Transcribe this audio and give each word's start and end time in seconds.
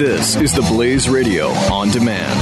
This 0.00 0.34
is 0.36 0.54
the 0.54 0.62
Blaze 0.62 1.10
Radio 1.10 1.48
on 1.70 1.90
demand. 1.90 2.40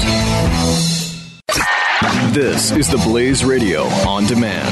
This 2.33 2.71
is 2.71 2.88
the 2.88 2.99
Blaze 2.99 3.45
Radio 3.45 3.83
on 4.07 4.27
demand. 4.27 4.70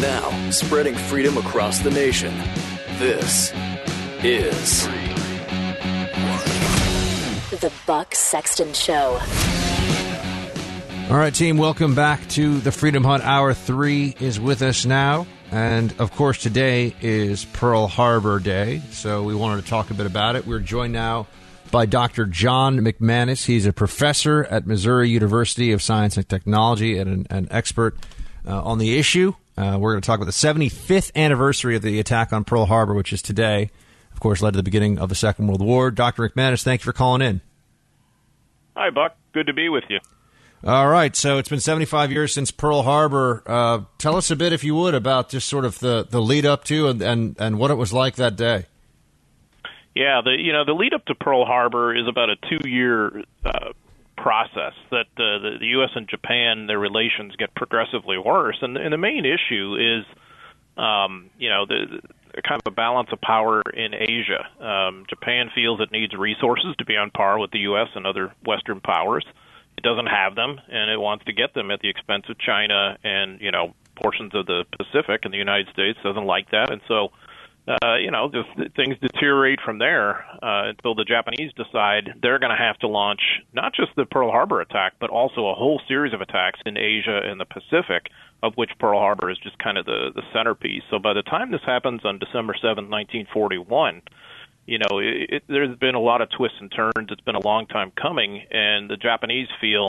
Now, 0.00 0.50
spreading 0.52 0.94
freedom 0.94 1.36
across 1.38 1.80
the 1.80 1.90
nation. 1.90 2.38
This 3.00 3.52
is 4.22 4.88
The 7.60 7.72
Buck 7.86 8.14
Sexton 8.14 8.72
Show. 8.72 9.20
All 11.10 11.16
right, 11.18 11.34
team, 11.34 11.58
welcome 11.58 11.94
back 11.94 12.26
to 12.30 12.58
the 12.60 12.72
Freedom 12.72 13.04
Hut. 13.04 13.20
Hour 13.20 13.52
three 13.52 14.14
is 14.18 14.40
with 14.40 14.62
us 14.62 14.86
now. 14.86 15.26
And 15.50 15.92
of 15.98 16.12
course, 16.12 16.40
today 16.40 16.94
is 17.02 17.44
Pearl 17.44 17.86
Harbor 17.86 18.38
Day. 18.40 18.80
So 18.92 19.24
we 19.24 19.34
wanted 19.34 19.62
to 19.62 19.68
talk 19.68 19.90
a 19.90 19.94
bit 19.94 20.06
about 20.06 20.36
it. 20.36 20.46
We're 20.46 20.60
joined 20.60 20.94
now 20.94 21.26
by 21.70 21.84
Dr. 21.84 22.24
John 22.24 22.78
McManus. 22.78 23.44
He's 23.44 23.66
a 23.66 23.74
professor 23.74 24.44
at 24.44 24.66
Missouri 24.66 25.10
University 25.10 25.72
of 25.72 25.82
Science 25.82 26.16
and 26.16 26.26
Technology 26.26 26.96
and 26.96 27.10
an, 27.10 27.26
an 27.28 27.48
expert 27.50 27.94
uh, 28.46 28.62
on 28.62 28.78
the 28.78 28.96
issue. 28.96 29.34
Uh, 29.58 29.76
we're 29.78 29.92
going 29.92 30.00
to 30.00 30.06
talk 30.06 30.18
about 30.18 30.24
the 30.24 30.32
75th 30.32 31.14
anniversary 31.14 31.76
of 31.76 31.82
the 31.82 32.00
attack 32.00 32.32
on 32.32 32.42
Pearl 32.42 32.64
Harbor, 32.64 32.94
which 32.94 33.12
is 33.12 33.20
today. 33.20 33.70
Of 34.12 34.20
course, 34.20 34.40
led 34.40 34.52
to 34.52 34.56
the 34.56 34.62
beginning 34.62 34.98
of 34.98 35.10
the 35.10 35.14
Second 35.14 35.46
World 35.46 35.60
War. 35.60 35.90
Dr. 35.90 36.26
McManus, 36.26 36.62
thank 36.62 36.80
you 36.80 36.84
for 36.84 36.94
calling 36.94 37.20
in. 37.20 37.42
Hi, 38.80 38.88
Buck. 38.88 39.14
Good 39.34 39.46
to 39.48 39.52
be 39.52 39.68
with 39.68 39.84
you. 39.90 39.98
All 40.64 40.88
right, 40.88 41.14
so 41.14 41.36
it's 41.36 41.50
been 41.50 41.60
75 41.60 42.10
years 42.10 42.32
since 42.32 42.50
Pearl 42.50 42.80
Harbor. 42.80 43.42
Uh, 43.44 43.80
tell 43.98 44.16
us 44.16 44.30
a 44.30 44.36
bit, 44.36 44.54
if 44.54 44.64
you 44.64 44.74
would, 44.74 44.94
about 44.94 45.28
just 45.28 45.50
sort 45.50 45.66
of 45.66 45.80
the, 45.80 46.06
the 46.08 46.22
lead 46.22 46.46
up 46.46 46.64
to 46.64 46.88
and, 46.88 47.02
and, 47.02 47.36
and 47.38 47.58
what 47.58 47.70
it 47.70 47.74
was 47.74 47.92
like 47.92 48.14
that 48.14 48.36
day. 48.36 48.64
Yeah, 49.94 50.22
the 50.24 50.30
you 50.30 50.54
know 50.54 50.64
the 50.64 50.72
lead 50.72 50.94
up 50.94 51.04
to 51.06 51.14
Pearl 51.14 51.44
Harbor 51.44 51.94
is 51.94 52.08
about 52.08 52.30
a 52.30 52.36
two 52.36 52.66
year 52.66 53.22
uh, 53.44 53.72
process 54.16 54.72
that 54.90 55.08
uh, 55.18 55.42
the, 55.42 55.56
the 55.60 55.66
U.S. 55.66 55.90
and 55.94 56.08
Japan 56.08 56.66
their 56.66 56.78
relations 56.78 57.36
get 57.36 57.54
progressively 57.54 58.16
worse, 58.16 58.56
and, 58.62 58.78
and 58.78 58.94
the 58.94 58.98
main 58.98 59.26
issue 59.26 59.76
is 59.76 60.06
um, 60.82 61.28
you 61.38 61.50
know 61.50 61.66
the, 61.66 61.84
the 61.90 62.14
kind 62.46 62.60
of 62.64 62.72
a 62.72 62.74
balance 62.74 63.08
of 63.12 63.20
power 63.20 63.62
in 63.72 63.94
Asia. 63.94 64.46
Um, 64.64 65.04
Japan 65.08 65.50
feels 65.54 65.80
it 65.80 65.92
needs 65.92 66.14
resources 66.14 66.74
to 66.78 66.84
be 66.84 66.96
on 66.96 67.10
par 67.10 67.38
with 67.38 67.50
the 67.50 67.60
U.S. 67.60 67.88
and 67.94 68.06
other 68.06 68.34
Western 68.44 68.80
powers. 68.80 69.24
It 69.76 69.82
doesn't 69.82 70.06
have 70.06 70.34
them, 70.34 70.60
and 70.68 70.90
it 70.90 70.98
wants 70.98 71.24
to 71.24 71.32
get 71.32 71.54
them 71.54 71.70
at 71.70 71.80
the 71.80 71.88
expense 71.88 72.24
of 72.28 72.38
China 72.38 72.98
and 73.02 73.40
you 73.40 73.50
know 73.50 73.74
portions 73.96 74.34
of 74.34 74.46
the 74.46 74.64
Pacific. 74.76 75.22
And 75.24 75.32
the 75.32 75.38
United 75.38 75.68
States 75.72 75.98
doesn't 76.02 76.26
like 76.26 76.50
that, 76.50 76.70
and 76.70 76.80
so 76.88 77.10
uh, 77.68 77.96
you 77.96 78.10
know, 78.10 78.30
just 78.30 78.74
things 78.74 78.96
deteriorate 79.00 79.60
from 79.64 79.78
there 79.78 80.24
uh, 80.42 80.70
until 80.70 80.94
the 80.94 81.04
Japanese 81.04 81.52
decide 81.52 82.14
they're 82.22 82.38
going 82.38 82.50
to 82.50 82.62
have 82.62 82.78
to 82.78 82.88
launch 82.88 83.20
not 83.52 83.74
just 83.74 83.90
the 83.96 84.06
Pearl 84.06 84.30
Harbor 84.30 84.60
attack, 84.60 84.94
but 84.98 85.10
also 85.10 85.46
a 85.46 85.54
whole 85.54 85.80
series 85.86 86.14
of 86.14 86.20
attacks 86.20 86.60
in 86.64 86.76
Asia 86.76 87.20
and 87.24 87.38
the 87.38 87.44
Pacific, 87.44 88.08
of 88.42 88.54
which 88.54 88.70
Pearl 88.78 88.98
Harbor 88.98 89.30
is 89.30 89.38
just 89.38 89.58
kind 89.58 89.76
of 89.78 89.86
the, 89.86 90.10
the 90.14 90.22
centerpiece. 90.32 90.82
So 90.90 90.98
by 90.98 91.12
the 91.12 91.22
time 91.22 91.50
this 91.50 91.60
happens 91.64 92.00
on 92.04 92.18
December 92.18 92.54
7, 92.54 92.88
1941, 92.88 94.02
you 94.66 94.78
know, 94.78 94.98
it, 94.98 95.30
it, 95.30 95.42
there's 95.48 95.76
been 95.78 95.94
a 95.94 96.00
lot 96.00 96.22
of 96.22 96.28
twists 96.30 96.58
and 96.60 96.72
turns. 96.72 97.10
It's 97.10 97.20
been 97.22 97.34
a 97.34 97.44
long 97.44 97.66
time 97.66 97.92
coming, 98.00 98.42
and 98.50 98.88
the 98.88 98.96
Japanese 98.96 99.48
feel 99.60 99.88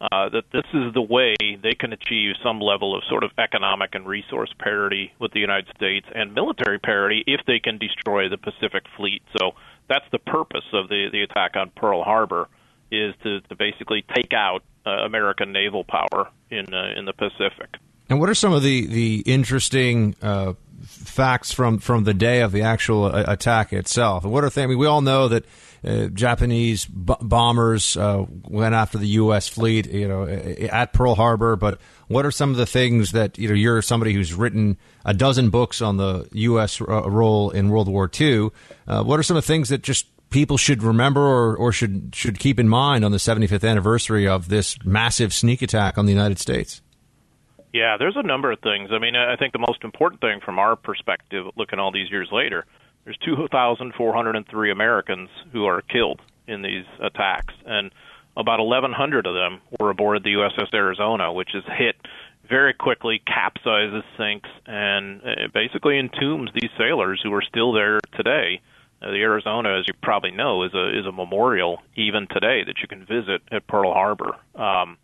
uh, 0.00 0.28
that 0.30 0.44
this 0.52 0.64
is 0.72 0.94
the 0.94 1.02
way 1.02 1.36
they 1.40 1.74
can 1.78 1.92
achieve 1.92 2.34
some 2.42 2.60
level 2.60 2.96
of 2.96 3.02
sort 3.08 3.22
of 3.22 3.30
economic 3.38 3.94
and 3.94 4.06
resource 4.06 4.52
parity 4.58 5.12
with 5.18 5.32
the 5.32 5.40
United 5.40 5.68
States 5.76 6.06
and 6.14 6.34
military 6.34 6.78
parity 6.78 7.22
if 7.26 7.40
they 7.46 7.58
can 7.58 7.78
destroy 7.78 8.28
the 8.28 8.38
Pacific 8.38 8.84
Fleet. 8.96 9.22
So 9.38 9.52
that's 9.88 10.06
the 10.10 10.18
purpose 10.18 10.64
of 10.72 10.88
the 10.88 11.08
the 11.12 11.22
attack 11.22 11.56
on 11.56 11.70
Pearl 11.76 12.02
Harbor 12.02 12.48
is 12.90 13.14
to, 13.22 13.40
to 13.42 13.56
basically 13.56 14.04
take 14.14 14.32
out 14.32 14.62
uh, 14.86 14.90
American 14.90 15.52
naval 15.52 15.84
power 15.84 16.30
in 16.50 16.72
uh, 16.72 16.92
in 16.96 17.04
the 17.04 17.12
Pacific. 17.12 17.76
And 18.08 18.18
what 18.18 18.28
are 18.28 18.34
some 18.34 18.52
of 18.52 18.62
the 18.62 18.86
the 18.86 19.22
interesting 19.26 20.16
uh, 20.22 20.54
facts 20.90 21.52
from 21.52 21.78
from 21.78 22.04
the 22.04 22.14
day 22.14 22.40
of 22.40 22.52
the 22.52 22.62
actual 22.62 23.04
uh, 23.06 23.24
attack 23.26 23.72
itself? 23.72 24.24
And 24.24 24.32
what 24.32 24.44
are 24.44 24.50
things? 24.50 24.64
I 24.64 24.66
mean, 24.68 24.78
we 24.78 24.86
all 24.86 25.00
know 25.00 25.28
that 25.28 25.44
uh, 25.84 26.06
Japanese 26.08 26.84
b- 26.84 27.14
bombers 27.20 27.96
uh, 27.96 28.26
went 28.48 28.74
after 28.74 28.98
the 28.98 29.06
U.S. 29.08 29.48
fleet, 29.48 29.90
you 29.90 30.06
know, 30.06 30.26
at 30.26 30.92
Pearl 30.92 31.14
Harbor. 31.14 31.56
But 31.56 31.80
what 32.08 32.26
are 32.26 32.30
some 32.30 32.50
of 32.50 32.56
the 32.56 32.66
things 32.66 33.12
that 33.12 33.38
you 33.38 33.48
know? 33.48 33.54
You're 33.54 33.82
somebody 33.82 34.12
who's 34.12 34.34
written 34.34 34.76
a 35.04 35.14
dozen 35.14 35.50
books 35.50 35.80
on 35.80 35.96
the 35.96 36.28
U.S. 36.32 36.80
Uh, 36.80 37.08
role 37.08 37.50
in 37.50 37.70
World 37.70 37.88
War 37.88 38.10
II. 38.20 38.50
Uh, 38.86 39.02
what 39.02 39.18
are 39.18 39.22
some 39.22 39.36
of 39.36 39.42
the 39.42 39.46
things 39.46 39.68
that 39.70 39.82
just 39.82 40.06
people 40.30 40.56
should 40.56 40.82
remember 40.82 41.20
or, 41.20 41.56
or 41.56 41.72
should 41.72 42.14
should 42.14 42.38
keep 42.38 42.58
in 42.58 42.68
mind 42.68 43.04
on 43.04 43.12
the 43.12 43.18
75th 43.18 43.68
anniversary 43.68 44.26
of 44.28 44.48
this 44.48 44.76
massive 44.84 45.32
sneak 45.32 45.62
attack 45.62 45.98
on 45.98 46.06
the 46.06 46.12
United 46.12 46.38
States? 46.38 46.82
Yeah, 47.72 47.96
there's 47.98 48.16
a 48.16 48.22
number 48.22 48.50
of 48.50 48.58
things. 48.60 48.90
I 48.92 48.98
mean, 48.98 49.14
I 49.14 49.36
think 49.36 49.52
the 49.52 49.60
most 49.60 49.84
important 49.84 50.20
thing 50.20 50.40
from 50.44 50.58
our 50.58 50.74
perspective, 50.74 51.46
looking 51.56 51.78
all 51.78 51.92
these 51.92 52.10
years 52.10 52.28
later, 52.32 52.66
there's 53.04 53.18
2,403 53.24 54.70
Americans 54.70 55.28
who 55.52 55.66
are 55.66 55.80
killed 55.82 56.20
in 56.46 56.62
these 56.62 56.84
attacks, 57.00 57.54
and 57.64 57.92
about 58.36 58.58
1,100 58.58 59.26
of 59.26 59.34
them 59.34 59.60
were 59.78 59.90
aboard 59.90 60.24
the 60.24 60.34
USS 60.34 60.74
Arizona, 60.74 61.32
which 61.32 61.54
is 61.54 61.64
hit 61.78 61.96
very 62.48 62.74
quickly, 62.74 63.22
capsizes, 63.26 64.02
sinks, 64.18 64.48
and 64.66 65.20
uh, 65.22 65.48
basically 65.54 65.94
entombs 66.00 66.50
these 66.52 66.70
sailors 66.76 67.20
who 67.22 67.32
are 67.32 67.42
still 67.42 67.72
there 67.72 68.00
today. 68.16 68.60
Uh, 69.00 69.12
the 69.12 69.22
Arizona, 69.22 69.78
as 69.78 69.86
you 69.86 69.94
probably 70.02 70.32
know, 70.32 70.64
is 70.64 70.74
a 70.74 70.98
is 70.98 71.06
a 71.06 71.12
memorial 71.12 71.80
even 71.94 72.26
today 72.26 72.64
that 72.64 72.80
you 72.82 72.88
can 72.88 73.06
visit 73.06 73.40
at 73.52 73.66
Pearl 73.66 73.94
Harbor. 73.94 74.36
Um, 74.56 74.98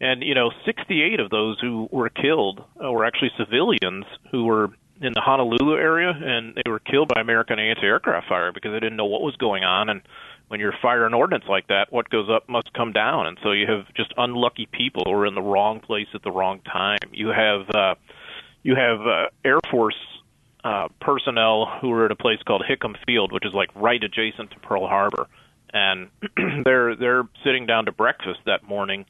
and 0.00 0.22
you 0.22 0.34
know, 0.34 0.50
68 0.64 1.20
of 1.20 1.30
those 1.30 1.58
who 1.60 1.88
were 1.90 2.08
killed 2.08 2.62
uh, 2.82 2.90
were 2.90 3.04
actually 3.04 3.30
civilians 3.36 4.04
who 4.30 4.44
were 4.44 4.70
in 5.00 5.12
the 5.12 5.20
Honolulu 5.20 5.76
area, 5.76 6.10
and 6.10 6.54
they 6.56 6.68
were 6.68 6.80
killed 6.80 7.08
by 7.14 7.20
American 7.20 7.58
anti-aircraft 7.58 8.28
fire 8.28 8.52
because 8.52 8.72
they 8.72 8.80
didn't 8.80 8.96
know 8.96 9.06
what 9.06 9.22
was 9.22 9.36
going 9.36 9.62
on. 9.62 9.88
And 9.88 10.02
when 10.48 10.60
you're 10.60 10.74
firing 10.82 11.14
ordnance 11.14 11.44
like 11.48 11.68
that, 11.68 11.86
what 11.90 12.10
goes 12.10 12.28
up 12.28 12.48
must 12.48 12.72
come 12.72 12.92
down. 12.92 13.26
And 13.26 13.38
so 13.42 13.52
you 13.52 13.66
have 13.66 13.92
just 13.94 14.12
unlucky 14.16 14.66
people 14.70 15.02
who 15.06 15.12
are 15.12 15.26
in 15.26 15.34
the 15.34 15.42
wrong 15.42 15.80
place 15.80 16.08
at 16.14 16.22
the 16.22 16.32
wrong 16.32 16.60
time. 16.60 16.98
You 17.12 17.28
have 17.28 17.68
uh, 17.70 17.94
you 18.62 18.74
have 18.74 19.00
uh, 19.00 19.26
Air 19.44 19.60
Force 19.70 19.96
uh, 20.64 20.88
personnel 21.00 21.78
who 21.80 21.92
are 21.92 22.06
at 22.06 22.10
a 22.10 22.16
place 22.16 22.38
called 22.46 22.64
Hickam 22.68 22.96
Field, 23.06 23.32
which 23.32 23.46
is 23.46 23.52
like 23.54 23.70
right 23.74 24.02
adjacent 24.02 24.50
to 24.50 24.58
Pearl 24.60 24.86
Harbor, 24.86 25.26
and 25.72 26.08
they're 26.64 26.96
they're 26.96 27.28
sitting 27.44 27.66
down 27.66 27.84
to 27.84 27.92
breakfast 27.92 28.40
that 28.46 28.64
morning, 28.64 29.04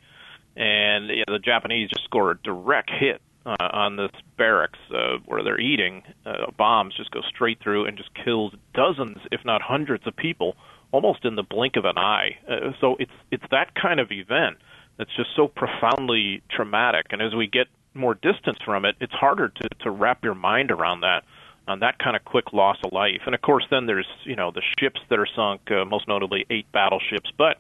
and 0.59 1.09
you 1.09 1.25
know, 1.27 1.35
the 1.35 1.39
Japanese 1.39 1.89
just 1.89 2.05
score 2.05 2.33
a 2.33 2.39
direct 2.39 2.91
hit 2.91 3.23
uh, 3.47 3.57
on 3.61 3.97
this 3.97 4.11
barracks 4.37 4.79
uh, 4.93 5.19
where 5.25 5.43
they're 5.43 5.61
eating. 5.61 6.03
Uh, 6.27 6.51
bombs 6.57 6.95
just 6.97 7.13
go 7.13 7.21
straight 7.29 7.63
through 7.63 7.87
and 7.87 7.97
just 7.97 8.11
kills 8.25 8.53
dozens, 8.75 9.19
if 9.31 9.41
not 9.45 9.63
hundreds, 9.63 10.07
of 10.07 10.17
people 10.17 10.57
almost 10.91 11.25
in 11.25 11.37
the 11.37 11.43
blink 11.43 11.77
of 11.77 11.85
an 11.85 11.97
eye. 11.97 12.37
Uh, 12.51 12.73
so 12.81 12.97
it's 12.99 13.13
it's 13.31 13.45
that 13.53 13.75
kind 13.81 14.01
of 14.01 14.11
event 14.11 14.57
that's 14.99 15.15
just 15.17 15.31
so 15.37 15.47
profoundly 15.47 16.43
traumatic. 16.51 17.07
And 17.11 17.23
as 17.23 17.35
we 17.35 17.47
get 17.47 17.69
more 17.95 18.15
distance 18.15 18.59
from 18.65 18.85
it, 18.85 18.97
it's 19.01 19.13
harder 19.13 19.49
to 19.49 19.69
to 19.83 19.91
wrap 19.91 20.25
your 20.25 20.35
mind 20.35 20.73
around 20.73 21.03
that 21.03 21.23
on 21.69 21.81
that 21.81 21.99
kind 21.99 22.17
of 22.17 22.25
quick 22.25 22.53
loss 22.53 22.79
of 22.83 22.93
life. 22.93 23.21
And 23.27 23.35
of 23.35 23.43
course, 23.43 23.65
then 23.71 23.87
there's 23.87 24.09
you 24.25 24.35
know 24.35 24.51
the 24.51 24.63
ships 24.81 25.01
that 25.09 25.21
are 25.21 25.29
sunk, 25.37 25.71
uh, 25.71 25.85
most 25.85 26.09
notably 26.09 26.47
eight 26.51 26.67
battleships, 26.73 27.31
but 27.39 27.59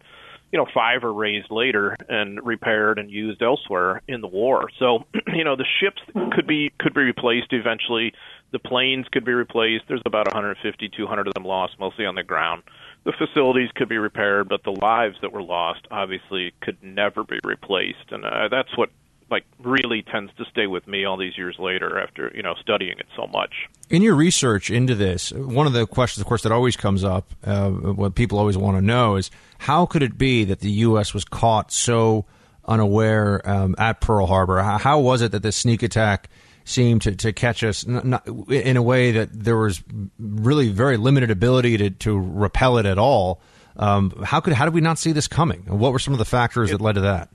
you 0.52 0.58
know, 0.58 0.66
five 0.72 1.04
are 1.04 1.12
raised 1.12 1.50
later 1.50 1.96
and 2.08 2.44
repaired 2.44 2.98
and 2.98 3.10
used 3.10 3.42
elsewhere 3.42 4.02
in 4.08 4.20
the 4.20 4.28
war. 4.28 4.68
So, 4.78 5.04
you 5.34 5.44
know, 5.44 5.56
the 5.56 5.66
ships 5.80 6.00
could 6.32 6.46
be 6.46 6.72
could 6.78 6.94
be 6.94 7.02
replaced 7.02 7.52
eventually. 7.52 8.12
The 8.50 8.58
planes 8.58 9.06
could 9.12 9.24
be 9.26 9.32
replaced. 9.32 9.84
There's 9.88 10.02
about 10.06 10.26
150, 10.26 10.88
200 10.88 11.28
of 11.28 11.34
them 11.34 11.44
lost, 11.44 11.74
mostly 11.78 12.06
on 12.06 12.14
the 12.14 12.22
ground. 12.22 12.62
The 13.04 13.12
facilities 13.12 13.68
could 13.74 13.88
be 13.88 13.98
repaired, 13.98 14.48
but 14.48 14.64
the 14.64 14.70
lives 14.70 15.16
that 15.20 15.32
were 15.32 15.42
lost 15.42 15.86
obviously 15.90 16.54
could 16.62 16.78
never 16.82 17.24
be 17.24 17.38
replaced, 17.44 18.10
and 18.10 18.24
uh, 18.24 18.48
that's 18.50 18.74
what 18.76 18.90
like 19.30 19.44
really 19.62 20.02
tends 20.02 20.32
to 20.38 20.44
stay 20.50 20.66
with 20.66 20.86
me 20.86 21.04
all 21.04 21.16
these 21.16 21.36
years 21.36 21.56
later 21.58 21.98
after 21.98 22.32
you 22.34 22.42
know 22.42 22.54
studying 22.60 22.98
it 22.98 23.06
so 23.16 23.26
much. 23.26 23.52
In 23.90 24.02
your 24.02 24.14
research 24.14 24.70
into 24.70 24.94
this, 24.94 25.32
one 25.32 25.66
of 25.66 25.72
the 25.72 25.86
questions, 25.86 26.20
of 26.20 26.26
course, 26.26 26.42
that 26.42 26.52
always 26.52 26.76
comes 26.76 27.04
up, 27.04 27.32
uh, 27.44 27.70
what 27.70 28.14
people 28.14 28.38
always 28.38 28.56
want 28.56 28.76
to 28.76 28.82
know 28.82 29.16
is 29.16 29.30
how 29.58 29.86
could 29.86 30.02
it 30.02 30.18
be 30.18 30.44
that 30.44 30.60
the 30.60 30.70
U.S. 30.70 31.14
was 31.14 31.24
caught 31.24 31.72
so 31.72 32.26
unaware 32.66 33.46
um, 33.48 33.74
at 33.78 34.00
Pearl 34.00 34.26
Harbor? 34.26 34.60
How, 34.60 35.00
was 35.00 35.22
it 35.22 35.32
that 35.32 35.42
this 35.42 35.56
sneak 35.56 35.82
attack 35.82 36.28
seemed 36.68 37.02
to, 37.02 37.16
to 37.16 37.32
catch 37.32 37.64
us 37.64 37.86
not, 37.86 38.26
in 38.50 38.76
a 38.76 38.82
way 38.82 39.12
that 39.12 39.30
there 39.32 39.56
was 39.56 39.82
really 40.18 40.68
very 40.68 40.96
limited 40.98 41.30
ability 41.30 41.78
to, 41.78 41.90
to 41.90 42.18
repel 42.18 42.76
it 42.76 42.86
at 42.86 42.98
all. 42.98 43.40
Um, 43.76 44.10
how 44.24 44.40
could 44.40 44.52
how 44.52 44.64
did 44.64 44.74
we 44.74 44.80
not 44.80 44.98
see 44.98 45.12
this 45.12 45.28
coming? 45.28 45.62
What 45.66 45.92
were 45.92 45.98
some 45.98 46.12
of 46.12 46.18
the 46.18 46.24
factors 46.24 46.70
that 46.70 46.80
led 46.80 46.96
to 46.96 47.02
that? 47.02 47.30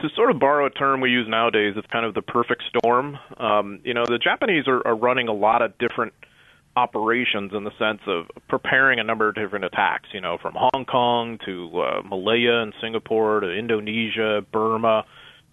To 0.00 0.08
sort 0.16 0.30
of 0.30 0.38
borrow 0.38 0.66
a 0.66 0.70
term 0.70 1.00
we 1.00 1.10
use 1.10 1.26
nowadays, 1.28 1.74
it's 1.76 1.86
kind 1.86 2.04
of 2.04 2.14
the 2.14 2.22
perfect 2.22 2.64
storm. 2.68 3.16
Um, 3.38 3.80
you 3.84 3.94
know, 3.94 4.04
the 4.06 4.18
Japanese 4.18 4.66
are, 4.66 4.86
are 4.86 4.96
running 4.96 5.28
a 5.28 5.32
lot 5.32 5.62
of 5.62 5.78
different 5.78 6.12
operations 6.76 7.52
in 7.54 7.64
the 7.64 7.70
sense 7.78 8.00
of 8.06 8.26
preparing 8.48 8.98
a 8.98 9.04
number 9.04 9.28
of 9.28 9.34
different 9.36 9.64
attacks. 9.64 10.08
You 10.12 10.20
know, 10.20 10.36
from 10.42 10.54
Hong 10.56 10.84
Kong 10.84 11.38
to 11.46 11.80
uh, 11.80 12.02
Malaya 12.02 12.62
and 12.62 12.74
Singapore 12.80 13.40
to 13.40 13.50
Indonesia, 13.50 14.44
Burma, 14.52 15.04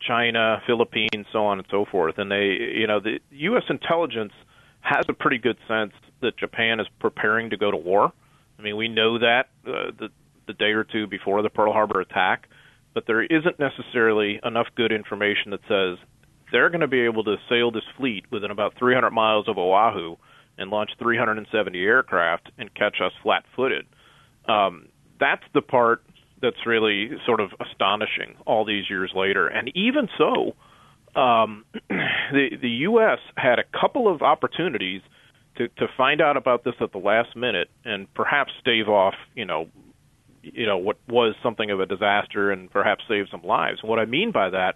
China, 0.06 0.62
Philippines, 0.66 1.28
so 1.32 1.46
on 1.46 1.60
and 1.60 1.68
so 1.70 1.86
forth. 1.86 2.18
And 2.18 2.32
they, 2.32 2.58
you 2.76 2.88
know, 2.88 3.00
the 3.00 3.20
U.S. 3.32 3.64
intelligence 3.70 4.34
has 4.82 5.06
a 5.08 5.14
pretty 5.14 5.38
good 5.38 5.58
sense 5.68 5.94
that 6.22 6.38
Japan 6.38 6.80
is 6.80 6.88
preparing 7.00 7.52
to 7.52 7.58
go 7.58 7.70
to 7.72 7.78
war. 7.78 8.12
I 8.58 8.62
mean, 8.62 8.78
we 8.78 8.88
know 8.88 9.20
that 9.20 9.50
uh, 9.66 9.92
the 9.98 10.10
the 10.48 10.54
day 10.54 10.72
or 10.72 10.84
two 10.84 11.08
before 11.08 11.42
the 11.44 11.50
Pearl 11.50 11.72
Harbor 11.72 12.02
attack, 12.02 12.48
but 12.94 13.06
there 13.08 13.24
isn't 13.24 13.60
necessarily 13.60 14.40
enough 14.44 14.68
good 14.76 14.92
information 14.92 15.52
that 15.52 15.62
says 15.68 15.98
they're 16.52 16.70
going 16.70 16.82
to 16.82 16.88
be 16.88 17.02
able 17.02 17.24
to 17.24 17.38
sail 17.50 17.72
this 17.72 17.84
fleet 17.98 18.26
within 18.32 18.52
about 18.52 18.74
300 18.78 19.12
miles 19.12 19.48
of 19.48 19.58
Oahu 19.58 20.18
and 20.58 20.70
launch 20.70 20.92
370 21.00 21.80
aircraft 21.80 22.52
and 22.58 22.74
catch 22.74 22.98
us 23.04 23.14
flat-footed. 23.24 23.86
Um, 24.48 24.88
that's 25.20 25.44
the 25.54 25.62
part 25.62 26.04
that's 26.42 26.66
really 26.66 27.12
sort 27.26 27.40
of 27.40 27.52
astonishing 27.60 28.36
all 28.46 28.66
these 28.66 28.90
years 28.90 29.12
later. 29.16 29.48
And 29.48 29.72
even 29.76 30.10
so, 30.18 30.56
um, 31.20 31.66
the 31.90 32.50
the 32.62 32.70
U.S. 32.70 33.20
had 33.36 33.60
a 33.60 33.64
couple 33.80 34.14
of 34.14 34.22
opportunities 34.22 35.02
to 35.58 35.68
to 35.68 35.88
find 35.96 36.22
out 36.22 36.38
about 36.38 36.64
this 36.64 36.74
at 36.82 36.92
the 36.92 36.98
last 36.98 37.36
minute 37.36 37.70
and 37.86 38.12
perhaps 38.14 38.52
stave 38.60 38.90
off, 38.90 39.16
you 39.36 39.46
know, 39.46 39.68
you 40.44 40.66
know 40.66 40.78
what 40.78 40.98
was 41.08 41.36
something 41.44 41.70
of 41.72 41.80
a 41.80 41.86
disaster 41.86 42.52
and 42.52 42.70
perhaps 42.70 43.04
save 43.08 43.26
some 43.32 43.42
lives. 43.44 43.80
And 43.82 43.90
what 43.90 44.00
I 44.00 44.06
mean 44.06 44.32
by 44.32 44.50
that, 44.50 44.76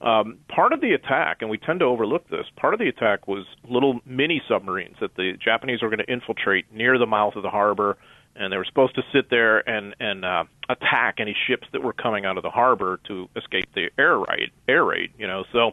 um, 0.00 0.38
part 0.48 0.72
of 0.72 0.80
the 0.80 0.92
attack, 0.92 1.38
and 1.40 1.50
we 1.50 1.58
tend 1.58 1.80
to 1.80 1.86
overlook 1.86 2.28
this, 2.28 2.46
part 2.56 2.74
of 2.74 2.80
the 2.80 2.88
attack 2.88 3.26
was 3.26 3.46
little 3.68 4.00
mini 4.04 4.42
submarines 4.48 4.96
that 5.00 5.14
the 5.16 5.32
Japanese 5.42 5.82
were 5.82 5.88
going 5.88 6.04
to 6.04 6.12
infiltrate 6.12 6.72
near 6.72 6.98
the 6.98 7.06
mouth 7.06 7.34
of 7.36 7.42
the 7.42 7.50
harbor, 7.50 7.96
and 8.34 8.52
they 8.52 8.56
were 8.56 8.66
supposed 8.66 8.94
to 8.96 9.02
sit 9.12 9.30
there 9.30 9.66
and 9.68 9.94
and 10.00 10.24
uh, 10.24 10.44
attack 10.68 11.16
any 11.18 11.36
ships 11.46 11.66
that 11.72 11.82
were 11.82 11.94
coming 11.94 12.24
out 12.24 12.36
of 12.36 12.42
the 12.42 12.50
harbor 12.50 13.00
to 13.08 13.28
escape 13.36 13.68
the 13.74 13.88
air 13.98 14.18
raid. 14.18 14.50
Air 14.68 14.84
raid, 14.84 15.12
you 15.18 15.26
know, 15.26 15.44
so 15.52 15.72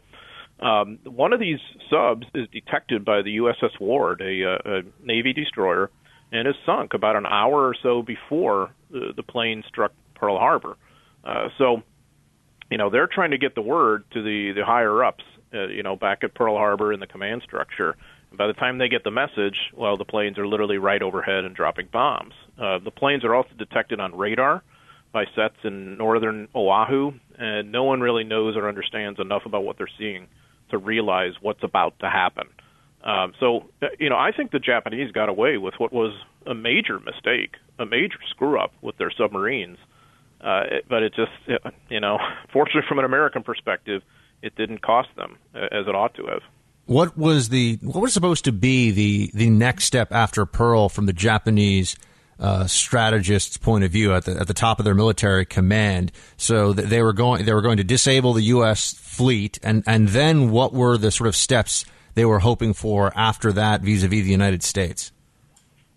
um, 0.64 1.00
one 1.04 1.34
of 1.34 1.40
these 1.40 1.60
subs 1.90 2.26
is 2.34 2.48
detected 2.52 3.04
by 3.04 3.22
the 3.22 3.38
USS 3.38 3.80
Ward, 3.80 4.22
a, 4.22 4.54
uh, 4.54 4.78
a 4.78 4.82
Navy 5.06 5.34
destroyer, 5.34 5.90
and 6.34 6.48
is 6.48 6.56
sunk 6.66 6.94
about 6.94 7.16
an 7.16 7.26
hour 7.26 7.68
or 7.68 7.76
so 7.82 8.02
before 8.02 8.72
the, 8.92 9.14
the 9.16 9.24
plane 9.24 9.64
struck 9.68 9.94
Pearl 10.16 10.38
Harbor. 10.38 10.76
Uh, 11.24 11.48
so, 11.58 11.84
you 12.70 12.78
know, 12.78 12.90
they're 12.90 13.08
trying 13.08 13.32
to 13.32 13.38
get 13.38 13.56
the 13.56 13.62
word 13.62 14.04
to 14.14 14.22
the 14.22 14.52
the 14.54 14.66
higher 14.66 15.04
ups, 15.04 15.24
uh, 15.54 15.68
you 15.68 15.84
know, 15.84 15.96
back 15.96 16.24
at 16.24 16.34
Pearl 16.34 16.58
Harbor 16.58 16.92
in 16.92 17.00
the 17.00 17.08
command 17.08 17.44
structure. 17.44 17.96
And 18.30 18.38
by 18.38 18.48
the 18.48 18.54
time 18.54 18.80
they 18.80 18.90
get 18.90 19.04
the 19.04 19.12
message, 19.12 19.56
well, 19.78 19.96
the 19.96 20.06
planes 20.06 20.40
are 20.40 20.48
literally 20.48 20.80
right 20.80 21.02
overhead 21.02 21.46
and 21.46 21.56
dropping 21.56 21.88
bombs. 21.94 22.34
Uh, 22.58 22.80
the 22.84 22.92
planes 22.92 23.24
are 23.24 23.36
also 23.36 23.52
detected 23.58 24.00
on 24.00 24.18
radar 24.18 24.64
by 25.12 25.26
sets 25.36 25.58
in 25.64 25.98
northern 26.00 26.48
Oahu, 26.56 27.12
and 27.38 27.72
no 27.72 27.84
one 27.84 28.02
really 28.02 28.24
knows 28.24 28.58
or 28.58 28.68
understands 28.68 29.20
enough 29.20 29.44
about 29.46 29.64
what 29.64 29.78
they're 29.78 29.88
seeing 30.00 30.28
to 30.72 30.80
realize 30.80 31.34
what's 31.42 31.64
about 31.64 32.00
to 32.00 32.10
happen. 32.10 32.48
Um, 33.04 33.34
so, 33.40 33.66
uh, 33.82 33.88
you 34.00 34.10
know, 34.10 34.16
I 34.16 34.32
think 34.32 34.52
the 34.52 34.60
Japanese 34.60 35.12
got 35.12 35.28
away 35.28 35.58
with 35.58 35.74
what 35.78 35.92
was 35.92 36.14
a 36.48 36.54
major 36.54 37.00
mistake, 37.00 37.56
a 37.78 37.86
major 37.86 38.18
screw 38.30 38.60
up 38.60 38.72
with 38.82 38.98
their 38.98 39.12
submarines. 39.12 39.78
Uh, 40.40 40.64
it, 40.72 40.86
but 40.90 41.04
it 41.04 41.14
just, 41.14 41.32
you 41.90 42.00
know, 42.00 42.18
fortunately 42.54 42.88
from 42.88 43.00
an 43.00 43.06
American 43.06 43.44
perspective, 43.44 44.02
it 44.42 44.56
didn't 44.56 44.82
cost 44.82 45.10
them 45.16 45.38
uh, 45.56 45.60
as 45.72 45.88
it 45.88 45.96
ought 45.96 46.14
to 46.16 46.26
have. 46.28 46.42
What 46.86 47.18
was 47.18 47.48
the 47.48 47.80
what 47.82 48.02
was 48.02 48.14
supposed 48.14 48.44
to 48.44 48.52
be 48.52 48.92
the 48.92 49.32
the 49.34 49.50
next 49.50 49.86
step 49.86 50.12
after 50.12 50.46
Pearl 50.46 50.90
from 50.90 51.06
the 51.06 51.14
Japanese 51.14 51.96
uh, 52.40 52.68
strategist's 52.68 53.56
point 53.56 53.86
of 53.86 53.92
view 53.92 54.14
at 54.14 54.26
the 54.26 54.38
at 54.38 54.48
the 54.48 54.54
top 54.54 54.80
of 54.80 54.86
their 54.86 54.94
military 54.94 55.46
command. 55.46 56.12
So 56.36 56.74
they 56.74 57.02
were 57.02 57.14
going 57.14 57.46
they 57.46 57.54
were 57.54 57.62
going 57.62 57.78
to 57.78 57.86
disable 57.86 58.34
the 58.34 58.44
U.S. 58.44 58.94
fleet, 58.94 59.60
and 59.64 59.82
and 59.88 60.10
then 60.10 60.52
what 60.52 60.74
were 60.74 60.98
the 60.98 61.10
sort 61.10 61.30
of 61.30 61.38
steps 61.38 61.86
they 62.16 62.26
were 62.26 62.40
hoping 62.40 62.74
for 62.74 63.12
after 63.16 63.52
that 63.54 63.82
vis-a-vis 63.82 64.24
the 64.24 64.32
United 64.32 64.64
States? 64.64 65.12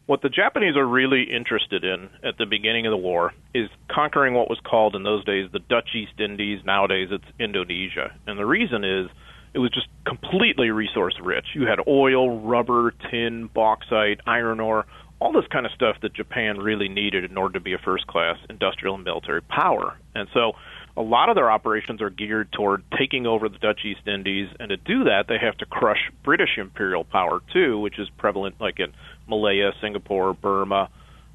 What 0.06 0.22
the 0.22 0.28
Japanese 0.28 0.76
are 0.76 0.86
really 0.86 1.24
interested 1.24 1.82
in 1.82 2.08
at 2.22 2.38
the 2.38 2.46
beginning 2.46 2.86
of 2.86 2.92
the 2.92 2.96
war 2.96 3.34
is 3.52 3.68
conquering 3.90 4.34
what 4.34 4.48
was 4.48 4.60
called 4.64 4.94
in 4.94 5.02
those 5.02 5.24
days 5.24 5.50
the 5.52 5.58
Dutch 5.58 5.88
East 5.96 6.20
Indies. 6.20 6.60
Nowadays 6.64 7.08
it's 7.10 7.24
Indonesia, 7.40 8.14
and 8.26 8.38
the 8.38 8.46
reason 8.46 8.84
is 8.84 9.08
it 9.52 9.58
was 9.58 9.70
just 9.70 9.88
completely 10.06 10.70
resource 10.70 11.16
rich. 11.20 11.46
You 11.54 11.66
had 11.66 11.80
oil, 11.88 12.38
rubber, 12.38 12.94
tin, 13.10 13.50
bauxite, 13.52 14.20
iron 14.26 14.60
ore, 14.60 14.86
all 15.18 15.32
this 15.32 15.46
kind 15.50 15.66
of 15.66 15.72
stuff 15.72 15.96
that 16.02 16.12
Japan 16.14 16.58
really 16.58 16.88
needed 16.88 17.24
in 17.24 17.36
order 17.36 17.54
to 17.54 17.60
be 17.60 17.72
a 17.72 17.78
first 17.78 18.06
class 18.06 18.36
industrial 18.48 18.94
and 18.94 19.02
military 19.02 19.42
power. 19.42 19.98
And 20.14 20.28
so 20.32 20.52
a 20.96 21.02
lot 21.02 21.28
of 21.28 21.34
their 21.34 21.50
operations 21.50 22.00
are 22.00 22.10
geared 22.10 22.50
toward 22.52 22.82
taking 22.98 23.26
over 23.26 23.48
the 23.48 23.58
Dutch 23.58 23.80
East 23.84 24.06
Indies, 24.06 24.48
and 24.58 24.70
to 24.70 24.76
do 24.76 25.04
that, 25.04 25.26
they 25.28 25.38
have 25.38 25.56
to 25.58 25.66
crush 25.66 26.10
British 26.24 26.56
imperial 26.56 27.04
power 27.04 27.40
too, 27.52 27.78
which 27.78 27.98
is 27.98 28.08
prevalent 28.16 28.56
like 28.60 28.80
in 28.80 28.92
Malaya, 29.28 29.72
Singapore, 29.80 30.32
Burma, 30.32 30.88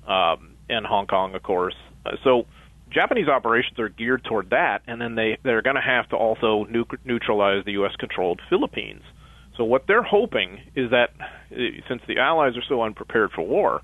um, 0.07 0.55
and 0.69 0.85
Hong 0.85 1.05
Kong, 1.05 1.35
of 1.35 1.43
course. 1.43 1.75
Uh, 2.05 2.11
so 2.23 2.45
Japanese 2.89 3.27
operations 3.27 3.77
are 3.79 3.89
geared 3.89 4.23
toward 4.23 4.49
that, 4.49 4.81
and 4.87 4.99
then 4.99 5.15
they 5.15 5.37
they're 5.43 5.61
going 5.61 5.75
to 5.75 5.81
have 5.81 6.09
to 6.09 6.15
also 6.15 6.65
nu- 6.69 6.85
neutralize 7.05 7.63
the 7.65 7.73
U.S. 7.73 7.95
controlled 7.99 8.41
Philippines. 8.49 9.03
So 9.57 9.63
what 9.63 9.85
they're 9.87 10.03
hoping 10.03 10.59
is 10.75 10.89
that 10.89 11.11
uh, 11.51 11.55
since 11.87 12.01
the 12.07 12.17
Allies 12.17 12.57
are 12.57 12.63
so 12.67 12.81
unprepared 12.81 13.31
for 13.31 13.43
war, 13.43 13.81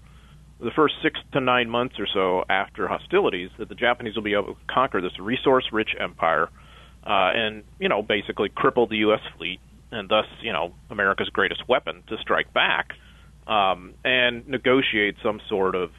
the 0.59 0.71
first 0.75 0.95
six 1.03 1.19
to 1.33 1.39
nine 1.39 1.69
months 1.69 1.95
or 1.99 2.07
so 2.11 2.43
after 2.49 2.87
hostilities, 2.87 3.49
that 3.59 3.69
the 3.69 3.75
Japanese 3.75 4.15
will 4.15 4.23
be 4.23 4.33
able 4.33 4.55
to 4.55 4.59
conquer 4.69 5.01
this 5.01 5.19
resource-rich 5.19 5.89
empire, 5.99 6.49
uh, 7.03 7.31
and 7.35 7.63
you 7.79 7.89
know 7.89 8.01
basically 8.01 8.49
cripple 8.49 8.89
the 8.89 8.97
U.S. 8.97 9.21
fleet, 9.37 9.59
and 9.91 10.09
thus 10.09 10.25
you 10.41 10.51
know 10.51 10.73
America's 10.89 11.29
greatest 11.29 11.67
weapon 11.67 12.03
to 12.07 12.17
strike 12.21 12.53
back, 12.53 12.89
um, 13.45 13.93
and 14.03 14.47
negotiate 14.47 15.15
some 15.23 15.39
sort 15.47 15.75
of 15.75 15.91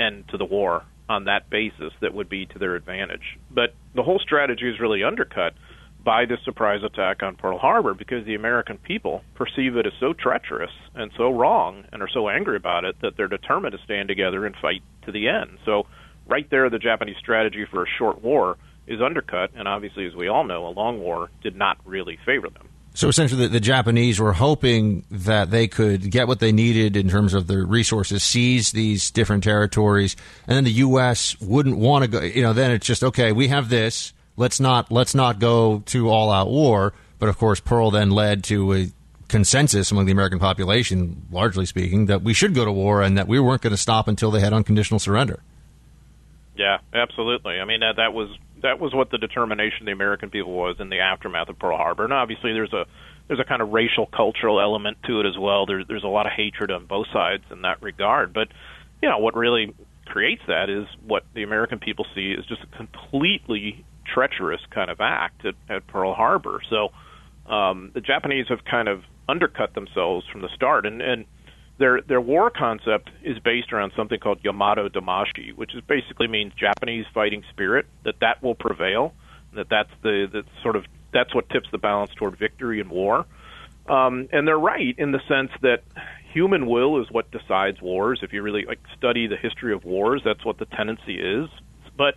end 0.00 0.24
to 0.30 0.38
the 0.38 0.44
war 0.44 0.84
on 1.08 1.24
that 1.24 1.50
basis 1.50 1.92
that 2.00 2.14
would 2.14 2.28
be 2.28 2.46
to 2.46 2.58
their 2.58 2.74
advantage. 2.74 3.38
But 3.50 3.74
the 3.94 4.02
whole 4.02 4.18
strategy 4.18 4.68
is 4.68 4.80
really 4.80 5.04
undercut 5.04 5.52
by 6.04 6.24
this 6.26 6.38
surprise 6.44 6.82
attack 6.82 7.22
on 7.22 7.36
Pearl 7.36 7.58
Harbor 7.58 7.94
because 7.94 8.24
the 8.26 8.34
American 8.34 8.78
people 8.78 9.22
perceive 9.34 9.76
it 9.76 9.86
as 9.86 9.92
so 10.00 10.12
treacherous 10.12 10.70
and 10.94 11.10
so 11.16 11.30
wrong 11.30 11.84
and 11.92 12.02
are 12.02 12.08
so 12.08 12.28
angry 12.28 12.56
about 12.56 12.84
it 12.84 12.96
that 13.02 13.16
they're 13.16 13.28
determined 13.28 13.72
to 13.72 13.84
stand 13.84 14.08
together 14.08 14.44
and 14.46 14.54
fight 14.56 14.82
to 15.04 15.12
the 15.12 15.28
end. 15.28 15.58
So, 15.64 15.86
right 16.26 16.48
there, 16.50 16.68
the 16.70 16.78
Japanese 16.78 17.16
strategy 17.18 17.66
for 17.70 17.82
a 17.82 17.86
short 17.98 18.22
war 18.22 18.56
is 18.86 19.00
undercut, 19.00 19.50
and 19.54 19.68
obviously, 19.68 20.06
as 20.06 20.14
we 20.14 20.28
all 20.28 20.44
know, 20.44 20.66
a 20.66 20.70
long 20.70 21.00
war 21.00 21.30
did 21.42 21.56
not 21.56 21.78
really 21.84 22.18
favor 22.26 22.48
them. 22.48 22.68
So 22.94 23.08
essentially, 23.08 23.44
the, 23.44 23.48
the, 23.48 23.60
Japanese 23.60 24.20
were 24.20 24.34
hoping 24.34 25.04
that 25.10 25.50
they 25.50 25.66
could 25.66 26.10
get 26.10 26.28
what 26.28 26.40
they 26.40 26.52
needed 26.52 26.94
in 26.94 27.08
terms 27.08 27.32
of 27.32 27.46
their 27.46 27.64
resources, 27.64 28.22
seize 28.22 28.72
these 28.72 29.10
different 29.10 29.44
territories, 29.44 30.14
and 30.46 30.56
then 30.56 30.64
the 30.64 30.72
U.S. 30.72 31.40
wouldn't 31.40 31.78
want 31.78 32.04
to 32.04 32.08
go. 32.08 32.20
You 32.20 32.42
know, 32.42 32.52
then 32.52 32.70
it's 32.70 32.86
just 32.86 33.02
okay. 33.02 33.32
We 33.32 33.48
have 33.48 33.70
this 33.70 34.12
let's 34.36 34.60
not 34.60 34.90
let's 34.90 35.14
not 35.14 35.38
go 35.38 35.82
to 35.86 36.08
all 36.08 36.30
out 36.30 36.48
war. 36.48 36.92
But 37.18 37.28
of 37.28 37.38
course, 37.38 37.60
Pearl 37.60 37.90
then 37.90 38.10
led 38.10 38.42
to 38.44 38.74
a 38.74 38.86
consensus 39.28 39.90
among 39.90 40.06
the 40.06 40.12
American 40.12 40.38
population, 40.38 41.26
largely 41.30 41.66
speaking, 41.66 42.06
that 42.06 42.22
we 42.22 42.34
should 42.34 42.54
go 42.54 42.64
to 42.64 42.72
war 42.72 43.02
and 43.02 43.16
that 43.16 43.28
we 43.28 43.38
weren't 43.40 43.62
going 43.62 43.70
to 43.70 43.76
stop 43.76 44.08
until 44.08 44.30
they 44.30 44.40
had 44.40 44.52
unconditional 44.52 44.98
surrender. 44.98 45.40
Yeah, 46.56 46.78
absolutely. 46.92 47.60
I 47.60 47.64
mean 47.64 47.80
that 47.80 47.96
that 47.96 48.12
was 48.12 48.28
that 48.62 48.78
was 48.78 48.94
what 48.94 49.10
the 49.10 49.18
determination 49.18 49.82
of 49.82 49.86
the 49.86 49.92
American 49.92 50.30
people 50.30 50.52
was 50.52 50.76
in 50.80 50.88
the 50.88 51.00
aftermath 51.00 51.48
of 51.48 51.58
Pearl 51.58 51.76
Harbor. 51.76 52.04
And 52.04 52.12
obviously, 52.12 52.52
there's 52.52 52.72
a 52.72 52.86
there's 53.28 53.40
a 53.40 53.44
kind 53.44 53.62
of 53.62 53.72
racial 53.72 54.06
cultural 54.06 54.60
element 54.60 54.98
to 55.06 55.20
it 55.20 55.26
as 55.26 55.38
well. 55.38 55.66
There's 55.66 55.86
there's 55.86 56.04
a 56.04 56.08
lot 56.08 56.26
of 56.26 56.32
hatred 56.32 56.70
on 56.70 56.86
both 56.86 57.06
sides 57.12 57.44
in 57.50 57.62
that 57.62 57.82
regard. 57.82 58.32
But 58.32 58.48
you 59.00 59.08
know 59.08 59.18
what 59.18 59.34
really 59.34 59.74
creates 60.06 60.42
that 60.46 60.68
is 60.68 60.86
what 61.06 61.24
the 61.34 61.42
American 61.42 61.78
people 61.78 62.06
see 62.14 62.32
is 62.32 62.44
just 62.46 62.62
a 62.62 62.76
completely 62.76 63.84
treacherous 64.04 64.60
kind 64.70 64.90
of 64.90 65.00
act 65.00 65.44
at, 65.44 65.54
at 65.68 65.86
Pearl 65.86 66.14
Harbor. 66.14 66.60
So 66.68 66.88
um, 67.46 67.90
the 67.94 68.00
Japanese 68.00 68.46
have 68.48 68.64
kind 68.64 68.88
of 68.88 69.02
undercut 69.28 69.74
themselves 69.74 70.26
from 70.30 70.42
the 70.42 70.48
start, 70.54 70.86
and, 70.86 71.00
and 71.00 71.24
their 71.78 72.00
their 72.02 72.20
war 72.20 72.50
concept 72.50 73.10
is 73.22 73.38
based 73.38 73.72
around 73.72 73.92
something 73.96 74.20
called 74.20 74.38
Yamato 74.42 74.88
Damashii, 74.88 75.54
which 75.54 75.74
is 75.74 75.82
basically 75.86 76.28
means 76.28 76.52
Japanese 76.54 77.06
fighting 77.12 77.42
spirit. 77.50 77.86
That 78.04 78.16
that 78.20 78.42
will 78.42 78.54
prevail. 78.54 79.14
That 79.54 79.68
that's 79.68 79.90
the 80.02 80.28
that 80.32 80.44
sort 80.62 80.76
of 80.76 80.84
that's 81.12 81.34
what 81.34 81.48
tips 81.50 81.68
the 81.72 81.78
balance 81.78 82.10
toward 82.14 82.38
victory 82.38 82.80
in 82.80 82.88
war. 82.88 83.26
Um, 83.88 84.28
and 84.32 84.46
they're 84.46 84.58
right 84.58 84.94
in 84.96 85.10
the 85.10 85.20
sense 85.26 85.50
that 85.62 85.82
human 86.32 86.66
will 86.66 87.00
is 87.00 87.10
what 87.10 87.30
decides 87.30 87.80
wars. 87.82 88.20
If 88.22 88.32
you 88.32 88.42
really 88.42 88.64
like 88.64 88.80
study 88.96 89.26
the 89.26 89.36
history 89.36 89.74
of 89.74 89.84
wars, 89.84 90.22
that's 90.24 90.44
what 90.44 90.58
the 90.58 90.66
tendency 90.66 91.18
is. 91.18 91.48
But 91.96 92.14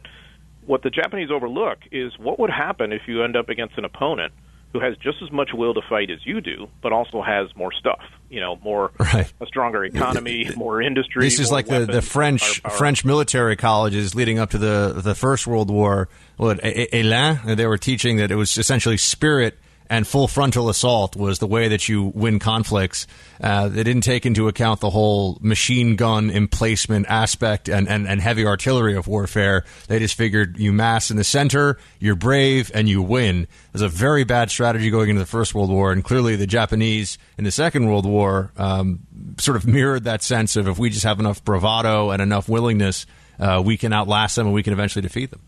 what 0.65 0.83
the 0.83 0.89
Japanese 0.89 1.29
overlook 1.31 1.79
is 1.91 2.17
what 2.17 2.39
would 2.39 2.49
happen 2.49 2.91
if 2.91 3.03
you 3.07 3.23
end 3.23 3.35
up 3.35 3.49
against 3.49 3.77
an 3.77 3.85
opponent 3.85 4.33
who 4.73 4.81
has 4.81 4.97
just 4.97 5.17
as 5.23 5.31
much 5.31 5.51
will 5.53 5.73
to 5.73 5.81
fight 5.87 6.11
as 6.11 6.19
you 6.25 6.41
do, 6.41 6.67
but 6.81 6.91
also 6.91 7.21
has 7.21 7.47
more 7.55 7.71
stuff. 7.71 8.01
You 8.29 8.41
know, 8.41 8.57
more 8.57 8.91
right. 8.99 9.31
a 9.39 9.45
stronger 9.45 9.85
economy, 9.85 10.49
more 10.57 10.81
industry. 10.81 11.23
This 11.23 11.39
is 11.39 11.49
like 11.49 11.67
weapons, 11.67 11.87
the, 11.87 11.93
the 11.93 12.01
French 12.01 12.61
French 12.77 13.05
military 13.05 13.55
colleges 13.55 14.15
leading 14.15 14.39
up 14.39 14.49
to 14.49 14.57
the 14.57 14.93
the 14.97 15.15
First 15.15 15.47
World 15.47 15.69
War. 15.69 16.09
What 16.35 16.59
Elan? 16.63 17.55
They 17.55 17.67
were 17.67 17.77
teaching 17.77 18.17
that 18.17 18.31
it 18.31 18.35
was 18.35 18.57
essentially 18.57 18.97
spirit 18.97 19.57
and 19.89 20.07
full 20.07 20.27
frontal 20.27 20.69
assault 20.69 21.15
was 21.15 21.39
the 21.39 21.47
way 21.47 21.67
that 21.67 21.87
you 21.87 22.03
win 22.15 22.39
conflicts. 22.39 23.07
Uh, 23.41 23.67
they 23.69 23.83
didn't 23.83 24.03
take 24.03 24.25
into 24.25 24.47
account 24.47 24.79
the 24.79 24.89
whole 24.89 25.37
machine 25.41 25.95
gun 25.95 26.29
emplacement 26.29 27.05
aspect 27.07 27.69
and, 27.69 27.87
and, 27.87 28.07
and 28.07 28.21
heavy 28.21 28.45
artillery 28.45 28.95
of 28.95 29.07
warfare. 29.07 29.63
They 29.87 29.99
just 29.99 30.15
figured 30.15 30.57
you 30.57 30.73
mass 30.73 31.11
in 31.11 31.17
the 31.17 31.23
center, 31.23 31.77
you're 31.99 32.15
brave, 32.15 32.71
and 32.73 32.89
you 32.89 33.01
win. 33.01 33.47
There's 33.71 33.81
a 33.81 33.89
very 33.89 34.23
bad 34.23 34.49
strategy 34.49 34.89
going 34.89 35.09
into 35.09 35.19
the 35.19 35.25
First 35.25 35.53
World 35.53 35.69
War, 35.69 35.91
and 35.91 36.03
clearly 36.03 36.35
the 36.35 36.47
Japanese 36.47 37.17
in 37.37 37.43
the 37.43 37.51
Second 37.51 37.87
World 37.87 38.05
War 38.05 38.51
um, 38.57 38.99
sort 39.37 39.57
of 39.57 39.67
mirrored 39.67 40.05
that 40.05 40.23
sense 40.23 40.55
of 40.55 40.67
if 40.67 40.79
we 40.79 40.89
just 40.89 41.03
have 41.03 41.19
enough 41.19 41.43
bravado 41.43 42.11
and 42.11 42.21
enough 42.21 42.49
willingness, 42.49 43.05
uh, 43.39 43.61
we 43.63 43.77
can 43.77 43.93
outlast 43.93 44.35
them 44.35 44.47
and 44.47 44.55
we 44.55 44.63
can 44.63 44.73
eventually 44.73 45.01
defeat 45.01 45.31
them. 45.31 45.41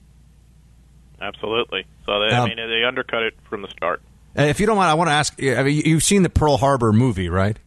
Absolutely. 1.19 1.85
So 2.05 2.19
they, 2.19 2.35
um, 2.35 2.45
I 2.45 2.55
mean, 2.55 2.69
they 2.69 2.83
undercut 2.83 3.23
it 3.23 3.33
from 3.49 3.61
the 3.61 3.69
start. 3.69 4.01
If 4.37 4.59
you 4.59 4.65
don't 4.67 4.77
mind, 4.77 4.89
I 4.89 4.93
want 4.93 5.09
to 5.09 5.13
ask. 5.13 5.41
I 5.41 5.63
mean, 5.63 5.81
you've 5.85 6.03
seen 6.03 6.23
the 6.23 6.29
Pearl 6.29 6.57
Harbor 6.57 6.93
movie, 6.93 7.29
right? 7.29 7.57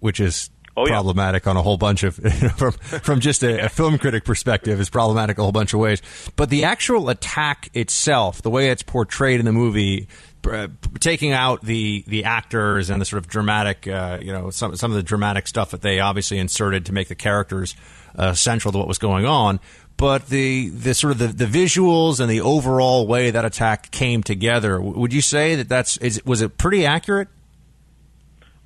Which 0.00 0.18
is 0.18 0.50
oh, 0.76 0.86
yeah. 0.86 0.94
problematic 0.94 1.46
on 1.46 1.56
a 1.56 1.62
whole 1.62 1.76
bunch 1.76 2.02
of 2.02 2.16
from 2.56 2.72
from 2.72 3.20
just 3.20 3.42
a, 3.42 3.66
a, 3.66 3.68
film 3.68 3.98
critic 3.98 4.24
perspective 4.24 4.80
is 4.80 4.90
problematic 4.90 5.38
a 5.38 5.42
whole 5.42 5.52
bunch 5.52 5.72
of 5.72 5.80
ways. 5.80 6.02
But 6.36 6.50
the 6.50 6.64
actual 6.64 7.08
attack 7.10 7.70
itself, 7.74 8.42
the 8.42 8.50
way 8.50 8.70
it's 8.70 8.82
portrayed 8.82 9.40
in 9.40 9.46
the 9.46 9.52
movie, 9.52 10.08
uh, 10.50 10.68
taking 10.98 11.32
out 11.32 11.62
the 11.62 12.04
the 12.06 12.24
actors 12.24 12.90
and 12.90 13.00
the 13.00 13.04
sort 13.04 13.22
of 13.22 13.28
dramatic, 13.28 13.86
uh, 13.86 14.18
you 14.20 14.32
know, 14.32 14.50
some 14.50 14.74
some 14.76 14.90
of 14.90 14.96
the 14.96 15.02
dramatic 15.02 15.46
stuff 15.46 15.70
that 15.70 15.82
they 15.82 16.00
obviously 16.00 16.38
inserted 16.38 16.86
to 16.86 16.92
make 16.92 17.08
the 17.08 17.14
characters 17.14 17.76
uh, 18.16 18.34
central 18.34 18.72
to 18.72 18.78
what 18.78 18.88
was 18.88 18.98
going 18.98 19.26
on 19.26 19.60
but 20.00 20.28
the 20.28 20.70
the 20.70 20.94
sort 20.94 21.10
of 21.10 21.18
the, 21.18 21.26
the 21.28 21.44
visuals 21.44 22.20
and 22.20 22.30
the 22.30 22.40
overall 22.40 23.06
way 23.06 23.30
that 23.30 23.44
attack 23.44 23.90
came 23.90 24.22
together, 24.22 24.80
would 24.80 25.12
you 25.12 25.20
say 25.20 25.54
that 25.56 25.68
that's 25.68 25.98
is, 25.98 26.24
was 26.24 26.40
it 26.40 26.56
pretty 26.56 26.86
accurate? 26.86 27.28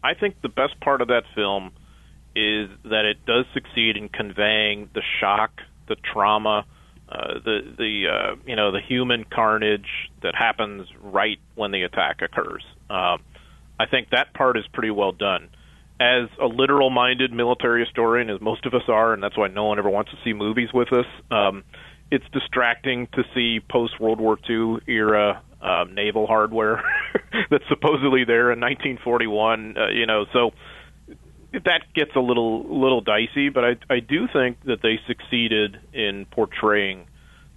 I 0.02 0.14
think 0.14 0.40
the 0.42 0.48
best 0.48 0.78
part 0.80 1.02
of 1.02 1.08
that 1.08 1.24
film 1.34 1.72
is 2.36 2.70
that 2.84 3.04
it 3.04 3.26
does 3.26 3.46
succeed 3.52 3.96
in 3.96 4.08
conveying 4.08 4.88
the 4.94 5.02
shock, 5.20 5.60
the 5.88 5.96
trauma, 5.96 6.66
uh, 7.08 7.34
the 7.44 7.74
the 7.76 8.04
uh, 8.08 8.36
you 8.46 8.54
know 8.54 8.70
the 8.70 8.80
human 8.80 9.24
carnage 9.24 10.10
that 10.22 10.36
happens 10.36 10.88
right 11.02 11.40
when 11.56 11.72
the 11.72 11.82
attack 11.82 12.22
occurs. 12.22 12.62
Uh, 12.88 13.18
I 13.80 13.86
think 13.90 14.10
that 14.10 14.34
part 14.34 14.56
is 14.56 14.64
pretty 14.72 14.92
well 14.92 15.12
done 15.12 15.48
as 16.00 16.28
a 16.40 16.46
literal 16.46 16.90
minded 16.90 17.32
military 17.32 17.84
historian, 17.84 18.30
as 18.30 18.40
most 18.40 18.66
of 18.66 18.74
us 18.74 18.82
are, 18.88 19.12
and 19.12 19.22
that's 19.22 19.36
why 19.36 19.48
no 19.48 19.64
one 19.64 19.78
ever 19.78 19.90
wants 19.90 20.10
to 20.10 20.16
see 20.24 20.32
movies 20.32 20.68
with 20.74 20.92
us, 20.92 21.06
um, 21.30 21.64
it's 22.10 22.24
distracting 22.32 23.08
to 23.14 23.22
see 23.34 23.60
post 23.60 24.00
World 24.00 24.20
War 24.20 24.38
II 24.48 24.78
era 24.86 25.42
uh, 25.60 25.84
naval 25.90 26.26
hardware 26.26 26.82
that's 27.50 27.64
supposedly 27.68 28.24
there 28.24 28.52
in 28.52 28.60
1941. 28.60 29.76
Uh, 29.76 29.88
you 29.88 30.06
know, 30.06 30.26
so 30.32 30.50
that 31.52 31.82
gets 31.94 32.10
a 32.16 32.20
little 32.20 32.64
little 32.64 33.00
dicey, 33.00 33.48
but 33.48 33.64
I 33.64 33.76
I 33.88 34.00
do 34.00 34.26
think 34.32 34.62
that 34.64 34.82
they 34.82 34.98
succeeded 35.06 35.78
in 35.92 36.26
portraying 36.30 37.06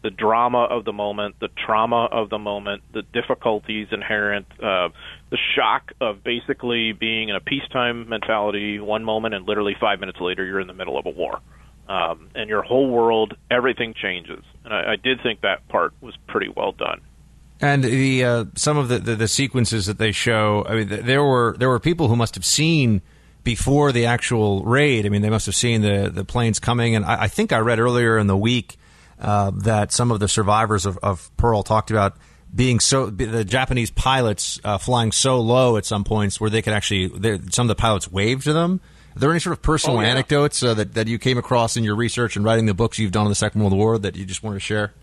the 0.04 0.10
drama 0.10 0.64
of 0.70 0.86
the 0.86 0.94
moment, 0.94 1.36
the 1.40 1.50
trauma 1.66 2.06
of 2.12 2.30
the 2.30 2.38
moment, 2.38 2.84
the 2.94 3.02
difficulties 3.02 3.88
inherent, 3.92 4.46
uh, 4.60 4.90
the 5.30 5.38
shock 5.56 5.92
of 6.00 6.24
basically 6.24 6.94
being 6.94 7.30
in 7.30 7.36
a 7.36 7.40
peacetime 7.40 8.08
mentality 8.08 8.80
one 8.80 9.04
moment 9.04 9.34
and 9.34 9.46
literally 9.46 9.76
five 9.80 10.00
minutes 10.00 10.20
later 10.22 10.46
you're 10.46 10.60
in 10.60 10.68
the 10.68 10.74
middle 10.74 10.98
of 10.98 11.06
a 11.06 11.10
war. 11.10 11.40
Um, 11.90 12.30
and 12.36 12.50
your 12.50 12.64
whole 12.64 12.90
world, 12.90 13.36
everything 13.50 13.94
changes. 13.94 14.44
And 14.66 14.74
I, 14.74 14.94
I 14.94 14.96
did 14.98 15.22
think 15.24 15.42
that 15.42 15.68
part 15.70 15.94
was 16.02 16.16
pretty 16.28 16.50
well 16.50 16.74
done. 16.74 17.02
And 17.60 17.84
the 17.84 18.24
uh, 18.24 18.46
some 18.56 18.78
of 18.78 18.90
the, 18.90 19.00
the, 19.00 19.16
the 19.16 19.28
sequences 19.28 19.88
that 19.88 19.98
they 19.98 20.12
show, 20.12 20.66
I 20.68 20.76
mean, 20.76 20.88
there 20.90 21.24
were 21.24 21.56
there 21.58 21.70
were 21.70 21.80
people 21.80 22.08
who 22.08 22.16
must 22.16 22.36
have 22.36 22.46
seen 22.46 23.02
before 23.44 23.92
the 23.92 24.06
actual 24.06 24.64
raid. 24.64 25.06
I 25.06 25.10
mean, 25.10 25.22
they 25.22 25.30
must 25.30 25.48
have 25.48 25.56
seen 25.56 25.82
the 25.82 26.12
the 26.14 26.24
planes 26.24 26.60
coming. 26.60 26.96
And 26.96 27.04
I, 27.04 27.24
I 27.24 27.28
think 27.30 27.52
I 27.52 27.60
read 27.60 27.80
earlier 27.80 28.18
in 28.20 28.28
the 28.28 28.38
week 28.38 28.78
uh, 29.20 29.52
that 29.52 29.92
some 29.92 30.12
of 30.12 30.20
the 30.20 30.28
survivors 30.28 30.86
of, 30.86 30.98
of 31.00 31.36
Pearl 31.38 31.64
talked 31.64 31.92
about 31.92 32.18
being 32.54 32.80
so 32.80 33.10
the 33.10 33.44
Japanese 33.44 33.92
pilots 33.92 34.60
uh, 34.64 34.78
flying 34.78 35.12
so 35.12 35.40
low 35.40 35.78
at 35.78 35.86
some 35.86 36.04
points 36.04 36.40
where 36.40 36.50
they 36.50 36.62
could 36.62 36.74
actually 36.74 37.10
some 37.52 37.66
of 37.66 37.68
the 37.68 37.76
pilots 37.76 38.12
waved 38.12 38.44
to 38.44 38.54
them. 38.54 38.80
Are 39.16 39.20
there 39.20 39.32
any 39.32 39.40
sort 39.40 39.54
of 39.58 39.62
personal 39.62 39.98
oh, 39.98 40.02
yeah. 40.02 40.10
anecdotes 40.10 40.62
uh, 40.62 40.74
that 40.76 40.94
that 40.94 41.08
you 41.08 41.18
came 41.20 41.38
across 41.38 41.76
in 41.76 41.84
your 41.84 41.96
research 41.96 42.36
and 42.36 42.46
writing 42.46 42.66
the 42.66 42.74
books 42.74 43.00
you've 43.00 43.12
done 43.12 43.26
on 43.26 43.30
the 43.30 43.36
Second 43.36 43.62
World 43.62 43.74
War 43.74 43.98
that 43.98 44.16
you 44.16 44.26
just 44.26 44.44
want 44.44 44.56
to 44.56 44.60
share? 44.60 44.94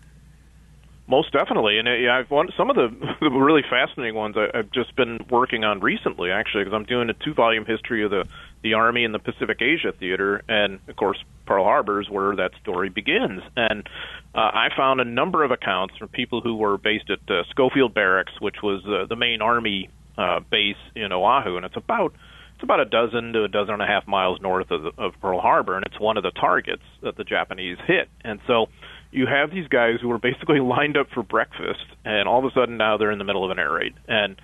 Most 1.07 1.31
definitely, 1.33 1.77
and 1.77 1.87
uh, 1.87 1.91
yeah, 1.91 2.17
I've 2.17 2.31
won, 2.31 2.49
some 2.57 2.71
of 2.71 2.75
the, 2.75 2.87
the 3.21 3.29
really 3.29 3.61
fascinating 3.69 4.15
ones 4.15 4.35
I, 4.37 4.57
I've 4.57 4.71
just 4.71 4.95
been 4.95 5.19
working 5.29 5.63
on 5.63 5.79
recently, 5.79 6.31
actually, 6.31 6.63
because 6.63 6.75
I'm 6.75 6.85
doing 6.85 7.11
a 7.11 7.13
two-volume 7.13 7.65
history 7.65 8.03
of 8.03 8.09
the 8.09 8.25
the 8.65 8.73
Army 8.73 9.05
and 9.05 9.13
the 9.13 9.19
Pacific 9.19 9.61
Asia 9.61 9.93
Theater, 9.97 10.41
and 10.49 10.79
of 10.89 10.95
course 10.95 11.23
Pearl 11.45 11.63
Harbor 11.63 12.01
is 12.01 12.09
where 12.09 12.35
that 12.35 12.49
story 12.63 12.89
begins. 12.89 13.41
And 13.55 13.87
uh, 14.33 14.39
I 14.39 14.69
found 14.75 14.99
a 14.99 15.05
number 15.05 15.43
of 15.43 15.51
accounts 15.51 15.95
from 15.97 16.07
people 16.07 16.41
who 16.41 16.55
were 16.55 16.79
based 16.79 17.11
at 17.11 17.19
uh, 17.29 17.43
Schofield 17.51 17.93
Barracks, 17.93 18.33
which 18.41 18.55
was 18.63 18.81
uh, 18.87 19.05
the 19.07 19.15
main 19.15 19.43
Army 19.43 19.91
uh, 20.17 20.39
base 20.39 20.81
in 20.95 21.11
Oahu, 21.11 21.57
and 21.57 21.65
it's 21.65 21.77
about 21.77 22.13
it's 22.55 22.63
about 22.63 22.79
a 22.79 22.85
dozen 22.85 23.33
to 23.33 23.43
a 23.43 23.47
dozen 23.47 23.75
and 23.75 23.83
a 23.83 23.85
half 23.85 24.07
miles 24.07 24.39
north 24.41 24.71
of, 24.71 24.85
of 24.97 25.11
Pearl 25.21 25.39
Harbor, 25.41 25.75
and 25.75 25.85
it's 25.85 25.99
one 25.99 26.17
of 26.17 26.23
the 26.23 26.31
targets 26.31 26.83
that 27.03 27.17
the 27.17 27.23
Japanese 27.23 27.77
hit. 27.85 28.07
And 28.23 28.39
so 28.47 28.67
you 29.11 29.27
have 29.27 29.51
these 29.51 29.67
guys 29.67 29.99
who 30.01 30.07
were 30.07 30.17
basically 30.17 30.59
lined 30.75 30.97
up 30.97 31.07
for 31.13 31.21
breakfast, 31.21 31.85
and 32.03 32.27
all 32.27 32.39
of 32.39 32.45
a 32.45 32.59
sudden 32.59 32.77
now 32.77 32.97
they're 32.97 33.11
in 33.11 33.19
the 33.19 33.25
middle 33.25 33.45
of 33.45 33.51
an 33.51 33.59
air 33.59 33.73
raid. 33.73 33.93
And 34.07 34.37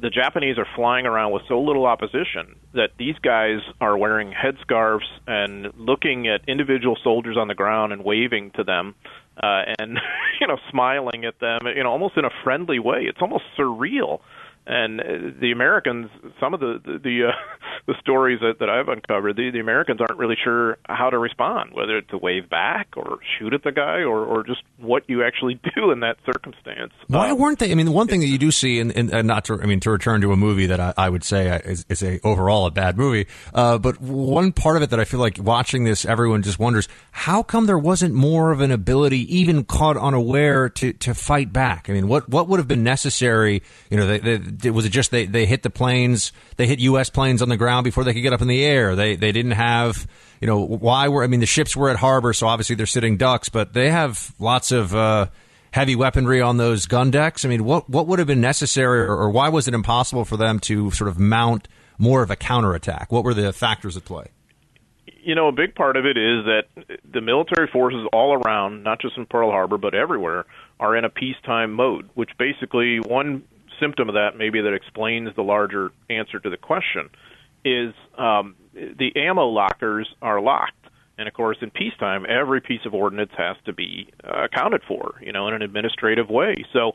the 0.00 0.10
Japanese 0.10 0.58
are 0.58 0.66
flying 0.74 1.06
around 1.06 1.32
with 1.32 1.42
so 1.48 1.60
little 1.60 1.86
opposition 1.86 2.56
that 2.72 2.90
these 2.98 3.16
guys 3.22 3.58
are 3.80 3.96
wearing 3.96 4.32
headscarves 4.32 5.06
and 5.26 5.72
looking 5.76 6.28
at 6.28 6.40
individual 6.48 6.96
soldiers 7.04 7.36
on 7.38 7.48
the 7.48 7.54
ground 7.54 7.92
and 7.92 8.04
waving 8.04 8.52
to 8.52 8.64
them 8.64 8.94
uh, 9.42 9.62
and 9.78 9.98
you 10.40 10.46
know 10.46 10.56
smiling 10.70 11.24
at 11.24 11.38
them 11.40 11.60
you 11.76 11.82
know 11.82 11.90
almost 11.90 12.16
in 12.16 12.24
a 12.24 12.30
friendly 12.42 12.78
way. 12.78 13.04
It's 13.08 13.20
almost 13.20 13.44
surreal 13.58 14.20
and 14.66 15.00
uh, 15.00 15.04
the 15.40 15.52
Americans, 15.52 16.10
some 16.40 16.52
of 16.52 16.60
the 16.60 16.80
the 16.84 16.98
the, 16.98 17.28
uh, 17.28 17.32
the 17.86 17.94
stories 18.00 18.40
that, 18.40 18.58
that 18.58 18.68
I've 18.68 18.88
uncovered, 18.88 19.36
the, 19.36 19.50
the 19.52 19.60
Americans 19.60 20.00
aren't 20.00 20.18
really 20.18 20.36
sure 20.42 20.78
how 20.88 21.08
to 21.10 21.18
respond, 21.18 21.70
whether 21.72 22.00
to 22.00 22.18
wave 22.18 22.50
back 22.50 22.88
or 22.96 23.18
shoot 23.38 23.54
at 23.54 23.62
the 23.62 23.70
guy 23.70 24.00
or 24.00 24.24
or 24.24 24.42
just 24.42 24.62
what 24.78 25.04
you 25.08 25.22
actually 25.24 25.60
do 25.76 25.92
in 25.92 26.00
that 26.00 26.16
circumstance. 26.26 26.92
Why 27.06 27.30
um, 27.30 27.38
weren't 27.38 27.60
they? 27.60 27.70
I 27.70 27.74
mean, 27.74 27.86
the 27.86 27.92
one 27.92 28.08
thing 28.08 28.20
that 28.20 28.26
you 28.26 28.38
do 28.38 28.50
see, 28.50 28.80
and 28.80 28.90
in, 28.90 29.10
in, 29.10 29.14
uh, 29.14 29.22
not 29.22 29.44
to, 29.46 29.60
I 29.62 29.66
mean, 29.66 29.80
to 29.80 29.90
return 29.90 30.20
to 30.22 30.32
a 30.32 30.36
movie 30.36 30.66
that 30.66 30.80
I, 30.80 30.94
I 30.96 31.08
would 31.08 31.22
say 31.22 31.60
is, 31.64 31.86
is, 31.88 32.02
a 32.02 32.20
overall 32.24 32.66
a 32.66 32.70
bad 32.70 32.98
movie, 32.98 33.26
uh, 33.54 33.78
but 33.78 34.00
one 34.00 34.52
part 34.52 34.76
of 34.76 34.82
it 34.82 34.90
that 34.90 35.00
I 35.00 35.04
feel 35.04 35.20
like 35.20 35.38
watching 35.40 35.84
this, 35.84 36.04
everyone 36.04 36.42
just 36.42 36.58
wonders 36.58 36.88
how 37.12 37.42
come 37.42 37.66
there 37.66 37.78
wasn't 37.78 38.14
more 38.14 38.50
of 38.50 38.60
an 38.60 38.70
ability, 38.70 39.36
even 39.36 39.64
caught 39.64 39.96
unaware, 39.96 40.68
to 40.70 40.92
to 40.92 41.14
fight 41.14 41.52
back. 41.52 41.88
I 41.88 41.92
mean, 41.92 42.08
what 42.08 42.28
what 42.28 42.48
would 42.48 42.58
have 42.58 42.68
been 42.68 42.84
necessary? 42.84 43.62
You 43.90 43.96
know, 43.96 44.06
they, 44.06 44.18
they 44.18 44.55
was 44.64 44.84
it 44.84 44.90
just 44.90 45.10
they, 45.10 45.26
they 45.26 45.46
hit 45.46 45.62
the 45.62 45.70
planes, 45.70 46.32
they 46.56 46.66
hit 46.66 46.78
U.S. 46.80 47.10
planes 47.10 47.42
on 47.42 47.48
the 47.48 47.56
ground 47.56 47.84
before 47.84 48.04
they 48.04 48.12
could 48.14 48.22
get 48.22 48.32
up 48.32 48.42
in 48.42 48.48
the 48.48 48.64
air? 48.64 48.96
They 48.96 49.16
they 49.16 49.32
didn't 49.32 49.52
have, 49.52 50.06
you 50.40 50.46
know, 50.46 50.60
why 50.64 51.08
were 51.08 51.22
I 51.24 51.26
mean 51.26 51.40
the 51.40 51.46
ships 51.46 51.76
were 51.76 51.90
at 51.90 51.96
harbor, 51.96 52.32
so 52.32 52.46
obviously 52.46 52.76
they're 52.76 52.86
sitting 52.86 53.16
ducks, 53.16 53.48
but 53.48 53.72
they 53.72 53.90
have 53.90 54.32
lots 54.38 54.72
of 54.72 54.94
uh, 54.94 55.26
heavy 55.70 55.96
weaponry 55.96 56.40
on 56.40 56.56
those 56.56 56.86
gun 56.86 57.10
decks. 57.10 57.44
I 57.44 57.48
mean, 57.48 57.64
what 57.64 57.88
what 57.88 58.06
would 58.06 58.18
have 58.18 58.28
been 58.28 58.40
necessary, 58.40 59.00
or, 59.00 59.14
or 59.14 59.30
why 59.30 59.48
was 59.48 59.68
it 59.68 59.74
impossible 59.74 60.24
for 60.24 60.36
them 60.36 60.60
to 60.60 60.90
sort 60.90 61.08
of 61.08 61.18
mount 61.18 61.68
more 61.98 62.22
of 62.22 62.30
a 62.30 62.36
counterattack? 62.36 63.10
What 63.12 63.24
were 63.24 63.34
the 63.34 63.52
factors 63.52 63.96
at 63.96 64.04
play? 64.04 64.26
you 65.26 65.34
know, 65.34 65.48
a 65.48 65.52
big 65.52 65.74
part 65.74 65.96
of 65.96 66.06
it 66.06 66.16
is 66.16 66.44
that 66.44 66.66
the 67.12 67.20
military 67.20 67.66
forces 67.66 68.06
all 68.12 68.34
around, 68.34 68.84
not 68.84 69.00
just 69.00 69.16
in 69.16 69.26
Pearl 69.26 69.50
Harbor, 69.50 69.76
but 69.76 69.92
everywhere, 69.92 70.46
are 70.78 70.96
in 70.96 71.04
a 71.04 71.10
peacetime 71.10 71.72
mode, 71.72 72.08
which 72.14 72.30
basically 72.38 73.00
one 73.00 73.42
symptom 73.80 74.08
of 74.08 74.14
that, 74.14 74.36
maybe 74.36 74.60
that 74.62 74.72
explains 74.72 75.34
the 75.34 75.42
larger 75.42 75.90
answer 76.10 76.38
to 76.38 76.50
the 76.50 76.56
question, 76.56 77.10
is 77.64 77.94
um, 78.18 78.54
the 78.74 79.12
ammo 79.16 79.46
lockers 79.46 80.08
are 80.22 80.40
locked. 80.40 80.72
And 81.18 81.28
of 81.28 81.34
course, 81.34 81.56
in 81.62 81.70
peacetime, 81.70 82.26
every 82.28 82.60
piece 82.60 82.84
of 82.84 82.92
ordnance 82.92 83.32
has 83.36 83.56
to 83.64 83.72
be 83.72 84.10
uh, 84.22 84.44
accounted 84.44 84.82
for, 84.86 85.14
you 85.22 85.32
know, 85.32 85.48
in 85.48 85.54
an 85.54 85.62
administrative 85.62 86.28
way. 86.28 86.56
So 86.72 86.92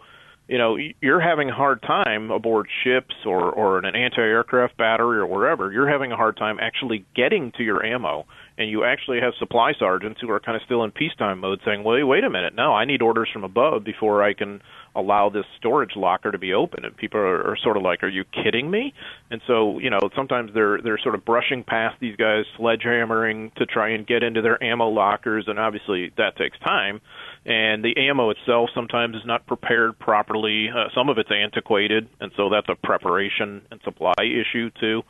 you 0.52 0.58
know 0.58 0.78
you're 1.00 1.22
having 1.22 1.50
a 1.50 1.54
hard 1.54 1.82
time 1.82 2.30
aboard 2.30 2.68
ships 2.84 3.16
or 3.26 3.52
or 3.52 3.80
in 3.80 3.86
an 3.86 3.96
anti-aircraft 3.96 4.76
battery 4.76 5.20
or 5.20 5.26
wherever 5.26 5.72
you're 5.72 5.90
having 5.90 6.12
a 6.12 6.18
hard 6.18 6.36
time 6.36 6.58
actually 6.60 7.06
getting 7.16 7.54
to 7.54 7.64
your 7.64 7.86
ammo 7.86 8.26
and 8.58 8.70
you 8.70 8.84
actually 8.84 9.22
have 9.22 9.34
supply 9.40 9.72
sergeants 9.80 10.20
who 10.20 10.30
are 10.30 10.42
kind 10.42 10.58
of 10.58 10.62
still 10.66 10.84
in 10.84 10.92
peacetime 10.92 11.40
mode 11.40 11.62
saying 11.64 11.84
well 11.84 12.06
wait 12.06 12.26
a 12.26 12.30
minute 12.30 12.54
no 12.54 12.74
i 12.74 12.84
need 12.84 13.02
orders 13.02 13.30
from 13.32 13.46
above 13.46 13.86
before 13.86 14.22
i 14.22 14.34
can 14.34 14.62
allow 14.96 15.30
this 15.30 15.46
storage 15.58 15.96
locker 15.96 16.32
to 16.32 16.38
be 16.38 16.54
open 16.54 16.86
and 16.86 16.96
people 16.98 17.20
are, 17.20 17.52
are 17.52 17.58
sort 17.64 17.78
of 17.78 17.84
like 17.84 18.04
are 18.04 18.10
you 18.10 18.24
kidding 18.44 18.70
me 18.70 18.94
and 19.30 19.42
so 19.48 19.80
you 19.80 19.90
know 19.90 20.00
sometimes 20.16 20.52
they're 20.54 20.82
they're 20.82 21.00
sort 21.02 21.16
of 21.16 21.24
brushing 21.24 21.64
past 21.64 21.96
these 22.00 22.16
guys 22.16 22.46
sledgehammering 22.60 23.54
to 23.56 23.66
try 23.66 23.90
and 23.90 24.06
get 24.06 24.24
into 24.24 24.42
their 24.42 24.62
ammo 24.64 24.90
lockers 24.90 25.46
and 25.48 25.60
obviously 25.60 26.12
that 26.18 26.36
takes 26.38 26.58
time 26.60 27.02
and 27.46 27.84
the 27.84 27.98
ammo 27.98 28.30
itself 28.30 28.70
sometimes 28.76 29.16
is 29.16 29.24
not 29.26 29.48
prepared 29.48 29.98
properly. 29.98 30.70
Uh, 30.70 30.90
some 30.94 31.10
of 31.10 31.18
it's 31.18 31.32
antiquated, 31.32 32.08
and 32.20 32.32
so 32.38 32.50
that's 32.50 32.68
a 32.70 32.76
preparation 32.76 33.62
and 33.72 33.82
supply 33.84 34.14
issue 34.20 34.70
too. 34.80 35.02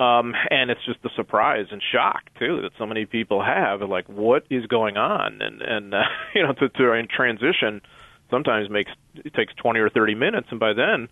Um, 0.00 0.34
and 0.50 0.70
it's 0.70 0.80
just 0.86 1.02
the 1.02 1.10
surprise 1.14 1.66
and 1.70 1.82
shock 1.92 2.22
too 2.38 2.62
that 2.62 2.72
so 2.78 2.86
many 2.86 3.04
people 3.04 3.44
have, 3.44 3.82
like 3.82 4.08
what 4.08 4.44
is 4.50 4.66
going 4.66 4.96
on, 4.96 5.42
and 5.42 5.60
and 5.60 5.94
uh, 5.94 6.02
you 6.34 6.42
know 6.42 6.54
to 6.54 6.68
to 6.70 6.92
in 6.92 7.06
transition 7.06 7.82
sometimes 8.30 8.68
makes 8.70 8.92
it 9.14 9.34
takes 9.34 9.54
20 9.54 9.80
or 9.80 9.90
30 9.90 10.14
minutes, 10.14 10.48
and 10.50 10.60
by 10.60 10.72
then 10.72 11.08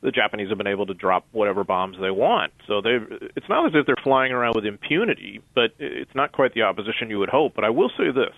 the 0.00 0.10
Japanese 0.10 0.50
have 0.50 0.58
been 0.58 0.66
able 0.66 0.86
to 0.86 0.94
drop 0.94 1.24
whatever 1.32 1.64
bombs 1.64 1.96
they 2.00 2.10
want. 2.10 2.52
So 2.66 2.80
they 2.80 2.98
it's 3.36 3.48
not 3.48 3.66
as 3.66 3.72
if 3.74 3.86
they're 3.86 3.96
flying 4.02 4.32
around 4.32 4.54
with 4.54 4.66
impunity, 4.66 5.40
but 5.54 5.72
it's 5.78 6.14
not 6.14 6.32
quite 6.32 6.54
the 6.54 6.62
opposition 6.62 7.10
you 7.10 7.18
would 7.18 7.30
hope. 7.30 7.54
But 7.54 7.64
I 7.64 7.70
will 7.70 7.90
say 7.96 8.10
this 8.10 8.34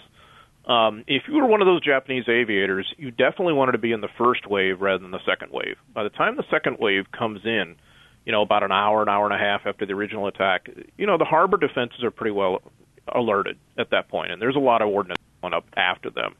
um, 0.66 1.04
if 1.06 1.22
you 1.28 1.34
were 1.34 1.46
one 1.46 1.62
of 1.62 1.66
those 1.66 1.80
Japanese 1.80 2.28
aviators, 2.28 2.92
you 2.98 3.10
definitely 3.10 3.54
wanted 3.54 3.72
to 3.72 3.78
be 3.78 3.92
in 3.92 4.00
the 4.00 4.08
first 4.18 4.48
wave 4.48 4.80
rather 4.80 4.98
than 4.98 5.12
the 5.12 5.24
second 5.24 5.52
wave. 5.52 5.76
By 5.94 6.02
the 6.02 6.10
time 6.10 6.36
the 6.36 6.44
second 6.50 6.78
wave 6.78 7.04
comes 7.12 7.40
in, 7.44 7.76
you 8.24 8.32
know, 8.32 8.42
about 8.42 8.64
an 8.64 8.72
hour, 8.72 9.02
an 9.02 9.08
hour 9.08 9.26
and 9.26 9.34
a 9.34 9.38
half 9.38 9.62
after 9.64 9.86
the 9.86 9.92
original 9.92 10.26
attack, 10.26 10.68
you 10.96 11.06
know, 11.06 11.18
the 11.18 11.24
harbor 11.24 11.56
defenses 11.56 12.02
are 12.02 12.10
pretty 12.10 12.32
well 12.32 12.62
alerted 13.06 13.58
at 13.78 13.90
that 13.90 14.08
point, 14.08 14.32
and 14.32 14.42
there's 14.42 14.56
a 14.56 14.60
lot 14.60 14.82
of 14.82 14.88
ordnance 14.88 15.20
going 15.40 15.54
up 15.54 15.66
after 15.76 16.10
them. 16.10 16.34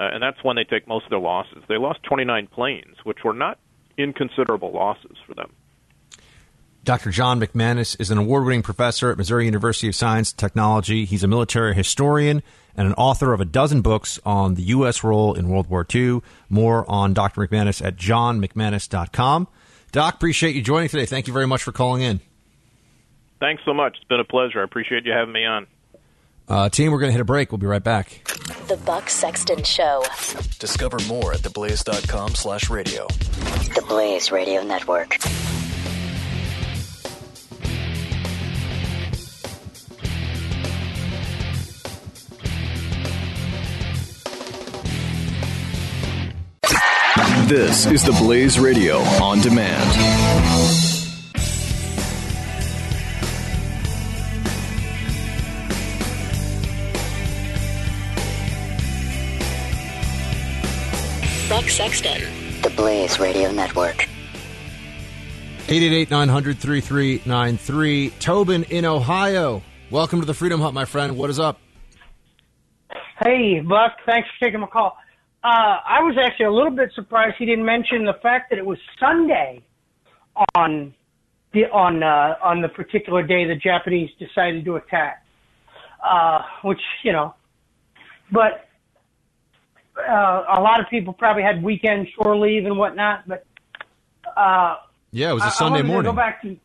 Uh, 0.00 0.08
and 0.14 0.22
that's 0.22 0.42
when 0.42 0.56
they 0.56 0.64
take 0.64 0.88
most 0.88 1.04
of 1.04 1.10
their 1.10 1.20
losses. 1.20 1.62
They 1.68 1.76
lost 1.76 2.02
29 2.04 2.46
planes, 2.46 2.96
which 3.04 3.18
were 3.22 3.34
not 3.34 3.58
inconsiderable 3.98 4.72
losses 4.72 5.18
for 5.26 5.34
them. 5.34 5.52
Dr. 6.82 7.10
John 7.10 7.38
McManus 7.38 8.00
is 8.00 8.10
an 8.10 8.16
award 8.16 8.46
winning 8.46 8.62
professor 8.62 9.10
at 9.10 9.18
Missouri 9.18 9.44
University 9.44 9.88
of 9.88 9.94
Science 9.94 10.30
and 10.30 10.38
Technology. 10.38 11.04
He's 11.04 11.22
a 11.22 11.28
military 11.28 11.74
historian 11.74 12.42
and 12.74 12.88
an 12.88 12.94
author 12.94 13.34
of 13.34 13.42
a 13.42 13.44
dozen 13.44 13.82
books 13.82 14.18
on 14.24 14.54
the 14.54 14.62
U.S. 14.62 15.04
role 15.04 15.34
in 15.34 15.50
World 15.50 15.68
War 15.68 15.86
II. 15.94 16.22
More 16.48 16.90
on 16.90 17.12
Dr. 17.12 17.46
McManus 17.46 17.84
at 17.84 17.96
johnmcmanus.com. 17.96 19.48
Doc, 19.92 20.14
appreciate 20.14 20.54
you 20.54 20.62
joining 20.62 20.88
today. 20.88 21.04
Thank 21.04 21.26
you 21.26 21.34
very 21.34 21.46
much 21.46 21.62
for 21.62 21.72
calling 21.72 22.00
in. 22.00 22.20
Thanks 23.38 23.62
so 23.66 23.74
much. 23.74 23.96
It's 23.96 24.08
been 24.08 24.20
a 24.20 24.24
pleasure. 24.24 24.60
I 24.60 24.64
appreciate 24.64 25.04
you 25.04 25.12
having 25.12 25.34
me 25.34 25.44
on. 25.44 25.66
Uh, 26.50 26.68
team, 26.68 26.90
we're 26.90 26.98
going 26.98 27.10
to 27.10 27.12
hit 27.12 27.20
a 27.20 27.24
break. 27.24 27.52
We'll 27.52 27.58
be 27.58 27.66
right 27.68 27.82
back. 27.82 28.22
The 28.66 28.76
Buck 28.84 29.08
Sexton 29.08 29.62
Show. 29.62 30.04
Discover 30.58 30.98
more 31.06 31.32
at 31.32 31.40
theblaze.com 31.40 32.34
slash 32.34 32.68
radio. 32.68 33.06
The 33.06 33.84
Blaze 33.86 34.32
Radio 34.32 34.64
Network. 34.64 35.16
This 47.46 47.86
is 47.86 48.04
the 48.04 48.16
Blaze 48.20 48.58
Radio 48.58 48.98
on 48.98 49.40
demand. 49.40 50.79
Sexton. 61.70 62.20
The 62.62 62.70
Blaze 62.70 63.18
Radio 63.18 63.52
Network. 63.52 64.06
888-900-3393. 65.68 68.18
Tobin 68.18 68.64
in 68.64 68.84
Ohio. 68.84 69.62
Welcome 69.90 70.20
to 70.20 70.26
the 70.26 70.34
Freedom 70.34 70.60
Hut, 70.60 70.74
my 70.74 70.84
friend. 70.84 71.16
What 71.16 71.30
is 71.30 71.38
up? 71.38 71.58
Hey, 73.24 73.60
Buck. 73.60 73.92
Thanks 74.04 74.28
for 74.28 74.34
taking 74.44 74.60
my 74.60 74.66
call. 74.66 74.98
Uh, 75.44 75.78
I 75.86 76.02
was 76.02 76.16
actually 76.20 76.46
a 76.46 76.52
little 76.52 76.72
bit 76.72 76.90
surprised 76.94 77.36
he 77.38 77.46
didn't 77.46 77.64
mention 77.64 78.04
the 78.04 78.18
fact 78.22 78.50
that 78.50 78.58
it 78.58 78.66
was 78.66 78.78
Sunday 78.98 79.62
on 80.54 80.92
the 81.52 81.64
on 81.70 82.02
uh, 82.02 82.36
on 82.42 82.62
the 82.62 82.68
particular 82.68 83.22
day 83.22 83.46
the 83.46 83.56
Japanese 83.56 84.10
decided 84.18 84.64
to 84.64 84.76
attack. 84.76 85.24
Uh, 86.02 86.40
which 86.62 86.80
you 87.04 87.12
know, 87.12 87.34
but 88.32 88.69
uh, 89.96 90.44
a 90.48 90.60
lot 90.60 90.80
of 90.80 90.88
people 90.88 91.12
probably 91.12 91.42
had 91.42 91.62
weekend 91.62 92.08
shore 92.14 92.36
leave 92.36 92.66
and 92.66 92.76
whatnot. 92.76 93.26
But 93.26 93.44
uh, 94.36 94.76
yeah, 95.12 95.30
it 95.30 95.34
was 95.34 95.42
a 95.42 95.46
I, 95.46 95.50
Sunday 95.50 95.80
I 95.80 95.82
morning. 95.82 96.10
Go 96.10 96.16
back 96.16 96.42
to 96.42 96.56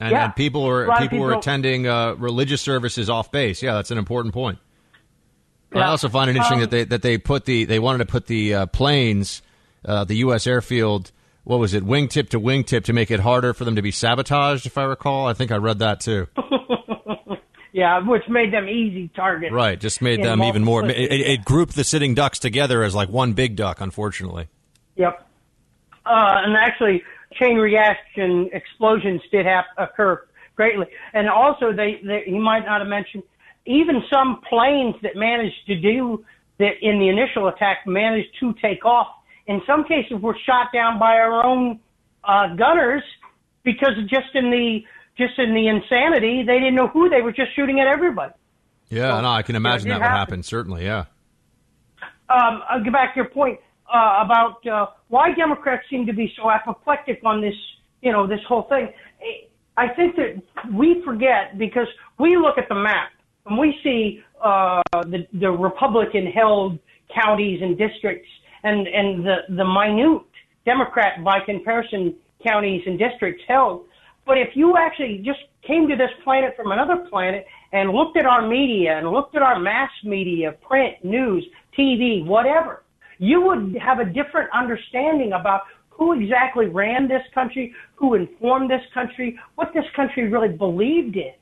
and, 0.00 0.10
yeah, 0.10 0.24
and 0.24 0.36
people 0.36 0.64
were 0.64 0.86
people, 0.86 1.00
people, 1.00 1.18
were 1.20 1.34
attending 1.34 1.86
uh, 1.86 2.14
religious 2.14 2.60
services 2.60 3.08
off 3.08 3.30
base. 3.30 3.62
Yeah, 3.62 3.74
that's 3.74 3.90
an 3.90 3.98
important 3.98 4.34
point. 4.34 4.58
Yeah. 5.72 5.86
I 5.86 5.88
also 5.88 6.08
find 6.08 6.28
it 6.28 6.36
interesting 6.36 6.58
um, 6.58 6.62
that 6.62 6.70
they 6.70 6.84
that 6.84 7.02
they 7.02 7.18
put 7.18 7.44
the 7.44 7.64
they 7.64 7.78
wanted 7.78 7.98
to 7.98 8.06
put 8.06 8.26
the 8.26 8.54
uh, 8.54 8.66
planes, 8.66 9.42
uh, 9.84 10.04
the 10.04 10.16
U.S. 10.16 10.46
airfield. 10.46 11.12
What 11.44 11.58
was 11.58 11.74
it, 11.74 11.84
wingtip 11.84 12.30
to 12.30 12.40
wingtip, 12.40 12.84
to 12.84 12.94
make 12.94 13.10
it 13.10 13.20
harder 13.20 13.52
for 13.52 13.64
them 13.64 13.76
to 13.76 13.82
be 13.82 13.90
sabotaged? 13.90 14.64
If 14.64 14.78
I 14.78 14.84
recall, 14.84 15.26
I 15.26 15.34
think 15.34 15.52
I 15.52 15.56
read 15.56 15.80
that 15.80 16.00
too. 16.00 16.26
yeah, 17.74 17.98
which 18.06 18.22
made 18.28 18.52
them 18.52 18.68
easy 18.68 19.08
targets. 19.16 19.52
Right, 19.52 19.78
just 19.78 20.00
made 20.00 20.22
them 20.22 20.44
even 20.44 20.62
more. 20.62 20.84
It, 20.88 21.10
it, 21.10 21.44
grouped 21.44 21.74
the 21.74 21.82
sitting 21.82 22.14
ducks 22.14 22.38
together 22.38 22.84
as 22.84 22.94
like 22.94 23.08
one 23.08 23.32
big 23.32 23.56
duck. 23.56 23.80
Unfortunately, 23.80 24.46
Yep. 24.94 25.26
Uh, 26.06 26.34
and 26.44 26.56
actually, 26.56 27.02
chain 27.32 27.56
reaction 27.56 28.48
explosions 28.52 29.20
did 29.32 29.44
have 29.44 29.64
occur 29.76 30.24
greatly. 30.54 30.86
And 31.14 31.28
also, 31.28 31.72
they, 31.72 32.00
they 32.04 32.22
he 32.26 32.38
might 32.38 32.64
not 32.64 32.80
have 32.80 32.86
mentioned 32.86 33.24
even 33.66 34.04
some 34.08 34.40
planes 34.48 34.94
that 35.02 35.16
managed 35.16 35.66
to 35.66 35.74
do 35.74 36.24
that 36.58 36.74
in 36.80 37.00
the 37.00 37.08
initial 37.08 37.48
attack 37.48 37.78
managed 37.88 38.28
to 38.38 38.54
take 38.62 38.84
off. 38.84 39.08
In 39.48 39.60
some 39.66 39.82
cases, 39.82 40.20
were 40.20 40.36
shot 40.46 40.68
down 40.72 41.00
by 41.00 41.16
our 41.16 41.44
own 41.44 41.80
uh, 42.22 42.54
gunners 42.54 43.02
because 43.64 43.94
just 44.08 44.32
in 44.34 44.52
the 44.52 44.84
just 45.16 45.38
in 45.38 45.54
the 45.54 45.68
insanity, 45.68 46.42
they 46.42 46.58
didn't 46.58 46.74
know 46.74 46.88
who 46.88 47.08
they 47.08 47.22
were 47.22 47.32
just 47.32 47.54
shooting 47.54 47.80
at 47.80 47.86
everybody. 47.86 48.32
yeah, 48.88 49.12
Well, 49.12 49.22
no, 49.22 49.30
I 49.30 49.42
can 49.42 49.56
imagine 49.56 49.88
that 49.88 49.96
would 49.96 50.02
happened. 50.02 50.18
happen. 50.18 50.42
Certainly, 50.42 50.84
yeah. 50.84 51.04
um, 52.28 52.62
I'll 52.68 52.82
get 52.82 52.92
back 52.92 53.14
to 53.14 53.20
your 53.20 53.28
point 53.28 53.58
uh, 53.92 54.22
about 54.24 54.66
uh, 54.66 54.86
why 55.08 55.32
Democrats 55.34 55.84
seem 55.90 56.06
to 56.06 56.12
be 56.12 56.32
so 56.36 56.50
apoplectic 56.50 57.20
on 57.24 57.40
this, 57.40 57.54
you 58.02 58.12
know, 58.12 58.26
this 58.26 58.40
whole 58.48 58.62
thing. 58.62 58.88
I 59.76 59.88
think 59.88 60.16
that 60.16 60.42
we 60.72 61.02
forget 61.04 61.58
because 61.58 61.88
we 62.18 62.36
look 62.36 62.58
at 62.58 62.68
the 62.68 62.74
map 62.74 63.10
and 63.46 63.58
we 63.58 63.78
see 63.82 64.22
uh, 64.42 64.82
the, 64.92 65.26
the 65.32 65.50
Republican-held 65.50 66.78
counties 67.14 67.60
and 67.62 67.76
districts 67.76 68.28
and, 68.62 68.86
and 68.86 69.24
the, 69.24 69.36
the 69.48 69.64
minute 69.64 70.22
Democrat, 70.64 71.22
by 71.22 71.40
comparison, 71.40 72.14
counties 72.42 72.82
and 72.86 72.98
districts 72.98 73.42
held. 73.46 73.84
But 74.26 74.38
if 74.38 74.56
you 74.56 74.76
actually 74.76 75.18
just 75.18 75.40
came 75.62 75.88
to 75.88 75.96
this 75.96 76.10
planet 76.22 76.54
from 76.56 76.72
another 76.72 76.96
planet 77.10 77.46
and 77.72 77.90
looked 77.90 78.16
at 78.16 78.26
our 78.26 78.46
media 78.46 78.98
and 78.98 79.10
looked 79.10 79.36
at 79.36 79.42
our 79.42 79.58
mass 79.58 79.90
media, 80.02 80.52
print, 80.66 80.96
news, 81.04 81.44
TV, 81.76 82.24
whatever, 82.24 82.84
you 83.18 83.40
would 83.42 83.76
have 83.76 84.00
a 84.00 84.04
different 84.04 84.50
understanding 84.52 85.32
about 85.32 85.62
who 85.90 86.12
exactly 86.12 86.66
ran 86.66 87.06
this 87.06 87.22
country, 87.32 87.72
who 87.94 88.14
informed 88.14 88.70
this 88.70 88.82
country, 88.92 89.38
what 89.54 89.72
this 89.74 89.84
country 89.94 90.28
really 90.28 90.48
believed 90.48 91.16
in 91.16 91.32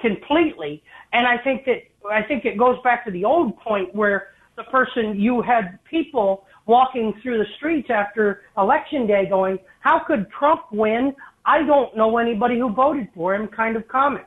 completely. 0.00 0.82
And 1.12 1.26
I 1.26 1.38
think 1.38 1.64
that 1.66 1.82
I 2.10 2.22
think 2.22 2.44
it 2.44 2.56
goes 2.56 2.78
back 2.82 3.04
to 3.04 3.10
the 3.10 3.24
old 3.24 3.58
point 3.58 3.94
where 3.94 4.28
the 4.56 4.64
person 4.64 5.20
you 5.20 5.42
had 5.42 5.78
people 5.84 6.44
walking 6.66 7.12
through 7.22 7.38
the 7.38 7.46
streets 7.56 7.88
after 7.90 8.42
election 8.56 9.06
day 9.06 9.26
going, 9.26 9.58
"How 9.80 9.98
could 10.00 10.30
Trump 10.30 10.62
win? 10.72 11.14
I 11.44 11.62
don't 11.62 11.96
know 11.96 12.18
anybody 12.18 12.58
who 12.58 12.70
voted 12.72 13.08
for 13.14 13.34
him." 13.34 13.48
Kind 13.48 13.76
of 13.76 13.86
comment. 13.88 14.24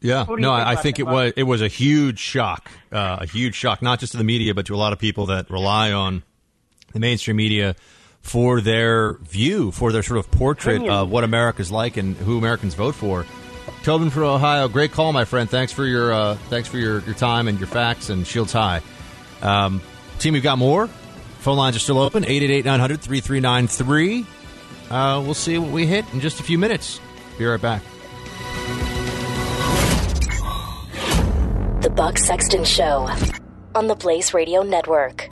Yeah, 0.00 0.20
What 0.24 0.26
do 0.26 0.32
you 0.32 0.40
no, 0.40 0.54
think 0.56 0.66
I 0.66 0.72
I 0.72 0.76
think 0.76 0.98
it 0.98 1.06
was 1.06 1.32
it 1.36 1.44
was 1.44 1.62
a 1.62 1.68
huge 1.68 2.18
shock, 2.18 2.70
uh, 2.92 3.18
a 3.20 3.26
huge 3.26 3.54
shock, 3.54 3.82
not 3.82 4.00
just 4.00 4.12
to 4.12 4.18
the 4.18 4.24
media, 4.24 4.54
but 4.54 4.66
to 4.66 4.74
a 4.74 4.76
lot 4.76 4.92
of 4.92 4.98
people 4.98 5.26
that 5.26 5.50
rely 5.50 5.92
on 5.92 6.22
the 6.92 7.00
mainstream 7.00 7.36
media 7.36 7.74
for 8.20 8.60
their 8.60 9.14
view, 9.18 9.70
for 9.70 9.92
their 9.92 10.02
sort 10.02 10.18
of 10.18 10.30
portrait 10.30 10.76
Opinion. 10.76 10.94
of 10.94 11.10
what 11.10 11.24
America's 11.24 11.70
like 11.70 11.96
and 11.96 12.16
who 12.16 12.38
Americans 12.38 12.74
vote 12.74 12.94
for. 12.94 13.26
Tobin 13.82 14.10
from 14.10 14.24
Ohio, 14.24 14.68
great 14.68 14.92
call, 14.92 15.12
my 15.12 15.24
friend. 15.24 15.48
Thanks 15.48 15.72
for 15.72 15.84
your 15.84 16.12
uh, 16.12 16.34
thanks 16.48 16.68
for 16.68 16.78
your, 16.78 17.00
your 17.00 17.14
time 17.14 17.48
and 17.48 17.58
your 17.58 17.68
facts 17.68 18.08
and 18.08 18.26
Shields 18.26 18.52
High. 18.52 18.80
Um, 19.42 19.82
team, 20.18 20.32
we've 20.34 20.42
got 20.42 20.58
more 20.58 20.88
Phone 21.44 21.58
lines 21.58 21.76
are 21.76 21.80
still 21.80 21.98
open 21.98 22.24
888 22.24 22.64
900 22.64 23.02
3393. 23.02 24.24
Uh, 24.90 25.20
we'll 25.24 25.34
see 25.34 25.58
what 25.58 25.70
we 25.70 25.86
hit 25.86 26.04
in 26.12 26.20
just 26.20 26.40
a 26.40 26.42
few 26.42 26.58
minutes. 26.58 27.00
Be 27.38 27.44
right 27.44 27.60
back. 27.60 27.82
The 31.80 31.90
Buck 31.90 32.18
Sexton 32.18 32.64
Show 32.64 33.10
on 33.74 33.88
the 33.88 33.94
Blaze 33.94 34.32
Radio 34.32 34.62
Network. 34.62 35.28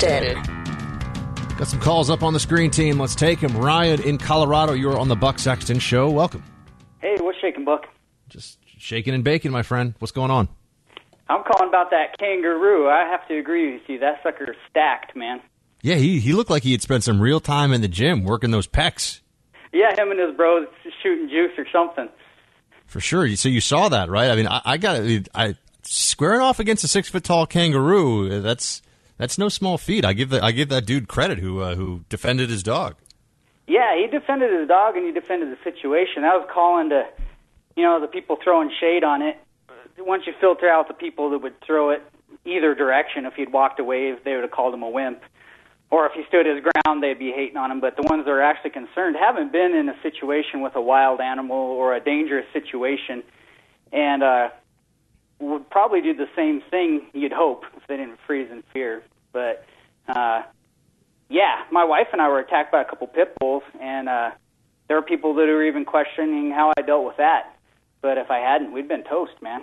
Sexton. 0.00 0.42
Got 1.58 1.68
some 1.68 1.80
calls 1.80 2.08
up 2.08 2.22
on 2.22 2.32
the 2.32 2.40
screen 2.40 2.70
team. 2.70 2.98
Let's 2.98 3.14
take 3.14 3.40
them. 3.40 3.56
Ryan 3.56 4.02
in 4.02 4.16
Colorado, 4.16 4.72
you're 4.72 4.98
on 4.98 5.08
the 5.08 5.16
Buck 5.16 5.38
Sexton 5.38 5.78
Show. 5.78 6.08
Welcome. 6.08 6.42
Hey, 7.00 7.16
what's 7.20 7.38
shaking, 7.38 7.66
Buck? 7.66 7.86
Just 8.28 8.58
shaking 8.78 9.12
and 9.12 9.22
baking, 9.22 9.50
my 9.50 9.62
friend. 9.62 9.94
What's 9.98 10.12
going 10.12 10.30
on? 10.30 10.48
I'm 11.28 11.44
calling 11.44 11.68
about 11.68 11.90
that 11.90 12.18
kangaroo. 12.18 12.88
I 12.88 13.04
have 13.10 13.28
to 13.28 13.38
agree 13.38 13.72
with 13.72 13.82
you. 13.86 13.96
See, 13.96 14.00
that 14.00 14.22
sucker's 14.22 14.56
stacked, 14.70 15.14
man. 15.14 15.40
Yeah, 15.82 15.96
he, 15.96 16.18
he 16.18 16.32
looked 16.32 16.50
like 16.50 16.62
he 16.62 16.72
had 16.72 16.82
spent 16.82 17.04
some 17.04 17.20
real 17.20 17.40
time 17.40 17.72
in 17.72 17.82
the 17.82 17.88
gym 17.88 18.24
working 18.24 18.50
those 18.50 18.66
pecs. 18.66 19.20
Yeah, 19.72 19.90
him 19.90 20.10
and 20.10 20.18
his 20.18 20.34
bros 20.34 20.66
shooting 21.02 21.28
juice 21.28 21.52
or 21.58 21.66
something. 21.70 22.08
For 22.86 23.00
sure. 23.00 23.28
So 23.36 23.48
you 23.48 23.60
saw 23.60 23.90
that, 23.90 24.08
right? 24.08 24.30
I 24.30 24.34
mean, 24.34 24.48
I, 24.48 24.60
I 24.64 24.76
got 24.78 25.02
I 25.34 25.56
squaring 25.82 26.40
off 26.40 26.58
against 26.58 26.84
a 26.84 26.88
six 26.88 27.08
foot 27.08 27.22
tall 27.22 27.46
kangaroo. 27.46 28.40
That's 28.40 28.82
that's 29.20 29.36
no 29.36 29.50
small 29.50 29.76
feat. 29.76 30.04
I 30.04 30.14
give 30.14 30.30
the, 30.30 30.42
I 30.42 30.50
give 30.50 30.70
that 30.70 30.86
dude 30.86 31.06
credit 31.06 31.38
who 31.38 31.60
uh, 31.60 31.74
who 31.74 32.04
defended 32.08 32.48
his 32.48 32.62
dog. 32.62 32.96
Yeah, 33.66 33.94
he 33.94 34.06
defended 34.06 34.50
his 34.58 34.66
dog 34.66 34.96
and 34.96 35.04
he 35.04 35.12
defended 35.12 35.50
the 35.52 35.62
situation. 35.62 36.24
I 36.24 36.36
was 36.36 36.48
calling 36.52 36.88
to, 36.88 37.06
you 37.76 37.84
know, 37.84 38.00
the 38.00 38.08
people 38.08 38.38
throwing 38.42 38.70
shade 38.80 39.04
on 39.04 39.20
it. 39.22 39.36
Once 39.98 40.24
you 40.26 40.32
filter 40.40 40.68
out 40.68 40.88
the 40.88 40.94
people 40.94 41.30
that 41.30 41.38
would 41.38 41.60
throw 41.60 41.90
it 41.90 42.02
either 42.46 42.74
direction, 42.74 43.26
if 43.26 43.34
he'd 43.34 43.52
walked 43.52 43.78
away, 43.78 44.14
they 44.24 44.34
would 44.34 44.42
have 44.42 44.50
called 44.50 44.72
him 44.72 44.82
a 44.82 44.88
wimp. 44.88 45.22
Or 45.90 46.06
if 46.06 46.12
he 46.12 46.22
stood 46.26 46.46
his 46.46 46.62
ground, 46.62 47.02
they'd 47.02 47.18
be 47.18 47.30
hating 47.30 47.58
on 47.58 47.70
him. 47.70 47.80
But 47.80 47.96
the 47.96 48.02
ones 48.08 48.24
that 48.24 48.30
are 48.30 48.42
actually 48.42 48.70
concerned 48.70 49.16
haven't 49.20 49.52
been 49.52 49.74
in 49.74 49.88
a 49.88 49.96
situation 50.02 50.62
with 50.62 50.74
a 50.76 50.80
wild 50.80 51.20
animal 51.20 51.56
or 51.56 51.94
a 51.94 52.00
dangerous 52.00 52.46
situation, 52.52 53.22
and 53.92 54.22
uh, 54.22 54.48
would 55.40 55.68
probably 55.68 56.00
do 56.00 56.14
the 56.14 56.28
same 56.34 56.62
thing. 56.70 57.06
You'd 57.12 57.32
hope 57.32 57.64
if 57.76 57.86
they 57.88 57.96
didn't 57.96 58.18
freeze 58.26 58.48
in 58.50 58.62
fear. 58.72 59.02
But 59.32 59.64
uh, 60.08 60.42
yeah, 61.28 61.62
my 61.70 61.84
wife 61.84 62.08
and 62.12 62.20
I 62.20 62.28
were 62.28 62.40
attacked 62.40 62.72
by 62.72 62.82
a 62.82 62.84
couple 62.84 63.06
pit 63.06 63.34
bulls, 63.38 63.62
and 63.80 64.08
uh, 64.08 64.30
there 64.88 64.96
were 64.96 65.02
people 65.02 65.34
that 65.34 65.42
were 65.42 65.64
even 65.64 65.84
questioning 65.84 66.50
how 66.50 66.72
I 66.76 66.82
dealt 66.82 67.04
with 67.04 67.16
that. 67.18 67.56
But 68.02 68.18
if 68.18 68.30
I 68.30 68.38
hadn't, 68.38 68.72
we'd 68.72 68.88
been 68.88 69.04
toast, 69.04 69.32
man. 69.42 69.62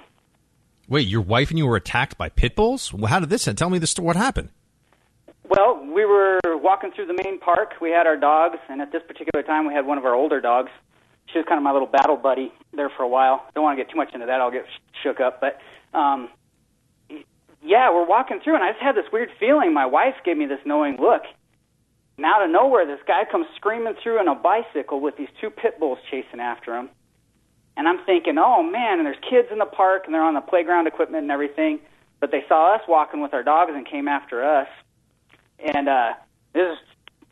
Wait, 0.88 1.08
your 1.08 1.22
wife 1.22 1.50
and 1.50 1.58
you 1.58 1.68
were 1.68 1.76
attacked 1.76 2.18
by 2.18 2.30
pit 2.30 2.56
bulls? 2.56 2.94
Well, 2.94 3.08
how 3.08 3.20
did 3.20 3.30
this? 3.30 3.46
Happen? 3.46 3.58
Tell 3.58 3.70
me 3.70 3.80
the 3.80 3.88
story. 3.88 4.06
What 4.06 4.16
happened? 4.16 4.50
Well, 5.50 5.86
we 5.86 6.06
were 6.06 6.40
walking 6.46 6.92
through 6.92 7.08
the 7.08 7.22
main 7.24 7.40
park. 7.40 7.74
We 7.82 7.90
had 7.90 8.08
our 8.08 8.18
dogs, 8.18 8.58
and 8.70 8.82
at 8.82 8.92
this 8.92 9.02
particular 9.08 9.44
time, 9.44 9.68
we 9.68 9.74
had 9.74 9.86
one 9.86 9.98
of 9.98 10.06
our 10.06 10.14
older 10.14 10.40
dogs. 10.40 10.72
She 11.32 11.40
was 11.40 11.46
kind 11.48 11.58
of 11.58 11.64
my 11.64 11.74
little 11.74 11.88
battle 11.88 12.16
buddy 12.16 12.54
there 12.74 12.90
for 12.96 13.04
a 13.04 13.08
while. 13.08 13.46
Don't 13.54 13.64
want 13.64 13.78
to 13.78 13.84
get 13.84 13.92
too 13.92 13.98
much 13.98 14.14
into 14.14 14.28
that; 14.28 14.40
I'll 14.40 14.52
get 14.52 14.66
sh- 14.66 15.04
shook 15.04 15.20
up. 15.20 15.42
But 15.42 15.60
um, 15.98 16.30
yeah, 17.68 17.94
we're 17.94 18.08
walking 18.08 18.40
through, 18.44 18.56
and 18.56 18.64
I 18.64 18.72
just 18.72 18.82
had 18.82 18.96
this 18.96 19.12
weird 19.12 19.30
feeling. 19.40 19.74
My 19.74 19.86
wife 19.86 20.16
gave 20.24 20.38
me 20.38 20.46
this 20.46 20.60
knowing 20.66 20.98
look. 20.98 21.24
And 22.18 22.26
out 22.26 22.44
of 22.44 22.50
nowhere, 22.50 22.88
this 22.88 23.00
guy 23.06 23.24
comes 23.30 23.46
screaming 23.56 23.94
through 24.02 24.20
on 24.20 24.28
a 24.28 24.36
bicycle 24.36 25.00
with 25.00 25.18
these 25.18 25.28
two 25.40 25.50
pit 25.50 25.80
bulls 25.80 26.00
chasing 26.10 26.40
after 26.40 26.76
him. 26.76 26.90
And 27.76 27.88
I'm 27.88 28.04
thinking, 28.06 28.38
oh 28.40 28.64
man, 28.64 28.98
and 28.98 29.06
there's 29.06 29.22
kids 29.30 29.50
in 29.52 29.60
the 29.60 29.66
park, 29.66 30.04
and 30.06 30.14
they're 30.14 30.24
on 30.24 30.34
the 30.34 30.42
playground 30.42 30.88
equipment 30.88 31.24
and 31.24 31.32
everything. 31.32 31.80
But 32.20 32.32
they 32.32 32.44
saw 32.48 32.74
us 32.74 32.82
walking 32.88 33.22
with 33.22 33.34
our 33.36 33.44
dogs 33.44 33.72
and 33.76 33.86
came 33.86 34.08
after 34.08 34.44
us. 34.44 34.68
And 35.60 35.88
uh, 35.88 36.14
this 36.54 36.72
is 36.72 36.78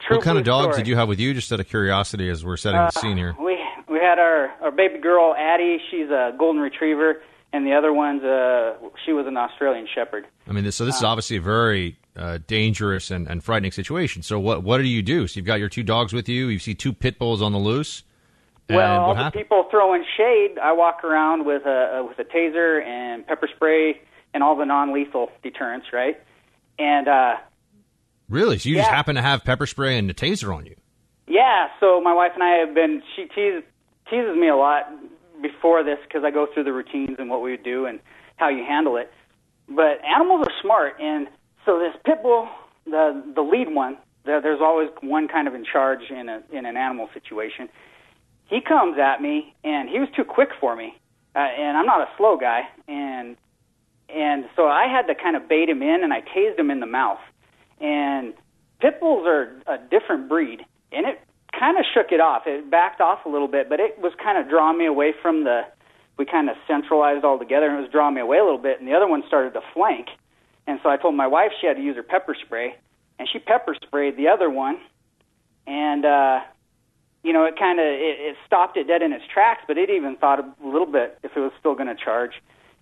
true. 0.06 0.18
What 0.18 0.26
kind 0.26 0.38
of 0.38 0.44
dogs 0.44 0.66
story. 0.66 0.78
did 0.78 0.88
you 0.88 0.96
have 0.98 1.08
with 1.08 1.20
you? 1.20 1.34
Just 1.34 1.52
out 1.52 1.60
of 1.60 1.68
curiosity, 1.68 2.30
as 2.30 2.46
we're 2.46 2.58
setting 2.58 2.80
the 2.80 2.92
scene 2.92 3.18
here. 3.18 3.36
We 3.40 3.58
we 3.90 3.98
had 3.98 4.20
our 4.20 4.50
our 4.62 4.72
baby 4.72 5.00
girl 5.00 5.34
Addie. 5.36 5.80
She's 5.90 6.10
a 6.10 6.36
golden 6.38 6.62
retriever, 6.62 7.24
and 7.56 7.66
the 7.66 7.74
other 7.74 7.94
one's 7.94 8.24
uh 8.24 8.76
she 9.06 9.14
was 9.14 9.26
an 9.28 9.38
Australian 9.38 9.88
Shepherd. 9.94 10.28
I 10.48 10.52
mean, 10.52 10.64
this, 10.64 10.76
so 10.76 10.86
this 10.86 10.98
is 10.98 11.04
obviously 11.04 11.38
a 11.38 11.42
very 11.42 11.98
uh, 12.16 12.40
dangerous 12.48 13.12
and, 13.12 13.28
and 13.28 13.44
frightening 13.44 13.72
situation. 13.72 14.24
So 14.24 14.40
what 14.40 14.64
what 14.64 14.78
do 14.78 14.84
you 14.84 15.02
do? 15.02 15.28
So 15.28 15.38
you've 15.38 15.46
got 15.46 15.60
your 15.60 15.70
two 15.70 15.84
dogs 15.84 16.14
with 16.14 16.28
you. 16.28 16.48
You 16.48 16.60
see 16.60 16.76
two 16.76 16.94
pit 16.94 17.18
bulls 17.18 17.42
on 17.42 17.52
the 17.52 17.60
loose. 17.60 18.04
And 18.68 18.78
well, 18.78 19.02
all 19.02 19.08
what 19.10 19.14
the 19.16 19.24
happened? 19.24 19.44
people 19.44 19.68
throwing 19.70 20.04
shade. 20.18 20.58
I 20.62 20.74
walk 20.74 21.04
around 21.04 21.46
with 21.46 21.66
a 21.66 22.06
with 22.08 22.20
a 22.20 22.24
taser 22.24 22.84
and 22.84 23.26
pepper 23.26 23.48
spray 23.56 24.02
and 24.34 24.44
all 24.44 24.56
the 24.56 24.66
non-lethal 24.66 25.30
deterrents, 25.44 25.88
right? 25.94 26.20
And 26.78 27.08
uh 27.08 27.36
Really? 28.28 28.58
So 28.58 28.70
you 28.70 28.76
just 28.76 28.90
happen 28.90 29.16
to 29.16 29.22
have 29.22 29.44
pepper 29.44 29.68
spray 29.68 29.98
and 29.98 30.10
a 30.10 30.14
taser 30.14 30.56
on 30.56 30.66
you? 30.66 30.76
Yeah, 31.28 31.68
so 31.80 32.02
my 32.02 32.14
wife 32.14 32.32
and 32.34 32.44
I 32.44 32.58
have 32.58 32.74
been. 32.74 33.02
She 33.16 33.26
teases 33.26 33.64
teases 34.10 34.36
me 34.36 34.48
a 34.48 34.56
lot 34.56 34.92
before 35.48 35.84
this 35.84 35.98
because 36.08 36.24
I 36.24 36.32
go 36.32 36.48
through 36.54 36.64
the 36.66 36.74
routines 36.74 37.18
and 37.20 37.30
what 37.30 37.42
we 37.42 37.58
do 37.58 37.86
and 37.86 38.00
how 38.38 38.50
you 38.50 38.64
handle 38.64 38.98
it. 38.98 39.12
But 39.68 40.04
animals 40.06 40.46
are 40.48 40.54
smart, 40.62 40.94
and 41.02 41.28
so 41.66 41.80
this 41.80 41.96
pit 42.06 42.22
bull, 42.22 42.48
the 42.86 43.24
the 43.34 43.42
lead 43.42 43.74
one, 43.74 43.98
there, 44.26 44.42
there's 44.42 44.62
always 44.62 44.90
one 45.02 45.28
kind 45.28 45.48
of 45.48 45.56
in 45.56 45.66
charge 45.66 46.10
in 46.10 46.30
a 46.30 46.44
in 46.52 46.66
an 46.66 46.78
animal 46.78 47.10
situation. 47.14 47.70
He 48.48 48.62
comes 48.62 49.00
at 49.00 49.22
me, 49.22 49.56
and 49.64 49.90
he 49.90 50.00
was 50.00 50.10
too 50.16 50.24
quick 50.24 50.50
for 50.60 50.76
me, 50.76 50.96
uh, 51.36 51.40
and 51.40 51.78
I'm 51.78 51.88
not 51.88 52.02
a 52.02 52.10
slow 52.18 52.38
guy, 52.38 52.62
and 52.88 53.38
and 54.08 54.46
so 54.56 54.68
I 54.68 54.88
had 54.88 55.08
to 55.08 55.16
kind 55.16 55.36
of 55.36 55.50
bait 55.50 55.68
him 55.68 55.82
in, 55.82 56.04
and 56.04 56.14
I 56.14 56.22
tased 56.22 56.60
him 56.60 56.70
in 56.70 56.80
the 56.80 56.86
mouth. 56.86 57.20
And 57.82 58.34
pit 58.80 59.00
bulls 59.00 59.26
are 59.26 59.56
a 59.66 59.78
different 59.90 60.30
breed, 60.30 60.62
and 60.92 61.08
it 61.08 61.20
kind 61.58 61.78
of 61.78 61.86
shook 61.94 62.12
it 62.12 62.20
off. 62.20 62.44
It 62.46 62.70
backed 62.70 63.02
off 63.02 63.26
a 63.26 63.30
little 63.30 63.48
bit, 63.48 63.70
but 63.70 63.80
it 63.80 64.00
was 64.00 64.14
kind 64.22 64.38
of 64.38 64.50
drawing 64.50 64.78
me 64.78 64.86
away 64.86 65.14
from 65.22 65.44
the. 65.44 65.62
We 66.18 66.26
kind 66.26 66.50
of 66.50 66.56
centralized 66.66 67.26
all 67.26 67.38
together, 67.38 67.68
and 67.68 67.78
it 67.78 67.82
was 67.82 67.92
drawing 67.92 68.16
me 68.16 68.22
away 68.22 68.38
a 68.38 68.44
little 68.44 68.62
bit. 68.62 68.80
And 68.80 68.88
the 68.88 68.94
other 68.94 69.08
one 69.08 69.24
started 69.28 69.54
to 69.54 69.62
flank, 69.74 70.08
and 70.66 70.80
so 70.82 70.90
I 70.90 70.96
told 70.98 71.16
my 71.16 71.28
wife 71.28 71.52
she 71.60 71.68
had 71.68 71.76
to 71.76 71.84
use 71.84 71.98
her 71.98 72.04
pepper 72.04 72.36
spray, 72.46 72.76
and 73.20 73.28
she 73.32 73.40
pepper 73.40 73.76
sprayed 73.84 74.16
the 74.16 74.30
other 74.30 74.50
one, 74.50 74.80
and 75.68 76.06
uh, 76.06 76.40
you 77.24 77.34
know 77.34 77.44
it 77.44 77.60
kind 77.60 77.80
of 77.80 77.86
it, 77.86 78.16
it 78.20 78.36
stopped 78.46 78.78
it 78.78 78.88
dead 78.88 79.02
in 79.02 79.12
its 79.12 79.26
tracks. 79.34 79.64
But 79.68 79.78
it 79.78 79.90
even 79.90 80.16
thought 80.16 80.40
a 80.40 80.48
little 80.66 80.90
bit 80.90 81.20
if 81.24 81.32
it 81.36 81.40
was 81.40 81.52
still 81.60 81.76
going 81.76 81.88
to 81.88 81.96
charge. 81.96 82.32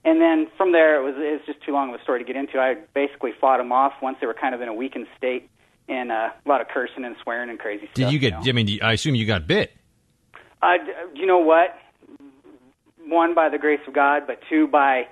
And 0.05 0.19
then 0.19 0.47
from 0.57 0.73
there, 0.73 0.99
it 0.99 1.03
was 1.03 1.15
it's 1.17 1.45
just 1.45 1.63
too 1.63 1.71
long 1.71 1.93
of 1.93 1.99
a 1.99 2.03
story 2.03 2.19
to 2.19 2.25
get 2.25 2.35
into. 2.35 2.59
I 2.59 2.75
basically 2.93 3.31
fought 3.39 3.57
them 3.57 3.71
off 3.71 3.93
once 4.01 4.17
they 4.19 4.27
were 4.27 4.33
kind 4.33 4.53
of 4.53 4.61
in 4.61 4.67
a 4.67 4.73
weakened 4.73 5.07
state, 5.17 5.49
and 5.87 6.11
uh, 6.11 6.29
a 6.45 6.49
lot 6.49 6.61
of 6.61 6.67
cursing 6.67 7.05
and 7.05 7.15
swearing 7.23 7.49
and 7.49 7.59
crazy 7.59 7.85
stuff. 7.85 7.95
Did 7.95 8.11
you 8.11 8.19
get? 8.19 8.33
know. 8.33 8.41
I 8.47 8.51
mean, 8.51 8.79
I 8.81 8.93
assume 8.93 9.15
you 9.15 9.25
got 9.25 9.47
bit. 9.47 9.71
Uh, 10.61 10.75
you 11.13 11.25
know 11.25 11.39
what? 11.39 11.77
One 13.05 13.35
by 13.35 13.49
the 13.49 13.57
grace 13.57 13.81
of 13.87 13.93
God, 13.93 14.23
but 14.25 14.39
two 14.49 14.67
by 14.67 15.07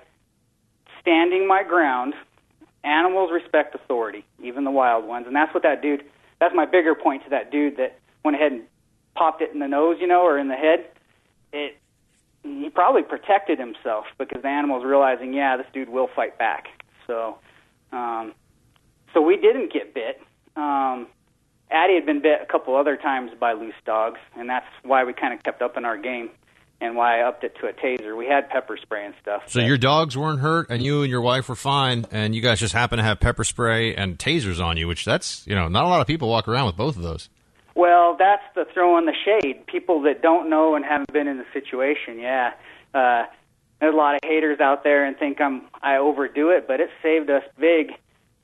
standing 1.00 1.46
my 1.46 1.62
ground. 1.62 2.14
Animals 2.84 3.30
respect 3.32 3.76
authority, 3.76 4.24
even 4.42 4.64
the 4.64 4.70
wild 4.70 5.04
ones, 5.04 5.26
and 5.28 5.36
that's 5.36 5.54
what 5.54 5.62
that 5.62 5.82
dude. 5.82 6.02
That's 6.40 6.54
my 6.54 6.66
bigger 6.66 6.96
point 6.96 7.22
to 7.24 7.30
that 7.30 7.52
dude 7.52 7.76
that 7.76 8.00
went 8.24 8.34
ahead 8.34 8.50
and 8.50 8.62
popped 9.14 9.40
it 9.40 9.52
in 9.52 9.60
the 9.60 9.68
nose, 9.68 9.98
you 10.00 10.08
know, 10.08 10.22
or 10.22 10.36
in 10.36 10.48
the 10.48 10.56
head. 10.56 10.86
It 11.52 11.76
he 12.42 12.68
probably 12.70 13.02
protected 13.02 13.58
himself 13.58 14.06
because 14.18 14.42
the 14.42 14.48
animal's 14.48 14.84
realizing, 14.84 15.32
yeah, 15.32 15.56
this 15.56 15.66
dude 15.72 15.88
will 15.88 16.08
fight 16.14 16.38
back. 16.38 16.66
So, 17.06 17.38
um, 17.92 18.34
so 19.14 19.20
we 19.20 19.36
didn't 19.36 19.72
get 19.72 19.94
bit. 19.94 20.20
Um, 20.56 21.06
Addie 21.70 21.94
had 21.94 22.06
been 22.06 22.20
bit 22.20 22.40
a 22.42 22.46
couple 22.46 22.76
other 22.76 22.96
times 22.96 23.32
by 23.38 23.54
loose 23.54 23.74
dogs, 23.86 24.20
and 24.36 24.48
that's 24.48 24.66
why 24.82 25.04
we 25.04 25.12
kind 25.14 25.32
of 25.32 25.42
kept 25.42 25.62
up 25.62 25.76
in 25.76 25.84
our 25.84 25.96
game, 25.96 26.30
and 26.80 26.96
why 26.96 27.20
I 27.20 27.28
upped 27.28 27.44
it 27.44 27.56
to 27.60 27.66
a 27.66 27.72
taser. 27.72 28.16
We 28.16 28.26
had 28.26 28.50
pepper 28.50 28.76
spray 28.76 29.06
and 29.06 29.14
stuff. 29.22 29.44
So 29.46 29.60
your 29.60 29.78
dogs 29.78 30.16
weren't 30.16 30.40
hurt, 30.40 30.68
and 30.68 30.82
you 30.82 31.02
and 31.02 31.10
your 31.10 31.22
wife 31.22 31.48
were 31.48 31.54
fine, 31.54 32.04
and 32.10 32.34
you 32.34 32.42
guys 32.42 32.60
just 32.60 32.74
happen 32.74 32.98
to 32.98 33.04
have 33.04 33.20
pepper 33.20 33.44
spray 33.44 33.94
and 33.94 34.18
tasers 34.18 34.62
on 34.62 34.76
you, 34.76 34.86
which 34.86 35.04
that's 35.04 35.46
you 35.46 35.54
know 35.54 35.68
not 35.68 35.84
a 35.84 35.88
lot 35.88 36.00
of 36.00 36.06
people 36.06 36.28
walk 36.28 36.46
around 36.46 36.66
with 36.66 36.76
both 36.76 36.96
of 36.96 37.02
those. 37.02 37.30
Well, 37.74 38.16
that's 38.18 38.42
the 38.54 38.66
throwing 38.74 39.06
the 39.06 39.14
shade. 39.24 39.66
People 39.66 40.02
that 40.02 40.20
don't 40.20 40.50
know 40.50 40.74
and 40.74 40.84
haven't 40.84 41.12
been 41.12 41.26
in 41.26 41.38
the 41.38 41.46
situation. 41.54 42.18
Yeah, 42.18 42.52
uh, 42.92 43.24
there's 43.80 43.94
a 43.94 43.96
lot 43.96 44.14
of 44.14 44.20
haters 44.24 44.60
out 44.60 44.84
there 44.84 45.06
and 45.06 45.16
think 45.16 45.40
I'm 45.40 45.62
I 45.82 45.96
overdo 45.96 46.50
it, 46.50 46.68
but 46.68 46.80
it 46.80 46.90
saved 47.02 47.30
us 47.30 47.44
big 47.58 47.92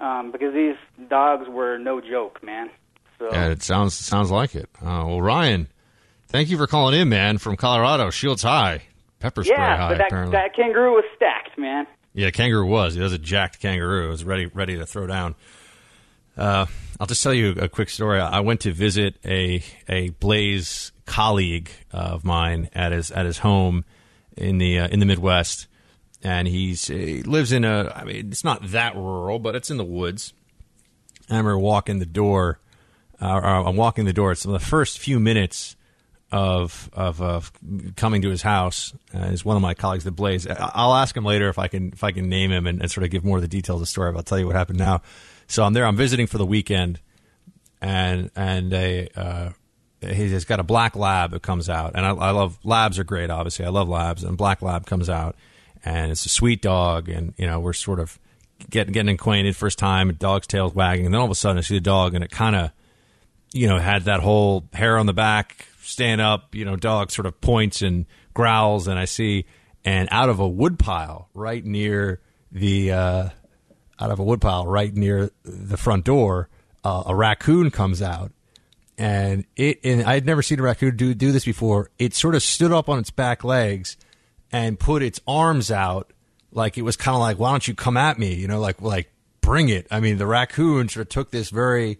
um, 0.00 0.30
because 0.32 0.54
these 0.54 0.76
dogs 1.08 1.48
were 1.48 1.78
no 1.78 2.00
joke, 2.00 2.42
man. 2.42 2.70
So 3.18 3.28
Yeah, 3.32 3.48
it 3.48 3.62
sounds 3.62 3.94
sounds 3.94 4.30
like 4.30 4.54
it. 4.54 4.68
Uh, 4.80 5.04
well, 5.06 5.22
Ryan, 5.22 5.68
thank 6.28 6.50
you 6.50 6.56
for 6.56 6.66
calling 6.66 6.98
in, 6.98 7.08
man, 7.08 7.38
from 7.38 7.56
Colorado, 7.56 8.11
Shields 8.11 8.42
High. 8.42 8.82
pepper 9.18 9.44
spray 9.44 9.56
yeah, 9.56 9.76
high. 9.76 9.88
but 9.88 9.98
that, 9.98 10.06
apparently. 10.08 10.32
that 10.32 10.54
kangaroo 10.54 10.92
was 10.92 11.04
stacked, 11.16 11.58
man. 11.58 11.87
Yeah, 12.14 12.30
kangaroo 12.30 12.66
was. 12.66 12.96
It 12.96 13.02
was 13.02 13.12
a 13.12 13.18
jacked 13.18 13.61
kangaroo. 13.61 14.06
It 14.06 14.11
was 14.11 14.24
ready 14.24 14.46
ready 14.46 14.76
to 14.76 14.87
throw 14.87 15.06
down. 15.06 15.34
Uh, 16.37 16.66
I'll 17.00 17.06
just 17.06 17.22
tell 17.22 17.34
you 17.34 17.54
a 17.61 17.68
quick 17.68 17.90
story. 17.90 18.20
I 18.20 18.40
went 18.40 18.61
to 18.61 18.72
visit 18.72 19.16
a 19.24 19.62
a 19.88 20.11
Blaze 20.11 20.92
colleague 21.06 21.70
of 21.92 22.24
mine 22.24 22.70
at 22.74 22.92
his 22.92 23.11
at 23.11 23.26
his 23.26 23.38
home 23.38 23.84
in 24.37 24.58
the 24.58 24.80
uh, 24.80 24.88
in 24.88 25.00
the 25.00 25.06
Midwest, 25.06 25.66
and 26.22 26.48
he's 26.48 26.87
he 26.87 27.22
lives 27.22 27.52
in 27.52 27.64
a. 27.64 27.92
I 27.94 28.04
mean, 28.04 28.28
it's 28.31 28.44
not 28.44 28.70
that 28.70 28.94
rural, 28.96 29.38
but 29.38 29.54
it's 29.54 29.70
in 29.70 29.76
the 29.76 29.85
woods. 29.85 30.33
I 31.28 31.35
remember 31.35 31.59
walking 31.59 31.98
the 31.98 32.07
door. 32.07 32.59
Uh, 33.20 33.35
or 33.35 33.44
I'm 33.44 33.76
walking 33.76 34.04
the 34.04 34.12
door. 34.12 34.31
It's 34.31 34.44
the 34.44 34.61
first 34.61 35.00
few 35.00 35.18
minutes 35.18 35.74
of 36.31 36.90
of 36.92 37.22
uh, 37.22 37.40
coming 37.96 38.22
to 38.22 38.31
his 38.31 38.42
house 38.42 38.92
uh, 39.14 39.18
is 39.18 39.44
one 39.44 39.57
of 39.57 39.62
my 39.62 39.74
colleagues, 39.74 40.04
the 40.04 40.11
Blaze. 40.11 40.46
I'll 40.46 40.94
ask 40.94 41.16
him 41.16 41.24
later 41.24 41.48
if 41.48 41.59
I 41.59 41.68
can 41.68 41.92
if 41.92 42.04
I 42.04 42.12
can 42.12 42.28
name 42.28 42.52
him 42.52 42.66
and, 42.66 42.81
and 42.81 42.90
sort 42.90 43.04
of 43.04 43.11
give 43.11 43.24
more 43.24 43.38
of 43.38 43.42
the 43.42 43.48
details 43.48 43.76
of 43.76 43.81
the 43.81 43.87
story. 43.87 44.12
But 44.12 44.18
I'll 44.18 44.24
tell 44.24 44.38
you 44.38 44.46
what 44.46 44.57
happened 44.57 44.78
now. 44.78 45.02
So 45.46 45.64
I'm 45.64 45.72
there. 45.72 45.87
I'm 45.87 45.96
visiting 45.96 46.26
for 46.26 46.38
the 46.38 46.46
weekend, 46.46 47.00
and 47.81 48.31
and 48.37 48.72
a 48.72 49.09
uh, 49.16 49.50
he's 50.00 50.44
got 50.44 50.61
a 50.61 50.64
black 50.64 50.94
lab 50.96 51.31
that 51.31 51.42
comes 51.42 51.68
out, 51.68 51.92
and 51.94 52.04
I, 52.04 52.11
I 52.11 52.31
love 52.31 52.59
labs 52.62 52.98
are 52.98 53.04
great. 53.04 53.31
Obviously, 53.31 53.64
I 53.64 53.70
love 53.70 53.88
labs, 53.88 54.22
and 54.22 54.37
black 54.37 54.61
lab 54.61 54.87
comes 54.87 55.09
out, 55.09 55.35
and 55.84 56.10
it's 56.10 56.26
a 56.26 56.28
sweet 56.28 56.62
dog, 56.62 57.08
and 57.08 57.34
you 57.36 57.46
know 57.46 57.60
we're 57.60 57.72
sort 57.72 58.00
of 58.00 58.18
getting 58.70 58.92
getting 58.92 59.14
acquainted 59.14 59.56
first 59.56 59.78
time. 59.78 60.12
Dog's 60.14 60.46
tail's 60.46 60.74
wagging, 60.74 61.06
and 61.06 61.14
then 61.14 61.20
all 61.20 61.26
of 61.26 61.30
a 61.30 61.34
sudden 61.34 61.58
I 61.58 61.60
see 61.62 61.74
the 61.74 61.80
dog, 61.80 62.14
and 62.14 62.24
it 62.24 62.30
kind 62.30 62.56
of 62.56 62.72
you 63.52 63.68
know, 63.68 63.78
had 63.78 64.04
that 64.04 64.20
whole 64.20 64.68
hair 64.72 64.98
on 64.98 65.06
the 65.06 65.12
back, 65.12 65.66
stand 65.80 66.20
up, 66.20 66.54
you 66.54 66.64
know, 66.64 66.76
dog 66.76 67.10
sort 67.10 67.26
of 67.26 67.40
points 67.40 67.82
and 67.82 68.06
growls, 68.34 68.88
and 68.88 68.98
I 68.98 69.06
see, 69.06 69.46
and 69.84 70.08
out 70.10 70.28
of 70.28 70.38
a 70.40 70.48
woodpile 70.48 71.28
right 71.34 71.64
near 71.64 72.20
the, 72.52 72.92
uh, 72.92 73.28
out 74.00 74.10
of 74.10 74.18
a 74.18 74.24
woodpile 74.24 74.66
right 74.66 74.94
near 74.94 75.30
the 75.44 75.76
front 75.76 76.04
door, 76.04 76.48
uh, 76.84 77.04
a 77.06 77.14
raccoon 77.14 77.70
comes 77.70 78.02
out, 78.02 78.32
and 78.96 79.44
it, 79.56 79.80
and 79.82 80.02
I 80.02 80.14
had 80.14 80.26
never 80.26 80.42
seen 80.42 80.60
a 80.60 80.62
raccoon 80.62 80.96
do 80.96 81.14
do 81.14 81.32
this 81.32 81.44
before. 81.44 81.90
It 81.98 82.14
sort 82.14 82.34
of 82.34 82.42
stood 82.42 82.72
up 82.72 82.88
on 82.88 82.98
its 82.98 83.10
back 83.10 83.44
legs 83.44 83.96
and 84.52 84.78
put 84.78 85.02
its 85.02 85.20
arms 85.26 85.70
out 85.70 86.12
like 86.52 86.78
it 86.78 86.82
was 86.82 86.96
kind 86.96 87.14
of 87.14 87.20
like, 87.20 87.38
why 87.38 87.50
don't 87.50 87.66
you 87.66 87.74
come 87.74 87.96
at 87.96 88.18
me? 88.18 88.34
You 88.34 88.48
know, 88.48 88.61
like 88.61 88.80
like 88.80 89.11
bring 89.40 89.68
it. 89.68 89.87
I 89.90 90.00
mean, 90.00 90.18
the 90.18 90.26
raccoon 90.26 90.88
sort 90.88 91.06
of 91.06 91.08
took 91.08 91.30
this 91.30 91.50
very 91.50 91.98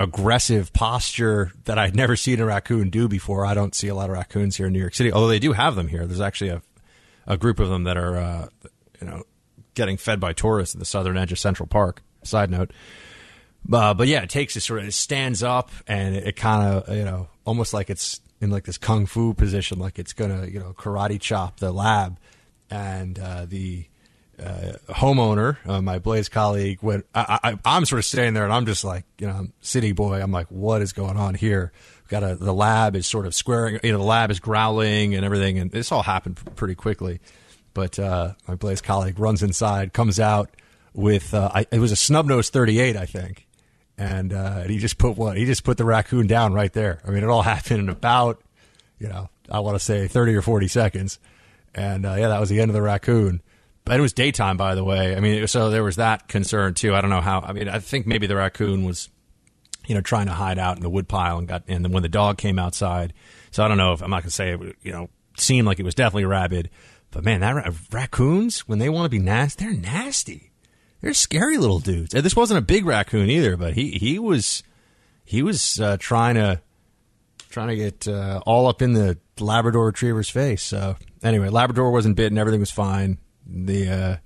aggressive 0.00 0.72
posture 0.72 1.52
that 1.64 1.78
I'd 1.78 1.94
never 1.94 2.16
seen 2.16 2.40
a 2.40 2.46
raccoon 2.46 2.90
do 2.90 3.08
before. 3.08 3.46
I 3.46 3.54
don't 3.54 3.74
see 3.74 3.88
a 3.88 3.94
lot 3.94 4.10
of 4.10 4.16
raccoons 4.16 4.56
here 4.56 4.66
in 4.66 4.72
New 4.72 4.80
York 4.80 4.94
City, 4.94 5.12
although 5.12 5.28
they 5.28 5.38
do 5.38 5.52
have 5.52 5.76
them 5.76 5.88
here. 5.88 6.06
There's 6.06 6.20
actually 6.20 6.50
a 6.50 6.62
a 7.26 7.36
group 7.36 7.58
of 7.58 7.68
them 7.68 7.84
that 7.84 7.96
are 7.96 8.16
uh, 8.16 8.48
you 9.00 9.06
know 9.06 9.22
getting 9.74 9.96
fed 9.96 10.20
by 10.20 10.32
tourists 10.32 10.74
at 10.74 10.78
the 10.78 10.84
southern 10.84 11.16
edge 11.16 11.32
of 11.32 11.38
Central 11.38 11.66
Park. 11.66 12.02
Side 12.22 12.50
note. 12.50 12.70
Uh, 13.70 13.92
but 13.92 14.08
yeah, 14.08 14.22
it 14.22 14.30
takes 14.30 14.54
this 14.54 14.64
sort 14.64 14.80
of 14.80 14.86
it 14.86 14.92
stands 14.92 15.42
up 15.42 15.70
and 15.86 16.16
it, 16.16 16.28
it 16.28 16.36
kind 16.36 16.66
of 16.66 16.96
you 16.96 17.04
know 17.04 17.28
almost 17.44 17.74
like 17.74 17.90
it's 17.90 18.20
in 18.44 18.50
like 18.50 18.64
this 18.64 18.78
kung 18.78 19.06
fu 19.06 19.34
position, 19.34 19.78
like 19.78 19.98
it's 19.98 20.12
gonna 20.12 20.46
you 20.46 20.60
know 20.60 20.72
karate 20.76 21.20
chop 21.20 21.58
the 21.58 21.72
lab, 21.72 22.18
and 22.70 23.18
uh, 23.18 23.46
the 23.46 23.86
uh, 24.38 24.72
homeowner, 24.88 25.56
uh, 25.66 25.80
my 25.80 25.98
Blaze 25.98 26.28
colleague, 26.28 26.78
went. 26.82 27.06
I, 27.14 27.58
I'm 27.64 27.84
sort 27.84 27.98
of 27.98 28.04
standing 28.04 28.34
there, 28.34 28.44
and 28.44 28.52
I'm 28.52 28.66
just 28.66 28.84
like, 28.84 29.04
you 29.18 29.26
know, 29.26 29.48
city 29.60 29.92
boy. 29.92 30.20
I'm 30.20 30.32
like, 30.32 30.48
what 30.48 30.82
is 30.82 30.92
going 30.92 31.16
on 31.16 31.34
here? 31.34 31.72
We've 32.02 32.08
got 32.08 32.22
a 32.22 32.34
the 32.36 32.54
lab 32.54 32.94
is 32.94 33.06
sort 33.06 33.26
of 33.26 33.34
squaring. 33.34 33.80
You 33.82 33.92
know, 33.92 33.98
the 33.98 34.04
lab 34.04 34.30
is 34.30 34.38
growling 34.40 35.14
and 35.14 35.24
everything, 35.24 35.58
and 35.58 35.70
this 35.70 35.90
all 35.90 36.02
happened 36.02 36.38
pretty 36.54 36.74
quickly. 36.74 37.20
But 37.72 37.98
uh, 37.98 38.34
my 38.46 38.54
Blaze 38.54 38.80
colleague 38.80 39.18
runs 39.18 39.42
inside, 39.42 39.92
comes 39.92 40.20
out 40.20 40.50
with 40.92 41.34
uh, 41.34 41.50
I, 41.52 41.66
it 41.72 41.80
was 41.80 41.92
a 41.92 41.96
snub 41.96 42.26
nose 42.26 42.50
38, 42.50 42.96
I 42.96 43.06
think, 43.06 43.46
and, 43.96 44.32
uh, 44.32 44.60
and 44.62 44.70
he 44.70 44.78
just 44.78 44.98
put 44.98 45.16
one. 45.16 45.36
He 45.36 45.44
just 45.44 45.64
put 45.64 45.76
the 45.76 45.84
raccoon 45.84 46.26
down 46.26 46.52
right 46.52 46.72
there. 46.72 47.00
I 47.06 47.10
mean, 47.10 47.22
it 47.22 47.28
all 47.28 47.42
happened 47.54 47.80
in 47.80 47.88
about, 47.88 48.42
you 48.98 49.08
know, 49.08 49.28
I 49.50 49.60
want 49.60 49.76
to 49.76 49.84
say 49.84 50.08
30 50.08 50.34
or 50.34 50.42
40 50.42 50.68
seconds, 50.68 51.18
and 51.74 52.06
uh, 52.06 52.14
yeah, 52.14 52.28
that 52.28 52.40
was 52.40 52.48
the 52.48 52.60
end 52.60 52.70
of 52.70 52.74
the 52.74 52.82
raccoon. 52.82 53.42
But 53.84 53.98
it 53.98 54.00
was 54.02 54.14
daytime, 54.14 54.56
by 54.56 54.74
the 54.74 54.84
way. 54.84 55.14
I 55.14 55.20
mean, 55.20 55.46
so 55.46 55.68
there 55.68 55.84
was 55.84 55.96
that 55.96 56.26
concern 56.26 56.72
too. 56.72 56.94
I 56.94 57.02
don't 57.02 57.10
know 57.10 57.20
how. 57.20 57.40
I 57.40 57.52
mean, 57.52 57.68
I 57.68 57.80
think 57.80 58.06
maybe 58.06 58.26
the 58.26 58.36
raccoon 58.36 58.84
was, 58.84 59.10
you 59.86 59.94
know, 59.94 60.00
trying 60.00 60.26
to 60.26 60.32
hide 60.32 60.58
out 60.58 60.76
in 60.76 60.82
the 60.82 60.88
woodpile 60.88 61.36
and 61.36 61.46
got. 61.46 61.64
And 61.68 61.92
when 61.92 62.02
the 62.02 62.08
dog 62.08 62.38
came 62.38 62.58
outside, 62.58 63.12
so 63.50 63.62
I 63.62 63.68
don't 63.68 63.76
know 63.76 63.92
if 63.92 64.02
I'm 64.02 64.10
not 64.10 64.22
to 64.24 64.30
say 64.30 64.54
it, 64.54 64.76
you 64.82 64.90
know, 64.90 65.10
seemed 65.36 65.66
like 65.66 65.78
it 65.78 65.84
was 65.84 65.94
definitely 65.94 66.24
rabid. 66.24 66.70
But 67.10 67.24
man, 67.24 67.40
that 67.40 67.54
ra- 67.54 67.70
raccoons 67.92 68.60
when 68.60 68.78
they 68.78 68.88
want 68.88 69.04
to 69.04 69.10
be 69.10 69.18
nasty, 69.18 69.64
they're 69.64 69.74
nasty. 69.74 70.50
They're 71.04 71.12
scary 71.12 71.58
little 71.58 71.80
dudes. 71.80 72.14
And 72.14 72.24
this 72.24 72.34
wasn't 72.34 72.56
a 72.56 72.62
big 72.62 72.86
raccoon 72.86 73.28
either, 73.28 73.58
but 73.58 73.74
he 73.74 73.90
he 73.90 74.18
was 74.18 74.62
he 75.22 75.42
was 75.42 75.78
uh, 75.78 75.98
trying 76.00 76.36
to 76.36 76.62
trying 77.50 77.68
to 77.68 77.76
get 77.76 78.08
uh, 78.08 78.40
all 78.46 78.66
up 78.66 78.80
in 78.80 78.94
the 78.94 79.18
Labrador 79.38 79.84
Retriever's 79.84 80.30
face. 80.30 80.62
So 80.62 80.96
anyway, 81.22 81.50
Labrador 81.50 81.90
wasn't 81.90 82.16
bitten. 82.16 82.38
Everything 82.38 82.60
was 82.60 82.70
fine. 82.70 83.18
The 83.46 83.90
uh, 83.90 84.16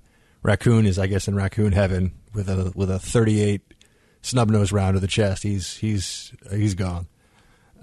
raccoon 0.41 0.85
is, 0.85 0.97
I 0.97 1.07
guess, 1.07 1.27
in 1.27 1.35
raccoon 1.35 1.73
heaven 1.73 2.13
with 2.33 2.47
a 2.47 2.71
with 2.73 2.89
a 2.89 2.97
38 2.97 3.61
snub 4.21 4.49
nose 4.49 4.71
round 4.71 4.93
to 4.93 5.01
the 5.01 5.07
chest. 5.07 5.43
He's 5.43 5.75
he's 5.75 6.31
he's 6.49 6.75
gone. 6.75 7.07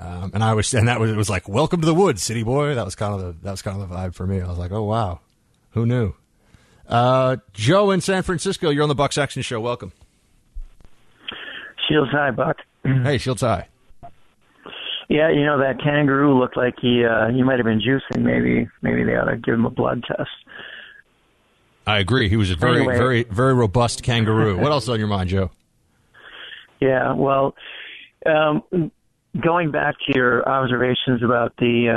Um, 0.01 0.31
and 0.33 0.43
I 0.43 0.55
was 0.55 0.73
and 0.73 0.89
that 0.89 1.01
was 1.01 1.11
it 1.11 1.17
was 1.17 1.29
like 1.29 1.51
welcome 1.51 1.83
to 1.83 1.87
the 1.87 1.93
woods, 1.93 2.23
city 2.23 2.45
boy. 2.45 2.75
That 2.75 2.87
was 2.87 2.95
kind 2.95 3.13
of 3.13 3.21
the 3.21 3.45
that 3.45 3.51
was 3.51 3.61
kind 3.61 3.79
of 3.79 3.87
the 3.87 3.95
vibe 3.95 4.15
for 4.15 4.27
me. 4.27 4.41
I 4.41 4.49
was 4.49 4.57
like, 4.57 4.73
oh 4.73 4.85
wow, 4.85 5.21
who 5.73 5.85
knew? 5.85 6.15
Uh, 6.88 7.37
Joe 7.53 7.90
in 7.90 8.01
San 8.01 8.22
Francisco, 8.22 8.70
you're 8.70 8.83
on 8.83 8.88
the 8.88 8.94
Buck 8.94 9.12
Sexton 9.12 9.42
Show. 9.42 9.61
Welcome. 9.61 9.92
Shields 11.88 12.11
high, 12.11 12.31
Buck. 12.31 12.57
Hey, 13.03 13.18
Shields 13.18 13.40
High. 13.42 13.68
Yeah, 15.09 15.31
you 15.31 15.44
know 15.44 15.59
that 15.59 15.81
kangaroo 15.83 16.37
looked 16.38 16.57
like 16.57 16.75
he 16.81 17.05
uh 17.05 17.29
he 17.29 17.42
might 17.44 17.59
have 17.59 17.64
been 17.66 17.81
juicing. 17.81 18.22
Maybe 18.22 18.68
maybe 18.83 19.05
they 19.05 19.14
ought 19.16 19.31
to 19.31 19.37
give 19.37 19.55
him 19.55 19.64
a 19.64 19.70
blood 19.70 20.03
test. 20.07 20.29
I 21.87 21.99
agree. 21.99 22.29
He 22.29 22.37
was 22.37 22.51
a 22.51 22.57
very 22.57 22.79
Anyway. 22.79 22.96
very 22.96 23.22
very 23.25 23.55
robust 23.55 24.03
kangaroo. 24.03 24.57
what 24.59 24.72
else 24.72 24.85
is 24.85 24.88
on 24.88 24.99
your 24.99 25.09
mind, 25.09 25.29
Joe? 25.31 25.51
Yeah, 26.79 27.14
well, 27.14 27.55
um, 28.27 28.62
going 29.42 29.70
back 29.70 29.94
to 30.07 30.12
your 30.14 30.46
observations 30.46 31.22
about 31.22 31.55
the 31.57 31.88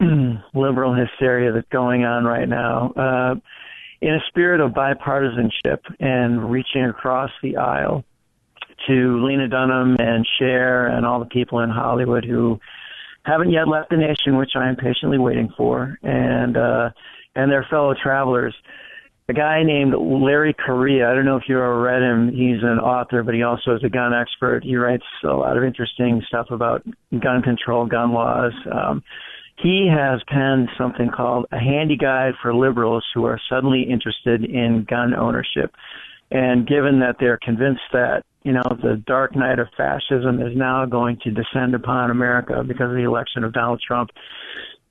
um, 0.00 0.42
liberal 0.54 0.94
hysteria 0.94 1.50
that's 1.50 1.66
going 1.70 2.04
on 2.04 2.22
right 2.24 2.48
now, 2.48 2.92
uh, 2.92 3.34
in 4.00 4.14
a 4.14 4.20
spirit 4.28 4.60
of 4.60 4.72
bipartisanship 4.72 5.80
and 5.98 6.50
reaching 6.50 6.84
across 6.84 7.30
the 7.42 7.56
aisle 7.56 8.04
to 8.86 9.24
Lena 9.26 9.48
Dunham 9.48 9.96
and 9.98 10.26
Cher 10.38 10.86
and 10.86 11.04
all 11.04 11.18
the 11.18 11.26
people 11.26 11.60
in 11.60 11.70
Hollywood 11.70 12.24
who 12.24 12.60
haven't 13.24 13.50
yet 13.50 13.68
left 13.68 13.90
the 13.90 13.96
nation, 13.96 14.36
which 14.36 14.52
I 14.54 14.68
am 14.68 14.76
patiently 14.76 15.18
waiting 15.18 15.52
for, 15.56 15.98
and 16.02 16.56
uh, 16.56 16.90
and 17.34 17.50
their 17.50 17.66
fellow 17.68 17.94
travelers. 18.00 18.54
A 19.30 19.34
guy 19.34 19.62
named 19.62 19.92
Larry 19.94 20.54
Correia. 20.54 21.10
I 21.10 21.14
don't 21.14 21.26
know 21.26 21.36
if 21.36 21.42
you 21.48 21.56
ever 21.56 21.82
read 21.82 22.00
him. 22.00 22.30
He's 22.30 22.62
an 22.62 22.78
author, 22.78 23.22
but 23.22 23.34
he 23.34 23.42
also 23.42 23.76
is 23.76 23.84
a 23.84 23.90
gun 23.90 24.14
expert. 24.14 24.64
He 24.64 24.76
writes 24.76 25.04
a 25.22 25.28
lot 25.28 25.58
of 25.58 25.64
interesting 25.64 26.22
stuff 26.26 26.46
about 26.50 26.82
gun 27.10 27.42
control, 27.42 27.84
gun 27.84 28.14
laws. 28.14 28.54
Um, 28.72 29.02
he 29.62 29.88
has 29.92 30.20
penned 30.28 30.68
something 30.78 31.10
called 31.10 31.46
a 31.50 31.58
handy 31.58 31.96
guide 31.96 32.34
for 32.40 32.54
liberals 32.54 33.04
who 33.14 33.24
are 33.24 33.40
suddenly 33.50 33.82
interested 33.82 34.44
in 34.44 34.86
gun 34.88 35.14
ownership. 35.14 35.74
And 36.30 36.66
given 36.66 37.00
that 37.00 37.16
they're 37.18 37.38
convinced 37.42 37.82
that, 37.92 38.22
you 38.44 38.52
know, 38.52 38.62
the 38.82 39.02
dark 39.06 39.34
night 39.34 39.58
of 39.58 39.68
fascism 39.76 40.40
is 40.40 40.56
now 40.56 40.86
going 40.86 41.18
to 41.24 41.30
descend 41.30 41.74
upon 41.74 42.10
America 42.10 42.62
because 42.66 42.90
of 42.90 42.96
the 42.96 43.04
election 43.04 43.42
of 43.42 43.52
Donald 43.52 43.82
Trump, 43.84 44.10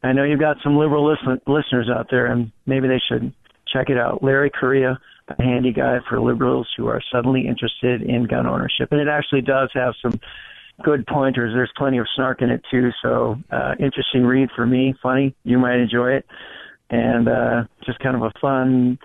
I 0.03 0.13
know 0.13 0.23
you've 0.23 0.39
got 0.39 0.57
some 0.63 0.77
liberal 0.77 1.09
listen- 1.09 1.41
listeners 1.47 1.89
out 1.89 2.07
there, 2.11 2.25
and 2.25 2.51
maybe 2.65 2.87
they 2.87 3.01
should 3.07 3.33
check 3.71 3.89
it 3.89 3.97
out. 3.97 4.23
Larry 4.23 4.49
Correia, 4.49 4.99
a 5.29 5.41
handy 5.41 5.71
guide 5.71 6.01
for 6.09 6.19
liberals 6.19 6.67
who 6.75 6.87
are 6.87 7.01
suddenly 7.11 7.47
interested 7.47 8.01
in 8.01 8.25
gun 8.25 8.47
ownership. 8.47 8.89
And 8.91 9.01
it 9.01 9.07
actually 9.07 9.41
does 9.41 9.69
have 9.73 9.93
some 10.01 10.19
good 10.83 11.05
pointers. 11.07 11.53
There's 11.53 11.71
plenty 11.77 11.97
of 11.97 12.07
snark 12.15 12.41
in 12.41 12.49
it, 12.49 12.61
too. 12.69 12.91
So, 13.01 13.37
uh, 13.51 13.75
interesting 13.79 14.25
read 14.25 14.49
for 14.55 14.65
me. 14.65 14.93
Funny. 15.01 15.35
You 15.43 15.57
might 15.59 15.77
enjoy 15.79 16.13
it. 16.13 16.25
And 16.89 17.27
uh, 17.27 17.63
just 17.85 17.99
kind 17.99 18.15
of 18.15 18.21
a 18.23 18.31
fun 18.39 18.97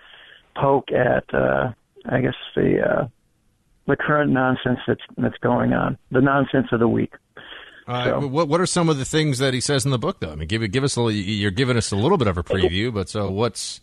poke 0.56 0.90
at, 0.92 1.24
uh, 1.34 1.72
I 2.08 2.20
guess, 2.20 2.34
the. 2.54 2.80
Uh, 2.80 3.06
the 3.88 3.96
current 3.96 4.30
nonsense 4.30 4.78
that's 4.86 5.00
that's 5.18 5.36
going 5.38 5.72
on, 5.72 5.98
the 6.12 6.20
nonsense 6.20 6.68
of 6.70 6.78
the 6.78 6.86
week. 6.86 7.14
Uh, 7.88 8.04
So- 8.04 8.26
what 8.28 8.46
what 8.46 8.60
are 8.60 8.64
some 8.66 8.88
of 8.88 8.96
the 8.96 9.04
things 9.04 9.40
that 9.40 9.52
he 9.54 9.60
says 9.60 9.84
in 9.84 9.90
the 9.90 9.98
book, 9.98 10.20
though? 10.20 10.30
I 10.30 10.36
mean, 10.36 10.46
give 10.46 10.62
give 10.70 10.84
us 10.84 10.94
a 10.94 11.02
little, 11.02 11.10
you're 11.20 11.50
giving 11.50 11.76
us 11.76 11.90
a 11.90 11.96
little 11.96 12.16
bit 12.16 12.28
of 12.28 12.38
a 12.38 12.44
preview, 12.44 12.94
but 12.94 13.08
so 13.08 13.28
what's? 13.28 13.80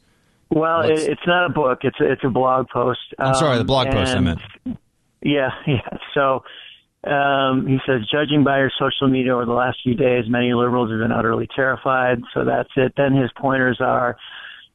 Well, 0.50 0.84
it, 0.84 1.00
it's 1.00 1.28
not 1.28 1.46
a 1.46 1.50
book; 1.50 1.80
it's 1.82 2.00
a, 2.00 2.10
it's 2.10 2.24
a 2.24 2.30
blog 2.30 2.70
post. 2.70 3.02
I'm 3.20 3.36
sorry, 3.36 3.56
the 3.56 3.62
Um, 3.62 3.68
blog 3.68 3.92
post 3.92 4.16
I 4.16 4.20
meant. 4.22 4.40
Yeah, 5.22 5.50
yeah. 5.68 5.82
So 6.14 6.44
Um, 7.04 7.66
he 7.66 7.78
says, 7.88 8.02
judging 8.12 8.44
by 8.44 8.60
your 8.60 8.72
social 8.78 9.08
media 9.08 9.34
over 9.34 9.46
the 9.46 9.54
last 9.54 9.78
few 9.84 9.96
days, 9.96 10.26
many 10.28 10.54
liberals 10.54 10.92
have 10.92 11.00
been 11.00 11.14
utterly 11.14 11.48
terrified. 11.56 12.20
So 12.34 12.44
that's 12.44 12.70
it. 12.76 12.94
Then 12.98 13.16
his 13.16 13.32
pointers 13.38 13.80
are, 13.80 14.18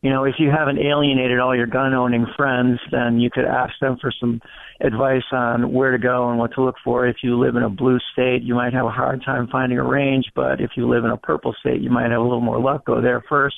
you 0.00 0.10
know, 0.10 0.24
if 0.24 0.36
you 0.38 0.50
haven't 0.50 0.78
alienated 0.78 1.38
all 1.38 1.54
your 1.54 1.66
gun 1.66 1.92
owning 1.92 2.26
friends, 2.34 2.78
then 2.90 3.20
you 3.20 3.30
could 3.30 3.44
ask 3.44 3.74
them 3.80 3.98
for 4.00 4.10
some 4.18 4.40
advice 4.80 5.22
on 5.32 5.72
where 5.72 5.92
to 5.92 5.98
go 5.98 6.30
and 6.30 6.38
what 6.38 6.52
to 6.54 6.62
look 6.62 6.76
for. 6.82 7.06
If 7.06 7.16
you 7.22 7.38
live 7.38 7.56
in 7.56 7.62
a 7.62 7.68
blue 7.68 7.98
state, 8.12 8.42
you 8.42 8.54
might 8.54 8.72
have 8.72 8.86
a 8.86 8.90
hard 8.90 9.22
time 9.24 9.48
finding 9.52 9.78
a 9.78 9.84
range, 9.84 10.24
but 10.34 10.60
if 10.60 10.70
you 10.76 10.88
live 10.88 11.04
in 11.04 11.10
a 11.10 11.18
purple 11.18 11.54
state, 11.60 11.82
you 11.82 11.90
might 11.90 12.10
have 12.10 12.20
a 12.20 12.24
little 12.24 12.40
more 12.40 12.60
luck. 12.60 12.86
Go 12.86 13.02
there 13.02 13.22
first. 13.28 13.56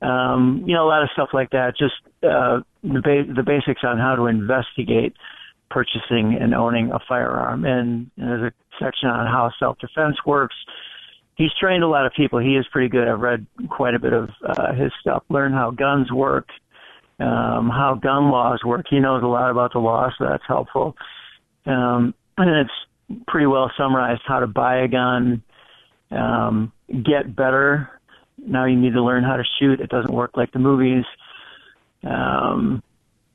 Um, 0.00 0.62
you 0.66 0.74
know, 0.74 0.84
a 0.84 0.88
lot 0.88 1.02
of 1.02 1.08
stuff 1.14 1.30
like 1.32 1.50
that. 1.50 1.72
Just 1.78 1.94
uh, 2.22 2.60
the, 2.82 3.00
ba- 3.02 3.32
the 3.34 3.42
basics 3.44 3.80
on 3.82 3.98
how 3.98 4.14
to 4.14 4.26
investigate 4.26 5.14
purchasing 5.70 6.36
and 6.40 6.54
owning 6.54 6.90
a 6.92 6.98
firearm. 7.08 7.64
And, 7.64 8.10
there's 8.16 8.52
a 8.52 8.84
section 8.84 9.08
on 9.08 9.26
how 9.26 9.50
self-defense 9.58 10.16
works. 10.26 10.54
He's 11.36 11.50
trained 11.60 11.84
a 11.84 11.88
lot 11.88 12.06
of 12.06 12.12
people. 12.14 12.38
He 12.38 12.56
is 12.56 12.66
pretty 12.72 12.88
good. 12.88 13.06
I've 13.06 13.20
read 13.20 13.46
quite 13.68 13.94
a 13.94 13.98
bit 13.98 14.12
of 14.12 14.30
uh, 14.44 14.72
his 14.74 14.92
stuff. 15.00 15.22
Learn 15.28 15.52
how 15.52 15.70
guns 15.70 16.10
work, 16.10 16.48
um, 17.20 17.70
how 17.70 17.98
gun 18.00 18.30
laws 18.30 18.60
work. 18.64 18.86
He 18.90 18.98
knows 18.98 19.22
a 19.22 19.26
lot 19.26 19.50
about 19.50 19.72
the 19.72 19.78
law, 19.78 20.10
so 20.18 20.26
that's 20.28 20.42
helpful. 20.46 20.96
Um, 21.66 22.14
and 22.36 22.50
it's 22.50 23.24
pretty 23.26 23.46
well 23.46 23.70
summarized 23.76 24.22
how 24.26 24.40
to 24.40 24.46
buy 24.46 24.80
a 24.80 24.88
gun, 24.88 25.42
um, 26.10 26.72
get 26.88 27.34
better. 27.34 27.88
Now 28.38 28.64
you 28.66 28.76
need 28.76 28.94
to 28.94 29.02
learn 29.02 29.24
how 29.24 29.36
to 29.36 29.44
shoot. 29.58 29.80
It 29.80 29.90
doesn't 29.90 30.12
work 30.12 30.36
like 30.36 30.52
the 30.52 30.58
movies. 30.58 31.04
Um, 32.02 32.82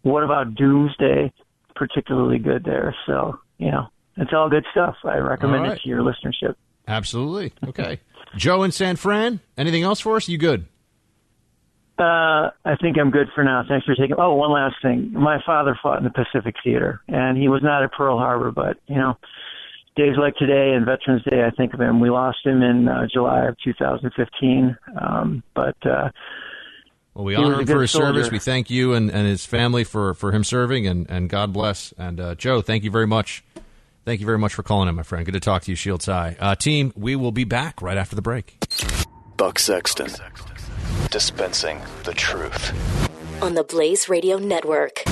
what 0.01 0.23
about 0.23 0.55
Doomsday? 0.55 1.31
Particularly 1.75 2.39
good 2.39 2.63
there. 2.63 2.95
So, 3.05 3.39
you 3.57 3.71
know, 3.71 3.87
it's 4.17 4.31
all 4.33 4.49
good 4.49 4.65
stuff. 4.71 4.95
I 5.03 5.17
recommend 5.17 5.63
right. 5.63 5.71
it 5.73 5.81
to 5.81 5.89
your 5.89 6.01
listenership. 6.01 6.55
Absolutely. 6.87 7.53
Okay. 7.67 7.99
Joe 8.35 8.63
in 8.63 8.71
San 8.71 8.95
Fran, 8.95 9.39
anything 9.57 9.83
else 9.83 9.99
for 9.99 10.15
us? 10.15 10.27
You 10.27 10.37
good? 10.37 10.65
Uh, 11.97 12.49
I 12.65 12.75
think 12.81 12.97
I'm 12.97 13.11
good 13.11 13.27
for 13.35 13.43
now. 13.43 13.63
Thanks 13.67 13.85
for 13.85 13.93
taking. 13.93 14.15
Oh, 14.17 14.33
one 14.33 14.51
last 14.51 14.75
thing. 14.81 15.13
My 15.13 15.39
father 15.45 15.77
fought 15.81 15.99
in 15.99 16.03
the 16.03 16.09
Pacific 16.09 16.55
Theater, 16.63 17.01
and 17.07 17.37
he 17.37 17.49
was 17.49 17.61
not 17.61 17.83
at 17.83 17.91
Pearl 17.91 18.17
Harbor, 18.17 18.51
but 18.51 18.77
you 18.87 18.95
know, 18.95 19.15
days 19.95 20.15
like 20.17 20.35
today 20.35 20.73
and 20.75 20.85
Veterans 20.85 21.23
Day, 21.23 21.43
I 21.45 21.51
think 21.51 21.73
of 21.73 21.79
him. 21.79 21.99
We 21.99 22.09
lost 22.09 22.39
him 22.43 22.63
in 22.63 22.87
uh, 22.87 23.07
July 23.13 23.45
of 23.45 23.55
2015, 23.63 24.75
um, 24.99 25.43
but 25.53 25.75
uh, 25.85 26.09
Well, 27.13 27.25
we 27.25 27.35
He 27.35 27.43
honor 27.43 27.59
him 27.59 27.67
for 27.67 27.81
his 27.81 27.91
service. 27.91 28.31
We 28.31 28.39
thank 28.39 28.69
you 28.69 28.93
and, 28.93 29.11
and 29.11 29.27
his 29.27 29.45
family 29.45 29.83
for, 29.83 30.13
for 30.15 30.31
him 30.31 30.43
serving, 30.43 30.87
and, 30.87 31.09
and 31.09 31.29
God 31.29 31.53
bless. 31.53 31.93
And 31.97 32.19
uh, 32.19 32.35
Joe, 32.35 32.61
thank 32.61 32.83
you 32.83 32.91
very 32.91 33.07
much. 33.07 33.43
Thank 34.05 34.19
you 34.19 34.25
very 34.25 34.39
much 34.39 34.53
for 34.53 34.63
calling 34.63 34.89
in, 34.89 34.95
my 34.95 35.03
friend. 35.03 35.25
Good 35.25 35.33
to 35.33 35.39
talk 35.39 35.61
to 35.63 35.71
you, 35.71 35.75
Shields 35.75 36.07
High. 36.07 36.35
Uh, 36.39 36.55
team, 36.55 36.91
we 36.95 37.15
will 37.15 37.31
be 37.31 37.43
back 37.45 37.81
right 37.81 37.97
after 37.97 38.15
the 38.15 38.21
break. 38.21 38.57
Buck 39.37 39.59
Sexton. 39.59 40.09
Dispensing 41.09 41.79
the 42.03 42.13
truth. 42.13 42.73
on 43.41 43.53
the 43.53 43.63
Blaze 43.63 44.09
Radio 44.09 44.37
Network. 44.37 45.03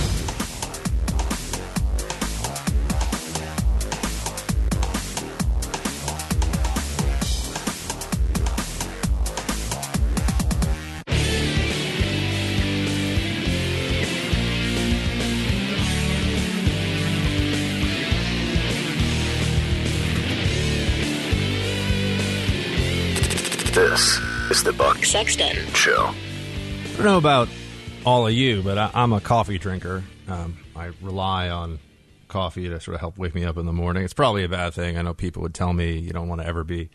This 24.52 24.58
is 24.58 24.64
the 24.66 24.74
Buck 24.74 24.98
Sexton. 25.06 25.56
Show. 25.74 26.08
I 26.08 26.96
don't 26.98 27.06
know 27.06 27.18
about 27.18 27.48
all 28.06 28.28
of 28.28 28.34
you, 28.34 28.62
but 28.62 28.78
I, 28.78 28.92
I'm 28.94 29.14
a 29.14 29.22
coffee 29.22 29.58
drinker. 29.58 30.04
Um, 30.28 30.58
I 30.76 30.88
rely 31.02 31.48
on 31.48 31.80
coffee 32.28 32.68
to 32.68 32.82
sort 32.82 32.96
of 32.96 33.00
help 33.00 33.18
wake 33.18 33.34
me 33.34 33.46
up 33.46 33.56
in 33.56 33.66
the 33.66 33.72
morning. 33.72 34.04
It's 34.04 34.12
probably 34.14 34.44
a 34.44 34.50
bad 34.50 34.74
thing. 34.74 34.98
I 34.98 35.04
know 35.04 35.14
people 35.14 35.42
would 35.44 35.54
tell 35.54 35.72
me 35.72 36.00
you 36.00 36.10
don't 36.10 36.28
want 36.28 36.42
to 36.42 36.48
ever 36.48 36.66
be 36.66 36.90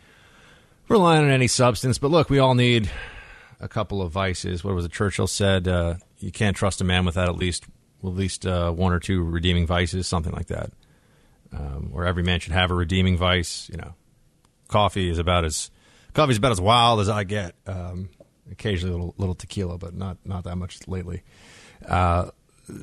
relying 0.89 1.25
on 1.25 1.31
any 1.31 1.47
substance, 1.47 1.97
but 1.97 2.11
look, 2.11 2.29
we 2.29 2.41
all 2.41 2.55
need 2.55 2.91
a 3.59 3.69
couple 3.69 4.03
of 4.03 4.13
vices. 4.13 4.63
What 4.63 4.75
was 4.75 4.85
it 4.85 4.93
Churchill 4.93 5.27
said? 5.27 5.67
Uh, 5.67 5.95
you 6.19 6.31
can't 6.31 6.59
trust 6.59 6.83
a 6.83 6.85
man 6.85 7.07
without 7.07 7.31
at 7.31 7.37
least 7.37 7.65
at 8.05 8.11
least 8.11 8.45
uh, 8.47 8.71
one 8.71 8.93
or 8.93 9.01
two 9.01 9.25
redeeming 9.25 9.67
vices, 9.67 10.07
something 10.07 10.35
like 10.35 10.49
that. 10.49 10.73
Um, 11.55 11.91
or 11.95 12.05
every 12.05 12.23
man 12.23 12.39
should 12.39 12.53
have 12.53 12.71
a 12.71 12.75
redeeming 12.75 13.17
vice. 13.17 13.71
You 13.71 13.79
know, 13.79 13.95
coffee 14.69 15.09
is 15.09 15.17
about 15.17 15.47
as 15.47 15.71
coffee's 16.17 16.39
about 16.39 16.53
as 16.53 16.61
wild 16.61 17.01
as 17.01 17.09
I 17.09 17.25
get. 17.25 17.55
Um, 17.67 18.09
occasionally 18.51 18.95
a 18.95 18.97
little, 18.97 19.15
little 19.19 19.35
tequila, 19.35 19.79
but 19.79 19.95
not 19.95 20.19
not 20.25 20.45
that 20.45 20.57
much 20.57 20.87
lately. 20.89 21.23
Uh, 21.87 22.31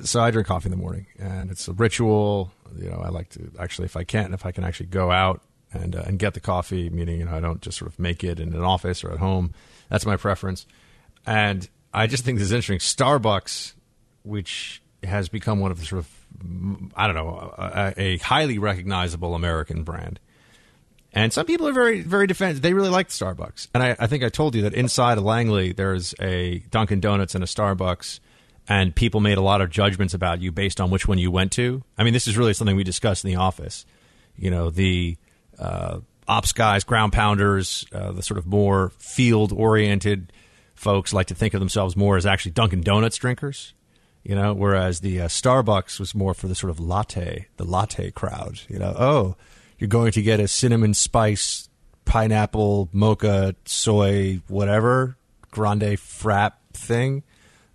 so 0.04 0.22
I 0.22 0.32
drink 0.32 0.48
coffee 0.48 0.68
in 0.68 0.72
the 0.72 0.78
morning, 0.78 1.08
and 1.20 1.52
it's 1.52 1.68
a 1.68 1.74
ritual. 1.74 2.52
You 2.78 2.90
know, 2.90 3.02
I 3.04 3.10
like 3.10 3.30
to 3.30 3.52
actually, 3.60 3.86
if 3.86 3.98
I 3.98 4.04
can, 4.04 4.34
if 4.34 4.46
I 4.46 4.52
can 4.52 4.64
actually 4.64 4.88
go 4.88 5.12
out 5.12 5.42
and 5.72 5.96
uh, 5.96 6.04
and 6.06 6.18
get 6.20 6.34
the 6.34 6.40
coffee, 6.40 6.90
meaning 6.90 7.20
you 7.20 7.26
know 7.26 7.36
I 7.36 7.40
don't 7.40 7.62
just 7.62 7.78
sort 7.78 7.92
of 7.92 8.00
make 8.00 8.24
it 8.24 8.40
in 8.40 8.54
an 8.54 8.64
office 8.64 9.04
or 9.04 9.12
at 9.12 9.20
home. 9.20 9.54
That's 9.90 10.06
my 10.06 10.18
preference, 10.18 10.66
and 11.26 11.68
I 11.94 12.08
just 12.08 12.24
think 12.24 12.40
this 12.40 12.46
is 12.48 12.54
interesting. 12.54 12.80
Starbucks, 12.80 13.74
which 14.24 14.82
has 15.04 15.28
become 15.28 15.60
one 15.60 15.72
of 15.72 15.80
the 15.80 15.86
sort 15.86 16.00
of 16.00 16.92
I 16.96 17.08
don't 17.08 17.16
know 17.16 17.54
a, 17.58 17.94
a 17.98 18.18
highly 18.18 18.58
recognizable 18.58 19.36
American 19.36 19.84
brand. 19.84 20.20
And 21.14 21.32
some 21.32 21.46
people 21.46 21.68
are 21.68 21.74
very, 21.74 22.02
very 22.02 22.26
defensive. 22.26 22.64
They 22.64 22.74
really 22.74 22.90
like 22.90 23.10
Starbucks. 23.10 23.68
And 23.74 23.84
I, 23.84 23.96
I 24.00 24.08
think 24.08 24.24
I 24.24 24.30
told 24.30 24.56
you 24.56 24.64
that 24.64 24.74
inside 24.74 25.20
of 25.20 25.24
Langley, 25.24 25.72
there's 25.72 26.16
a 26.20 26.60
Dunkin' 26.72 27.02
Donuts 27.02 27.36
and 27.36 27.44
a 27.44 27.48
Starbucks, 27.48 28.20
and 28.68 28.96
people 28.96 29.20
made 29.20 29.38
a 29.38 29.42
lot 29.42 29.62
of 29.62 29.70
judgments 29.70 30.16
about 30.16 30.42
you 30.42 30.52
based 30.52 30.82
on 30.82 30.90
which 30.90 31.08
one 31.08 31.20
you 31.20 31.30
went 31.30 31.52
to. 31.54 31.84
I 31.98 32.04
mean, 32.04 32.14
this 32.14 32.28
is 32.28 32.36
really 32.36 32.54
something 32.54 32.76
we 32.76 32.84
discussed 32.84 33.24
in 33.24 33.30
the 33.30 33.38
office. 33.38 33.86
You 34.36 34.50
know, 34.50 34.72
the 34.72 35.18
uh, 35.60 36.00
ops 36.28 36.52
guys, 36.52 36.84
ground 36.84 37.14
pounders, 37.14 37.86
uh, 37.94 38.12
the 38.12 38.24
sort 38.24 38.40
of 38.40 38.48
more 38.48 38.90
field 38.98 39.52
oriented 39.52 40.34
folks 40.74 41.14
like 41.14 41.28
to 41.28 41.36
think 41.36 41.54
of 41.54 41.60
themselves 41.60 41.96
more 41.96 42.18
as 42.18 42.26
actually 42.26 42.52
Dunkin' 42.52 42.82
Donuts 42.82 43.18
drinkers. 43.18 43.74
You 44.24 44.36
know, 44.36 44.54
whereas 44.54 45.02
the 45.02 45.22
uh, 45.22 45.28
Starbucks 45.28 46.00
was 46.00 46.16
more 46.16 46.34
for 46.34 46.48
the 46.48 46.56
sort 46.56 46.72
of 46.72 46.80
latte, 46.80 47.48
the 47.58 47.66
latte 47.66 48.10
crowd. 48.10 48.62
You 48.70 48.80
know, 48.80 48.96
oh, 48.98 49.36
you're 49.84 49.90
going 49.90 50.14
to 50.14 50.22
get 50.22 50.40
a 50.40 50.48
cinnamon 50.48 50.94
spice, 50.94 51.68
pineapple, 52.06 52.88
mocha, 52.94 53.54
soy, 53.66 54.40
whatever, 54.48 55.18
grande 55.52 55.98
frap 55.98 56.54
thing. 56.72 57.22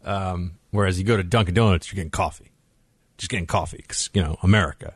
Um, 0.06 0.52
whereas 0.70 0.98
you 0.98 1.04
go 1.04 1.18
to 1.18 1.22
Dunkin' 1.22 1.54
Donuts, 1.54 1.92
you're 1.92 1.96
getting 1.96 2.10
coffee, 2.10 2.50
just 3.18 3.30
getting 3.30 3.44
coffee 3.44 3.76
because 3.82 4.08
you 4.14 4.22
know, 4.22 4.38
America. 4.42 4.94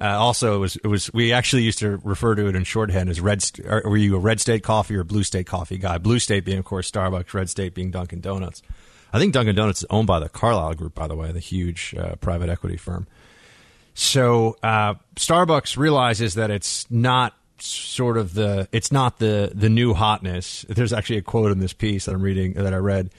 Uh, 0.00 0.16
also, 0.18 0.56
it 0.56 0.58
was 0.58 0.76
it 0.76 0.86
was 0.86 1.12
we 1.12 1.34
actually 1.34 1.64
used 1.64 1.80
to 1.80 2.00
refer 2.02 2.34
to 2.34 2.46
it 2.46 2.56
in 2.56 2.64
shorthand 2.64 3.10
as 3.10 3.20
red. 3.20 3.42
St- 3.42 3.66
were 3.66 3.98
you 3.98 4.16
a 4.16 4.18
red 4.18 4.40
state 4.40 4.62
coffee 4.62 4.96
or 4.96 5.04
blue 5.04 5.24
state 5.24 5.46
coffee 5.46 5.76
guy? 5.76 5.98
Blue 5.98 6.18
state 6.18 6.46
being, 6.46 6.58
of 6.58 6.64
course, 6.64 6.90
Starbucks. 6.90 7.34
Red 7.34 7.50
state 7.50 7.74
being 7.74 7.90
Dunkin' 7.90 8.22
Donuts. 8.22 8.62
I 9.12 9.18
think 9.18 9.34
Dunkin' 9.34 9.54
Donuts 9.54 9.80
is 9.80 9.86
owned 9.90 10.06
by 10.06 10.18
the 10.18 10.30
Carlyle 10.30 10.72
Group, 10.72 10.94
by 10.94 11.08
the 11.08 11.14
way, 11.14 11.30
the 11.30 11.40
huge 11.40 11.94
uh, 11.98 12.14
private 12.14 12.48
equity 12.48 12.78
firm. 12.78 13.06
So 13.98 14.56
uh, 14.62 14.94
Starbucks 15.16 15.76
realizes 15.76 16.34
that 16.34 16.52
it's 16.52 16.88
not 16.88 17.34
sort 17.58 18.16
of 18.16 18.32
the 18.32 18.68
it's 18.70 18.92
not 18.92 19.18
the 19.18 19.50
the 19.52 19.68
new 19.68 19.92
hotness. 19.92 20.64
There's 20.68 20.92
actually 20.92 21.16
a 21.16 21.22
quote 21.22 21.50
in 21.50 21.58
this 21.58 21.72
piece 21.72 22.04
that 22.04 22.14
I'm 22.14 22.22
reading 22.22 22.52
that 22.52 22.72
I 22.72 22.76
read 22.76 23.10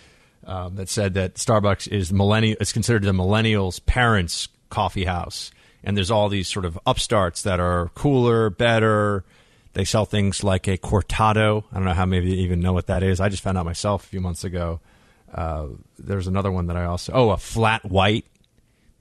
um, 0.47 0.77
that 0.77 0.87
said 0.87 1.15
that 1.15 1.35
Starbucks 1.35 1.89
is 1.89 2.13
millennial. 2.13 2.55
It's 2.61 2.71
considered 2.71 3.03
the 3.03 3.11
millennials' 3.11 3.85
parents' 3.85 4.47
coffee 4.69 5.03
house, 5.03 5.51
and 5.83 5.97
there's 5.97 6.11
all 6.11 6.29
these 6.29 6.47
sort 6.47 6.63
of 6.63 6.79
upstarts 6.85 7.43
that 7.43 7.59
are 7.59 7.89
cooler, 7.89 8.49
better. 8.49 9.25
They 9.73 9.83
sell 9.83 10.05
things 10.05 10.45
like 10.45 10.69
a 10.69 10.77
cortado. 10.77 11.65
I 11.73 11.75
don't 11.75 11.83
know 11.83 11.93
how 11.93 12.05
many 12.05 12.19
of 12.19 12.25
you 12.25 12.35
even 12.35 12.61
know 12.61 12.71
what 12.71 12.87
that 12.87 13.03
is. 13.03 13.19
I 13.19 13.27
just 13.27 13.43
found 13.43 13.57
out 13.57 13.65
myself 13.65 14.05
a 14.05 14.07
few 14.07 14.21
months 14.21 14.45
ago. 14.45 14.79
Uh, 15.29 15.67
there's 15.97 16.27
another 16.27 16.53
one 16.53 16.67
that 16.67 16.77
I 16.77 16.85
also 16.85 17.11
oh 17.11 17.31
a 17.31 17.37
flat 17.37 17.83
white, 17.83 18.25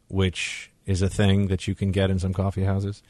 which 0.08 0.67
is 0.88 1.02
a 1.02 1.08
thing 1.08 1.48
that 1.48 1.68
you 1.68 1.74
can 1.74 1.92
get 1.92 2.10
in 2.10 2.18
some 2.18 2.32
coffee 2.32 2.64
houses. 2.64 3.02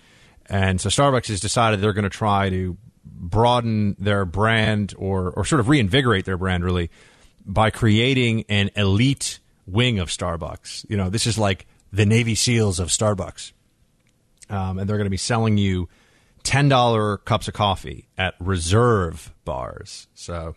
And 0.47 0.81
so 0.81 0.89
Starbucks 0.89 1.29
has 1.29 1.41
decided 1.41 1.81
they're 1.81 1.93
going 1.93 2.03
to 2.03 2.11
try 2.11 2.51
to 2.51 2.77
broaden 3.05 3.97
their 3.99 4.25
brand 4.25 4.95
or, 4.99 5.31
or 5.31 5.45
sort 5.45 5.61
of 5.61 5.69
reinvigorate 5.69 6.25
their 6.25 6.37
brand 6.37 6.65
really 6.65 6.91
by 7.47 7.71
creating 7.71 8.45
an 8.49 8.71
elite 8.77 9.39
wing 9.67 10.01
of 10.01 10.09
Starbucks. 10.09 10.85
You 10.91 10.97
know, 10.97 11.09
this 11.09 11.27
is 11.27 11.39
like 11.39 11.67
the 11.93 12.05
Navy 12.05 12.35
SEALs 12.35 12.81
of 12.81 12.89
Starbucks. 12.89 13.53
Um, 14.51 14.79
and 14.79 14.89
they're 14.89 14.97
going 14.97 15.07
to 15.07 15.11
be 15.11 15.17
selling 15.17 15.57
you 15.57 15.89
$10 16.45 17.25
cups 17.25 17.49
of 17.49 17.55
coffee 17.55 18.09
at 18.17 18.35
reserve 18.41 19.33
bars. 19.45 20.09
So 20.15 20.55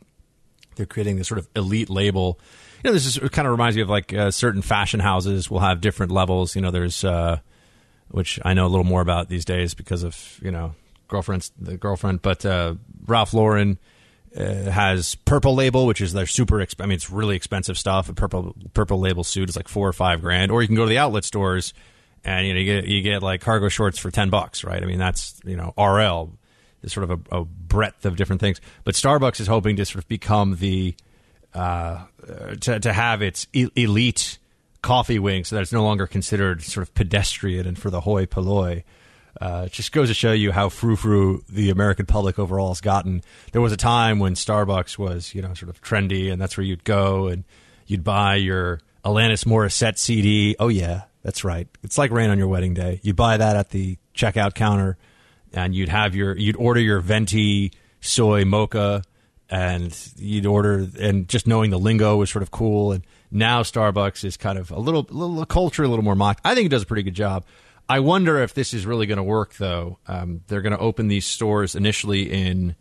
they're 0.75 0.85
creating 0.85 1.17
this 1.17 1.27
sort 1.27 1.37
of 1.37 1.47
elite 1.55 1.89
label. 1.89 2.39
You 2.83 2.89
know, 2.89 2.93
this 2.93 3.05
is 3.05 3.17
kind 3.29 3.47
of 3.47 3.51
reminds 3.51 3.75
me 3.75 3.81
of 3.81 3.89
like 3.89 4.13
uh, 4.13 4.31
certain 4.31 4.61
fashion 4.61 4.99
houses 4.99 5.49
will 5.49 5.59
have 5.59 5.81
different 5.81 6.11
levels. 6.11 6.55
You 6.55 6.61
know, 6.61 6.71
there's 6.71 7.03
uh, 7.03 7.39
which 8.09 8.39
I 8.43 8.53
know 8.53 8.65
a 8.65 8.69
little 8.69 8.85
more 8.85 9.01
about 9.01 9.29
these 9.29 9.45
days 9.45 9.73
because 9.73 10.03
of 10.03 10.39
you 10.41 10.51
know 10.51 10.75
girlfriend's 11.07 11.51
the 11.59 11.77
girlfriend. 11.77 12.21
But 12.21 12.45
uh, 12.45 12.75
Ralph 13.05 13.33
Lauren 13.33 13.77
uh, 14.35 14.43
has 14.71 15.15
Purple 15.15 15.55
Label, 15.55 15.85
which 15.85 16.01
is 16.01 16.13
their 16.13 16.25
super. 16.25 16.57
Exp- 16.57 16.81
I 16.81 16.85
mean, 16.85 16.95
it's 16.95 17.09
really 17.09 17.35
expensive 17.35 17.77
stuff. 17.77 18.09
A 18.09 18.13
purple 18.13 18.55
Purple 18.73 18.99
Label 18.99 19.23
suit 19.23 19.49
is 19.49 19.55
like 19.55 19.67
four 19.67 19.87
or 19.87 19.93
five 19.93 20.21
grand, 20.21 20.51
or 20.51 20.61
you 20.61 20.67
can 20.67 20.75
go 20.75 20.83
to 20.85 20.89
the 20.89 20.97
outlet 20.97 21.23
stores 21.23 21.73
and 22.23 22.45
you 22.45 22.53
know 22.53 22.59
you 22.59 22.65
get 22.65 22.85
you 22.85 23.01
get 23.01 23.23
like 23.23 23.41
cargo 23.41 23.69
shorts 23.69 23.97
for 23.97 24.11
ten 24.11 24.29
bucks, 24.29 24.63
right? 24.63 24.81
I 24.81 24.85
mean, 24.85 24.99
that's 24.99 25.39
you 25.45 25.55
know 25.55 25.73
RL. 25.77 26.31
There's 26.81 26.93
sort 26.93 27.09
of 27.09 27.27
a, 27.31 27.41
a 27.41 27.45
breadth 27.45 28.05
of 28.05 28.15
different 28.15 28.41
things, 28.41 28.59
but 28.83 28.95
Starbucks 28.95 29.39
is 29.39 29.45
hoping 29.45 29.75
to 29.75 29.85
sort 29.85 30.03
of 30.03 30.07
become 30.07 30.55
the 30.55 30.95
uh, 31.53 32.05
to 32.61 32.79
to 32.79 32.93
have 32.93 33.21
its 33.21 33.47
elite 33.53 34.37
coffee 34.81 35.19
wing, 35.19 35.43
so 35.43 35.55
that 35.55 35.61
it's 35.61 35.73
no 35.73 35.83
longer 35.83 36.07
considered 36.07 36.61
sort 36.63 36.87
of 36.87 36.93
pedestrian 36.93 37.67
and 37.67 37.77
for 37.77 37.89
the 37.89 38.01
hoi 38.01 38.25
polloi. 38.25 38.83
Uh, 39.39 39.63
it 39.65 39.71
just 39.71 39.91
goes 39.91 40.09
to 40.09 40.13
show 40.13 40.31
you 40.33 40.51
how 40.51 40.69
frou 40.69 40.95
frou 40.95 41.43
the 41.49 41.69
American 41.69 42.05
public 42.05 42.37
overall 42.37 42.69
has 42.69 42.81
gotten. 42.81 43.23
There 43.53 43.61
was 43.61 43.71
a 43.71 43.77
time 43.77 44.19
when 44.19 44.33
Starbucks 44.33 44.97
was, 44.97 45.33
you 45.33 45.41
know, 45.41 45.53
sort 45.53 45.69
of 45.69 45.81
trendy, 45.81 46.31
and 46.31 46.41
that's 46.41 46.57
where 46.57 46.65
you'd 46.65 46.83
go 46.83 47.27
and 47.27 47.43
you'd 47.87 48.03
buy 48.03 48.35
your 48.35 48.81
Alanis 49.03 49.45
Morissette 49.45 49.97
CD. 49.97 50.55
Oh 50.59 50.67
yeah, 50.67 51.03
that's 51.23 51.43
right. 51.43 51.67
It's 51.83 51.97
like 51.97 52.11
rain 52.11 52.29
on 52.29 52.37
your 52.37 52.47
wedding 52.47 52.73
day. 52.73 52.99
You 53.03 53.13
buy 53.13 53.37
that 53.37 53.55
at 53.55 53.69
the 53.69 53.97
checkout 54.15 54.53
counter, 54.53 54.97
and 55.53 55.73
you'd 55.73 55.89
have 55.89 56.15
your 56.15 56.35
you'd 56.37 56.57
order 56.57 56.79
your 56.79 56.99
venti 56.99 57.71
soy 58.01 58.45
mocha, 58.45 59.03
and 59.51 59.95
you'd 60.15 60.45
order 60.45 60.87
and 60.99 61.27
just 61.27 61.45
knowing 61.45 61.69
the 61.69 61.77
lingo 61.77 62.15
was 62.15 62.29
sort 62.31 62.41
of 62.41 62.49
cool. 62.51 62.93
And 62.93 63.05
now 63.29 63.61
Starbucks 63.61 64.23
is 64.23 64.37
kind 64.37 64.57
of 64.57 64.71
a 64.71 64.79
little 64.79 65.05
little 65.09 65.45
culture, 65.45 65.83
a 65.83 65.87
little 65.89 66.05
more 66.05 66.15
mock. 66.15 66.39
I 66.45 66.55
think 66.55 66.65
it 66.65 66.69
does 66.69 66.83
a 66.83 66.85
pretty 66.85 67.03
good 67.03 67.13
job. 67.13 67.43
I 67.89 67.99
wonder 67.99 68.41
if 68.41 68.53
this 68.53 68.73
is 68.73 68.85
really 68.85 69.05
going 69.05 69.17
to 69.17 69.23
work, 69.23 69.55
though. 69.55 69.99
Um, 70.07 70.41
they're 70.47 70.61
going 70.61 70.71
to 70.71 70.79
open 70.79 71.09
these 71.09 71.25
stores 71.25 71.75
initially 71.75 72.31
in, 72.31 72.75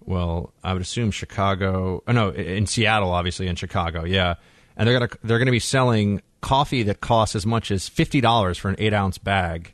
well, 0.00 0.52
I 0.64 0.72
would 0.72 0.82
assume 0.82 1.12
Chicago. 1.12 2.02
Oh, 2.08 2.12
no, 2.12 2.30
in 2.30 2.66
Seattle, 2.66 3.12
obviously, 3.12 3.46
in 3.46 3.54
Chicago, 3.54 4.04
yeah. 4.04 4.34
And 4.76 4.88
they're 4.88 4.98
going 4.98 5.08
to 5.08 5.18
they're 5.22 5.38
going 5.38 5.46
to 5.46 5.52
be 5.52 5.60
selling 5.60 6.20
coffee 6.40 6.82
that 6.82 7.00
costs 7.00 7.36
as 7.36 7.46
much 7.46 7.70
as 7.70 7.88
fifty 7.88 8.20
dollars 8.20 8.58
for 8.58 8.68
an 8.68 8.76
eight 8.78 8.92
ounce 8.92 9.18
bag. 9.18 9.72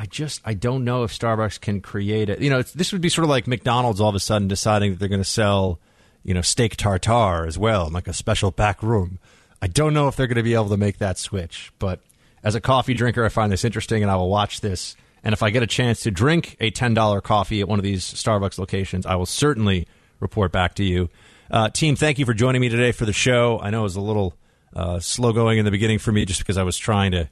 I 0.00 0.06
just 0.06 0.40
I 0.46 0.54
don't 0.54 0.84
know 0.84 1.02
if 1.04 1.12
Starbucks 1.12 1.60
can 1.60 1.82
create 1.82 2.30
it. 2.30 2.40
You 2.40 2.48
know, 2.48 2.62
this 2.62 2.90
would 2.90 3.02
be 3.02 3.10
sort 3.10 3.24
of 3.24 3.28
like 3.28 3.46
McDonald's 3.46 4.00
all 4.00 4.08
of 4.08 4.14
a 4.14 4.20
sudden 4.20 4.48
deciding 4.48 4.92
that 4.92 4.98
they're 4.98 5.10
going 5.10 5.20
to 5.20 5.28
sell, 5.28 5.78
you 6.24 6.32
know, 6.32 6.40
steak 6.40 6.76
tartare 6.76 7.44
as 7.46 7.58
well, 7.58 7.90
like 7.90 8.08
a 8.08 8.14
special 8.14 8.50
back 8.50 8.82
room. 8.82 9.18
I 9.60 9.66
don't 9.66 9.92
know 9.92 10.08
if 10.08 10.16
they're 10.16 10.26
going 10.26 10.38
to 10.38 10.42
be 10.42 10.54
able 10.54 10.70
to 10.70 10.78
make 10.78 10.96
that 10.98 11.18
switch, 11.18 11.70
but 11.78 12.00
as 12.42 12.54
a 12.54 12.62
coffee 12.62 12.94
drinker, 12.94 13.26
I 13.26 13.28
find 13.28 13.52
this 13.52 13.62
interesting, 13.62 14.00
and 14.00 14.10
I 14.10 14.16
will 14.16 14.30
watch 14.30 14.62
this. 14.62 14.96
And 15.22 15.34
if 15.34 15.42
I 15.42 15.50
get 15.50 15.62
a 15.62 15.66
chance 15.66 16.00
to 16.04 16.10
drink 16.10 16.56
a 16.60 16.70
ten 16.70 16.94
dollar 16.94 17.20
coffee 17.20 17.60
at 17.60 17.68
one 17.68 17.78
of 17.78 17.82
these 17.82 18.02
Starbucks 18.02 18.58
locations, 18.58 19.04
I 19.04 19.16
will 19.16 19.26
certainly 19.26 19.86
report 20.18 20.50
back 20.50 20.76
to 20.76 20.82
you. 20.82 21.10
Uh, 21.50 21.68
team, 21.68 21.94
thank 21.94 22.18
you 22.18 22.24
for 22.24 22.32
joining 22.32 22.62
me 22.62 22.70
today 22.70 22.92
for 22.92 23.04
the 23.04 23.12
show. 23.12 23.60
I 23.60 23.68
know 23.68 23.80
it 23.80 23.82
was 23.82 23.96
a 23.96 24.00
little 24.00 24.32
uh, 24.74 24.98
slow 24.98 25.34
going 25.34 25.58
in 25.58 25.66
the 25.66 25.70
beginning 25.70 25.98
for 25.98 26.10
me, 26.10 26.24
just 26.24 26.40
because 26.40 26.56
I 26.56 26.62
was 26.62 26.78
trying 26.78 27.12
to 27.12 27.28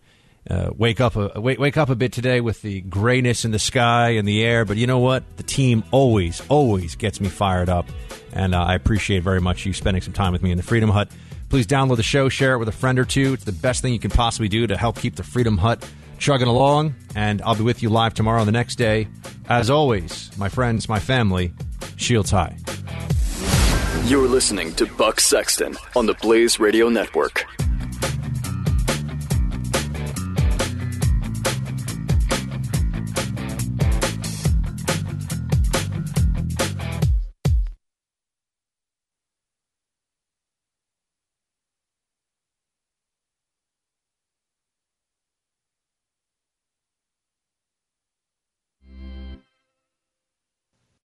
uh, 0.48 0.70
wake 0.76 1.00
up 1.00 1.16
a 1.16 1.40
wake, 1.40 1.58
wake 1.58 1.76
up 1.76 1.90
a 1.90 1.94
bit 1.94 2.12
today 2.12 2.40
with 2.40 2.62
the 2.62 2.80
grayness 2.82 3.44
in 3.44 3.50
the 3.50 3.58
sky 3.58 4.10
and 4.10 4.26
the 4.26 4.42
air. 4.44 4.64
But 4.64 4.76
you 4.76 4.86
know 4.86 4.98
what? 4.98 5.24
The 5.36 5.42
team 5.42 5.84
always 5.90 6.42
always 6.48 6.94
gets 6.96 7.20
me 7.20 7.28
fired 7.28 7.68
up, 7.68 7.86
and 8.32 8.54
uh, 8.54 8.62
I 8.62 8.74
appreciate 8.74 9.22
very 9.22 9.40
much 9.40 9.66
you 9.66 9.72
spending 9.72 10.02
some 10.02 10.12
time 10.12 10.32
with 10.32 10.42
me 10.42 10.50
in 10.50 10.56
the 10.56 10.62
Freedom 10.62 10.90
Hut. 10.90 11.10
Please 11.48 11.66
download 11.66 11.96
the 11.96 12.02
show, 12.02 12.28
share 12.28 12.54
it 12.54 12.58
with 12.58 12.68
a 12.68 12.72
friend 12.72 12.98
or 12.98 13.04
two. 13.04 13.32
It's 13.32 13.44
the 13.44 13.52
best 13.52 13.80
thing 13.80 13.92
you 13.92 13.98
can 13.98 14.10
possibly 14.10 14.48
do 14.48 14.66
to 14.66 14.76
help 14.76 14.98
keep 14.98 15.16
the 15.16 15.22
Freedom 15.22 15.56
Hut 15.56 15.86
chugging 16.18 16.48
along. 16.48 16.94
And 17.14 17.40
I'll 17.42 17.54
be 17.54 17.62
with 17.62 17.82
you 17.82 17.88
live 17.88 18.14
tomorrow 18.14 18.44
the 18.44 18.52
next 18.52 18.76
day. 18.76 19.08
As 19.48 19.70
always, 19.70 20.30
my 20.36 20.48
friends, 20.48 20.88
my 20.88 20.98
family, 20.98 21.52
shields 21.96 22.30
high. 22.30 22.56
You're 24.04 24.28
listening 24.28 24.74
to 24.74 24.86
Buck 24.86 25.20
Sexton 25.20 25.76
on 25.96 26.06
the 26.06 26.14
Blaze 26.14 26.60
Radio 26.60 26.88
Network. 26.88 27.44